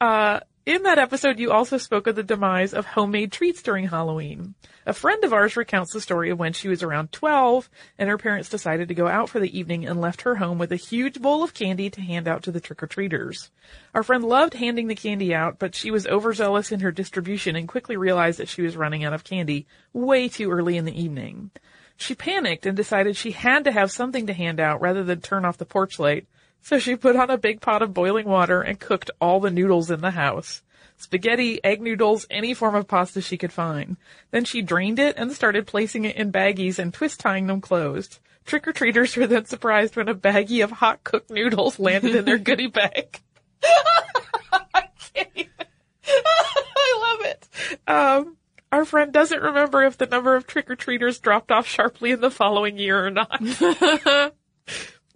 Uh, 0.00 0.40
in 0.70 0.84
that 0.84 1.00
episode, 1.00 1.40
you 1.40 1.50
also 1.50 1.78
spoke 1.78 2.06
of 2.06 2.14
the 2.14 2.22
demise 2.22 2.72
of 2.72 2.86
homemade 2.86 3.32
treats 3.32 3.60
during 3.60 3.88
Halloween. 3.88 4.54
A 4.86 4.92
friend 4.92 5.24
of 5.24 5.32
ours 5.32 5.56
recounts 5.56 5.92
the 5.92 6.00
story 6.00 6.30
of 6.30 6.38
when 6.38 6.52
she 6.52 6.68
was 6.68 6.84
around 6.84 7.10
12 7.10 7.68
and 7.98 8.08
her 8.08 8.16
parents 8.16 8.48
decided 8.48 8.86
to 8.86 8.94
go 8.94 9.08
out 9.08 9.28
for 9.28 9.40
the 9.40 9.58
evening 9.58 9.84
and 9.84 10.00
left 10.00 10.22
her 10.22 10.36
home 10.36 10.58
with 10.58 10.70
a 10.70 10.76
huge 10.76 11.20
bowl 11.20 11.42
of 11.42 11.54
candy 11.54 11.90
to 11.90 12.00
hand 12.00 12.28
out 12.28 12.44
to 12.44 12.52
the 12.52 12.60
trick-or-treaters. 12.60 13.50
Our 13.94 14.04
friend 14.04 14.22
loved 14.22 14.54
handing 14.54 14.86
the 14.86 14.94
candy 14.94 15.34
out, 15.34 15.58
but 15.58 15.74
she 15.74 15.90
was 15.90 16.06
overzealous 16.06 16.70
in 16.70 16.78
her 16.80 16.92
distribution 16.92 17.56
and 17.56 17.66
quickly 17.66 17.96
realized 17.96 18.38
that 18.38 18.48
she 18.48 18.62
was 18.62 18.76
running 18.76 19.02
out 19.02 19.12
of 19.12 19.24
candy 19.24 19.66
way 19.92 20.28
too 20.28 20.52
early 20.52 20.76
in 20.76 20.84
the 20.84 21.02
evening. 21.02 21.50
She 21.96 22.14
panicked 22.14 22.64
and 22.64 22.76
decided 22.76 23.16
she 23.16 23.32
had 23.32 23.64
to 23.64 23.72
have 23.72 23.90
something 23.90 24.28
to 24.28 24.32
hand 24.32 24.60
out 24.60 24.80
rather 24.80 25.02
than 25.02 25.20
turn 25.20 25.44
off 25.44 25.58
the 25.58 25.66
porch 25.66 25.98
light. 25.98 26.28
So 26.62 26.78
she 26.78 26.96
put 26.96 27.16
on 27.16 27.30
a 27.30 27.38
big 27.38 27.60
pot 27.60 27.82
of 27.82 27.94
boiling 27.94 28.26
water 28.26 28.60
and 28.60 28.78
cooked 28.78 29.10
all 29.20 29.40
the 29.40 29.50
noodles 29.50 29.90
in 29.90 30.00
the 30.00 30.12
house. 30.12 30.62
Spaghetti, 30.96 31.64
egg 31.64 31.80
noodles, 31.80 32.26
any 32.28 32.52
form 32.52 32.74
of 32.74 32.86
pasta 32.86 33.22
she 33.22 33.38
could 33.38 33.52
find. 33.52 33.96
Then 34.32 34.44
she 34.44 34.60
drained 34.60 34.98
it 34.98 35.16
and 35.16 35.32
started 35.32 35.66
placing 35.66 36.04
it 36.04 36.16
in 36.16 36.30
baggies 36.30 36.78
and 36.78 36.92
twist 36.92 37.20
tying 37.20 37.46
them 37.46 37.62
closed. 37.62 38.18
Trick-or-treaters 38.44 39.16
were 39.16 39.26
then 39.26 39.46
surprised 39.46 39.96
when 39.96 40.08
a 40.08 40.14
baggie 40.14 40.62
of 40.62 40.70
hot 40.70 41.02
cooked 41.02 41.30
noodles 41.30 41.78
landed 41.78 42.14
in 42.14 42.24
their 42.26 42.38
goodie 42.50 42.66
bag. 42.66 43.18
I 43.62 44.88
can't 45.14 45.28
even. 45.34 45.50
I 46.06 47.16
love 47.18 47.26
it. 47.26 47.48
Um, 47.88 48.36
our 48.72 48.84
friend 48.84 49.12
doesn't 49.12 49.42
remember 49.42 49.82
if 49.84 49.96
the 49.96 50.06
number 50.06 50.36
of 50.36 50.46
trick-or-treaters 50.46 51.20
dropped 51.20 51.50
off 51.50 51.66
sharply 51.66 52.10
in 52.10 52.20
the 52.20 52.30
following 52.30 52.78
year 52.78 53.06
or 53.06 53.10
not. 53.10 53.40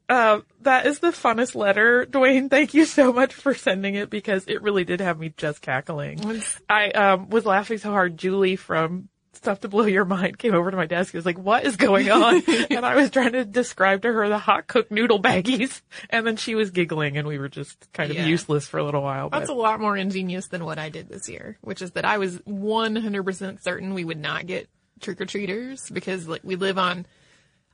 Uh, 0.09 0.41
that 0.63 0.87
is 0.87 0.99
the 0.99 1.09
funnest 1.09 1.55
letter. 1.55 2.07
Dwayne, 2.07 2.51
thank 2.51 2.75
you 2.75 2.85
so 2.85 3.13
much 3.13 3.33
for 3.33 3.55
sending 3.55 3.95
it 3.95 4.11
because 4.11 4.45
it 4.47 4.63
really 4.63 4.85
did 4.85 5.01
have 5.01 5.19
me 5.19 5.33
just 5.37 5.63
cackling. 5.63 6.43
I 6.69 6.91
um, 6.91 7.31
was 7.31 7.47
laughing 7.47 7.79
so 7.79 7.91
hard. 7.91 8.19
Julie 8.19 8.57
from 8.57 9.09
Stuff 9.33 9.61
to 9.61 9.69
Blow 9.69 9.87
Your 9.87 10.05
Mind 10.05 10.39
came 10.39 10.55
over 10.55 10.71
to 10.71 10.77
my 10.77 10.87
desk 10.87 11.15
and 11.15 11.19
was 11.19 11.27
like, 11.27 11.39
what 11.39 11.65
is 11.65 11.77
going 11.77 12.11
on? 12.11 12.43
and 12.71 12.85
I 12.85 12.97
was 12.97 13.11
trying 13.11 13.33
to 13.33 13.45
describe 13.47 14.03
to 14.03 14.13
her 14.13 14.29
the 14.29 14.39
hot 14.39 14.67
cooked 14.67 14.91
noodle 14.91 15.21
baggies. 15.23 15.81
And 16.11 16.27
then 16.27 16.37
she 16.37 16.55
was 16.55 16.71
giggling 16.71 17.17
and 17.17 17.27
we 17.27 17.39
were 17.39 17.49
just 17.49 17.91
kind 17.93 18.11
of 18.11 18.17
Yeah. 18.17 18.27
useless 18.27 18.67
for 18.67 18.79
a 18.79 18.85
little 18.85 19.03
while. 19.03 19.31
That's 19.31 19.49
a 19.49 19.55
lot 19.55 19.81
more 19.81 19.97
ingenious 19.97 20.49
than 20.49 20.65
what 20.67 20.79
I 20.79 20.91
did 20.91 21.09
this 21.09 21.29
year, 21.31 21.57
which 21.63 21.81
is 21.81 21.93
that 21.93 22.05
I 22.05 22.19
was 22.19 22.39
100% 22.41 23.63
certain 23.63 23.95
we 23.95 24.05
would 24.05 24.21
not 24.21 24.47
get 24.47 24.69
trick 25.01 25.21
or 25.21 25.27
treaters 25.27 25.89
because 25.91 26.29
like 26.29 26.43
we 26.45 26.57
live 26.57 26.79
on 26.79 27.07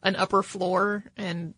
an 0.03 0.16
upper 0.16 0.43
floor 0.43 1.05
and 1.16 1.55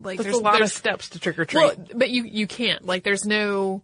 like 0.00 0.18
there's, 0.18 0.26
there's 0.26 0.36
a 0.40 0.44
lot 0.44 0.62
of 0.62 0.70
steps 0.70 1.10
to 1.10 1.18
trick 1.18 1.38
or 1.38 1.44
treat. 1.44 1.60
well, 1.60 1.74
but 1.94 2.10
you 2.10 2.24
you 2.24 2.46
can't 2.46 2.84
like 2.84 3.02
there's 3.04 3.24
no 3.24 3.82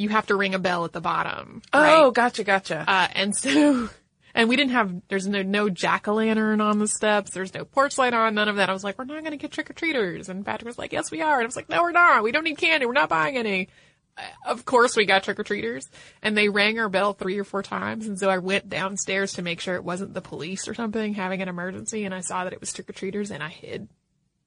you 0.00 0.08
have 0.08 0.26
to 0.26 0.34
ring 0.34 0.54
a 0.54 0.58
bell 0.58 0.86
at 0.86 0.92
the 0.92 1.00
bottom. 1.00 1.60
oh, 1.74 2.04
right? 2.06 2.14
gotcha, 2.14 2.42
gotcha. 2.42 2.84
Uh, 2.88 3.06
and 3.12 3.36
so, 3.36 3.90
and 4.34 4.48
we 4.48 4.56
didn't 4.56 4.70
have, 4.72 4.94
there's 5.08 5.26
no, 5.28 5.42
no 5.42 5.68
jack-o'-lantern 5.68 6.62
on 6.62 6.78
the 6.78 6.88
steps. 6.88 7.32
There's 7.32 7.52
no 7.52 7.66
porch 7.66 7.98
light 7.98 8.14
on, 8.14 8.34
none 8.34 8.48
of 8.48 8.56
that. 8.56 8.70
I 8.70 8.72
was 8.72 8.82
like, 8.82 8.98
we're 8.98 9.04
not 9.04 9.20
going 9.20 9.32
to 9.32 9.36
get 9.36 9.52
trick-or-treaters. 9.52 10.30
And 10.30 10.42
Patrick 10.42 10.66
was 10.66 10.78
like, 10.78 10.94
yes, 10.94 11.10
we 11.10 11.20
are. 11.20 11.34
And 11.34 11.42
I 11.42 11.46
was 11.46 11.54
like, 11.56 11.68
no, 11.68 11.82
we're 11.82 11.92
not. 11.92 12.22
We 12.22 12.32
don't 12.32 12.44
need 12.44 12.56
candy. 12.56 12.86
We're 12.86 12.94
not 12.94 13.10
buying 13.10 13.36
any. 13.36 13.68
Uh, 14.16 14.22
Of 14.46 14.64
course 14.64 14.96
we 14.96 15.04
got 15.04 15.22
trick-or-treaters 15.22 15.90
and 16.22 16.34
they 16.34 16.48
rang 16.48 16.78
our 16.78 16.88
bell 16.88 17.12
three 17.12 17.38
or 17.38 17.44
four 17.44 17.62
times. 17.62 18.06
And 18.06 18.18
so 18.18 18.30
I 18.30 18.38
went 18.38 18.70
downstairs 18.70 19.34
to 19.34 19.42
make 19.42 19.60
sure 19.60 19.74
it 19.74 19.84
wasn't 19.84 20.14
the 20.14 20.22
police 20.22 20.66
or 20.66 20.72
something 20.72 21.12
having 21.12 21.42
an 21.42 21.48
emergency. 21.48 22.06
And 22.06 22.14
I 22.14 22.20
saw 22.20 22.44
that 22.44 22.54
it 22.54 22.60
was 22.60 22.72
trick-or-treaters 22.72 23.30
and 23.30 23.42
I 23.42 23.50
hid. 23.50 23.88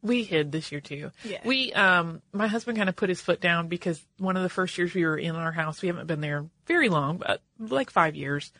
We 0.03 0.23
hid 0.23 0.51
this 0.51 0.71
year 0.71 0.81
too. 0.81 1.11
Yeah. 1.23 1.39
We, 1.45 1.73
um, 1.73 2.21
my 2.31 2.47
husband 2.47 2.77
kind 2.77 2.89
of 2.89 2.95
put 2.95 3.09
his 3.09 3.21
foot 3.21 3.39
down 3.39 3.69
because 3.69 4.03
one 4.17 4.35
of 4.37 4.43
the 4.43 4.49
first 4.49 4.77
years 4.77 4.93
we 4.93 5.05
were 5.05 5.17
in 5.17 5.35
our 5.35 5.53
house, 5.53 5.81
we 5.81 5.87
haven't 5.87 6.07
been 6.07 6.21
there 6.21 6.45
very 6.67 6.89
long, 6.89 7.17
but 7.17 7.41
like 7.57 7.89
five 7.89 8.15
years. 8.15 8.51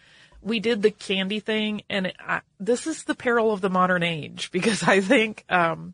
We 0.41 0.59
did 0.59 0.81
the 0.81 0.91
candy 0.91 1.39
thing 1.39 1.83
and 1.89 2.07
it, 2.07 2.15
I, 2.19 2.41
this 2.59 2.87
is 2.87 3.03
the 3.03 3.15
peril 3.15 3.51
of 3.51 3.61
the 3.61 3.69
modern 3.69 4.03
age 4.03 4.49
because 4.53 4.83
I 4.83 5.01
think, 5.01 5.43
um, 5.49 5.93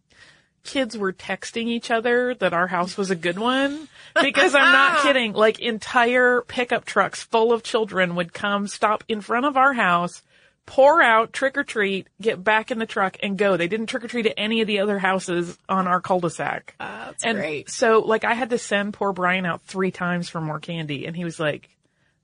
kids 0.63 0.97
were 0.97 1.13
texting 1.13 1.67
each 1.67 1.89
other 1.89 2.35
that 2.35 2.53
our 2.53 2.67
house 2.67 2.97
was 2.97 3.09
a 3.09 3.15
good 3.15 3.39
one 3.39 3.87
because 4.21 4.53
I'm 4.53 4.71
not 4.71 5.01
kidding. 5.03 5.33
Like 5.33 5.59
entire 5.59 6.41
pickup 6.41 6.85
trucks 6.85 7.23
full 7.23 7.51
of 7.53 7.63
children 7.63 8.15
would 8.15 8.33
come 8.33 8.67
stop 8.67 9.03
in 9.07 9.21
front 9.21 9.45
of 9.45 9.57
our 9.57 9.73
house, 9.73 10.21
pour 10.69 11.01
out 11.01 11.33
trick 11.33 11.57
or 11.57 11.63
treat, 11.63 12.07
get 12.21 12.43
back 12.43 12.69
in 12.69 12.77
the 12.77 12.85
truck 12.85 13.17
and 13.23 13.39
go. 13.39 13.57
They 13.57 13.67
didn't 13.67 13.87
trick 13.87 14.03
or 14.03 14.07
treat 14.07 14.27
at 14.27 14.35
any 14.37 14.61
of 14.61 14.67
the 14.67 14.81
other 14.81 14.99
houses 14.99 15.57
on 15.67 15.87
our 15.87 15.99
cul-de-sac. 15.99 16.75
that's 16.77 17.23
and 17.23 17.39
great. 17.39 17.71
so 17.71 18.01
like 18.01 18.23
I 18.23 18.35
had 18.35 18.51
to 18.51 18.59
send 18.59 18.93
poor 18.93 19.11
Brian 19.11 19.47
out 19.47 19.63
three 19.63 19.89
times 19.89 20.29
for 20.29 20.39
more 20.39 20.59
candy 20.59 21.07
and 21.07 21.15
he 21.15 21.23
was 21.23 21.39
like, 21.39 21.69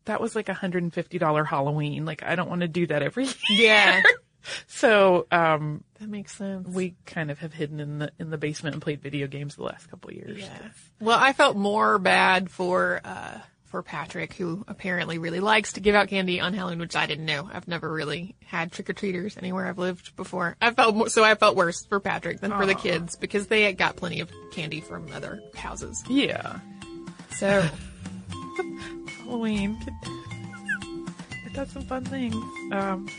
that 0.05 0.21
was 0.21 0.35
like 0.35 0.47
a 0.47 0.53
$150 0.53 1.47
Halloween. 1.47 2.05
Like 2.05 2.21
I 2.21 2.35
don't 2.35 2.47
want 2.47 2.61
to 2.61 2.67
do 2.67 2.85
that 2.85 3.01
every 3.01 3.25
year. 3.49 3.59
Yeah. 3.59 4.03
So, 4.67 5.25
um, 5.31 5.83
that 5.99 6.07
makes 6.07 6.35
sense. 6.35 6.67
we 6.67 6.93
kind 7.07 7.31
of 7.31 7.39
have 7.39 7.51
hidden 7.51 7.79
in 7.79 7.97
the 7.97 8.11
in 8.19 8.29
the 8.29 8.37
basement 8.37 8.75
and 8.75 8.81
played 8.83 9.01
video 9.01 9.25
games 9.25 9.55
the 9.55 9.63
last 9.63 9.89
couple 9.89 10.11
of 10.11 10.17
years. 10.17 10.37
Yeah. 10.39 10.67
Well, 11.01 11.17
I 11.19 11.33
felt 11.33 11.57
more 11.57 11.97
bad 11.97 12.51
for 12.51 13.01
uh 13.03 13.39
for 13.75 13.83
Patrick, 13.83 14.33
who 14.35 14.63
apparently 14.69 15.17
really 15.17 15.41
likes 15.41 15.73
to 15.73 15.81
give 15.81 15.95
out 15.95 16.07
candy 16.07 16.39
on 16.39 16.53
Halloween, 16.53 16.79
which 16.79 16.95
I 16.95 17.07
didn't 17.07 17.25
know. 17.25 17.49
I've 17.51 17.67
never 17.67 17.91
really 17.91 18.33
had 18.45 18.71
trick 18.71 18.89
or 18.89 18.93
treaters 18.93 19.35
anywhere 19.35 19.67
I've 19.67 19.77
lived 19.77 20.15
before. 20.15 20.55
I 20.61 20.71
felt 20.71 20.95
more, 20.95 21.09
so 21.09 21.25
I 21.25 21.35
felt 21.35 21.57
worse 21.57 21.83
for 21.83 21.99
Patrick 21.99 22.39
than 22.39 22.51
for 22.51 22.65
the 22.65 22.73
kids 22.73 23.17
because 23.17 23.47
they 23.47 23.73
got 23.73 23.97
plenty 23.97 24.21
of 24.21 24.31
candy 24.53 24.79
from 24.79 25.11
other 25.11 25.41
houses. 25.55 26.01
Yeah. 26.07 26.59
So 27.31 27.67
Halloween. 29.25 29.77
It 31.45 31.53
does 31.53 31.69
some 31.71 31.83
fun 31.83 32.05
things. 32.05 32.35
Um, 32.71 33.09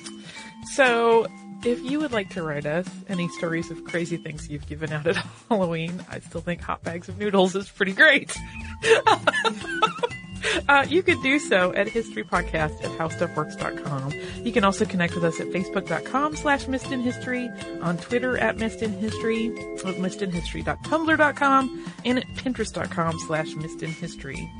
so, 0.73 1.27
if 1.67 1.83
you 1.83 2.01
would 2.01 2.13
like 2.13 2.31
to 2.31 2.43
write 2.43 2.65
us 2.65 2.89
any 3.09 3.29
stories 3.29 3.71
of 3.71 3.85
crazy 3.85 4.17
things 4.17 4.49
you've 4.49 4.67
given 4.67 4.91
out 4.91 5.07
at 5.07 5.17
Halloween, 5.51 6.03
I 6.09 6.21
still 6.21 6.41
think 6.41 6.63
hot 6.63 6.83
bags 6.83 7.11
of 7.11 7.19
noodles 7.19 7.55
is 7.55 7.69
pretty 7.69 7.93
great. 7.93 8.35
Uh, 10.69 10.85
you 10.89 11.03
could 11.03 11.23
do 11.23 11.39
so 11.39 11.73
at 11.75 11.87
historypodcast 11.87 12.83
at 12.83 12.91
howstuffworks.com. 12.99 14.13
You 14.45 14.53
can 14.53 14.65
also 14.65 14.85
connect 14.85 15.15
with 15.15 15.23
us 15.23 15.39
at 15.39 15.49
facebook.com 15.49 16.35
slash 16.35 16.65
missedinhistory, 16.65 17.83
on 17.83 17.99
Twitter 17.99 18.37
at 18.39 18.57
missedinhistory, 18.57 19.51
at 19.79 19.97
missedinhistory.tumblr.com, 19.97 21.93
and 22.05 22.19
at 22.19 22.27
pinterest.com 22.29 23.19
slash 23.21 23.49
missedinhistory. 23.49 24.51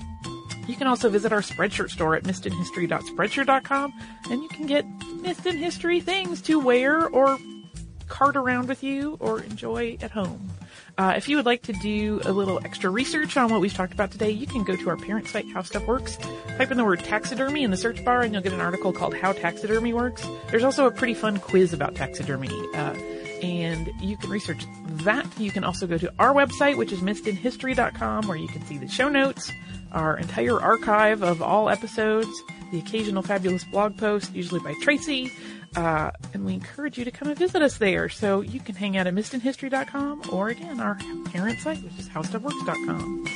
You 0.69 0.77
can 0.77 0.87
also 0.87 1.09
visit 1.09 1.33
our 1.33 1.41
Spreadshirt 1.41 1.91
store 1.91 2.15
at 2.17 2.25
missedinhistory.spreadshirt.com, 2.25 3.93
and 4.31 4.43
you 4.43 4.49
can 4.49 4.67
get 4.67 4.85
Missed 5.23 5.47
in 5.47 5.57
History 5.57 6.01
things 6.01 6.41
to 6.43 6.59
wear 6.59 7.07
or 7.09 7.39
cart 8.09 8.37
around 8.37 8.69
with 8.69 8.83
you 8.83 9.17
or 9.21 9.41
enjoy 9.41 9.97
at 10.01 10.11
home. 10.11 10.51
Uh, 10.99 11.13
if 11.15 11.29
you 11.29 11.37
would 11.37 11.45
like 11.45 11.61
to 11.63 11.75
do 11.75 12.21
a 12.25 12.33
little 12.33 12.59
extra 12.65 12.89
research 12.89 13.37
on 13.37 13.51
what 13.51 13.61
we've 13.61 13.75
talked 13.75 13.93
about 13.93 14.11
today, 14.11 14.31
you 14.31 14.47
can 14.47 14.65
go 14.65 14.75
to 14.75 14.89
our 14.89 14.97
parent 14.97 15.29
site, 15.29 15.47
How 15.53 15.61
Stuff 15.61 15.87
Works. 15.87 16.17
Type 16.57 16.71
in 16.71 16.79
the 16.79 16.85
word 16.85 17.01
taxidermy 17.01 17.65
in 17.65 17.71
the 17.71 17.77
search 17.77 18.03
bar 18.03 18.23
and 18.23 18.33
you'll 18.33 18.43
get 18.43 18.55
an 18.55 18.63
article 18.63 18.95
called 18.95 19.15
How 19.15 19.33
Taxidermy 19.33 19.93
Works. 19.93 20.27
There's 20.51 20.65
also 20.65 20.87
a 20.87 20.91
pretty 20.91 21.13
fun 21.13 21.39
quiz 21.39 21.75
about 21.75 21.97
taxidermy. 21.97 22.49
Uh, 22.75 22.95
and 23.43 23.93
you 24.01 24.17
can 24.17 24.31
research 24.31 24.65
that. 24.87 25.27
You 25.39 25.51
can 25.51 25.65
also 25.65 25.87
go 25.87 25.99
to 25.99 26.11
our 26.19 26.33
website, 26.33 26.79
which 26.79 26.93
is 26.93 27.01
missedinhistory.com, 27.01 28.27
where 28.27 28.39
you 28.39 28.49
can 28.49 28.65
see 28.65 28.79
the 28.79 28.89
show 28.89 29.11
notes, 29.11 29.53
our 29.93 30.17
entire 30.17 30.59
archive 30.59 31.23
of 31.23 31.43
all 31.43 31.69
episodes, 31.69 32.43
the 32.73 32.79
occasional 32.79 33.23
fabulous 33.23 33.65
blog 33.65 33.99
post, 33.99 34.35
usually 34.35 34.61
by 34.61 34.75
Tracy, 34.81 35.31
uh, 35.77 36.11
and 36.33 36.45
we 36.45 36.55
encourage 36.55 36.99
you 36.99 37.05
to 37.05 37.11
come 37.11 37.29
and 37.29 37.39
visit 37.39 37.63
us 37.63 37.79
there. 37.79 38.09
So 38.09 38.41
you 38.41 38.61
can 38.61 38.75
hang 38.75 38.97
out 38.97 39.07
at 39.07 39.15
missedinhistory.com 39.15 40.23
or 40.33 40.49
again, 40.49 40.81
our 40.81 40.99
parent 41.27 41.61
site, 41.61 41.83
which 41.83 41.99
is 41.99 42.09
howstuffworks.com. 42.09 43.27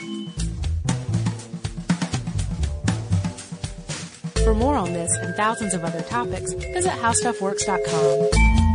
For 4.45 4.55
more 4.55 4.75
on 4.75 4.95
this 4.95 5.15
and 5.19 5.35
thousands 5.37 5.75
of 5.75 5.85
other 5.85 6.01
topics, 6.03 6.55
visit 6.55 6.93
howstuffworks.com. 6.93 8.70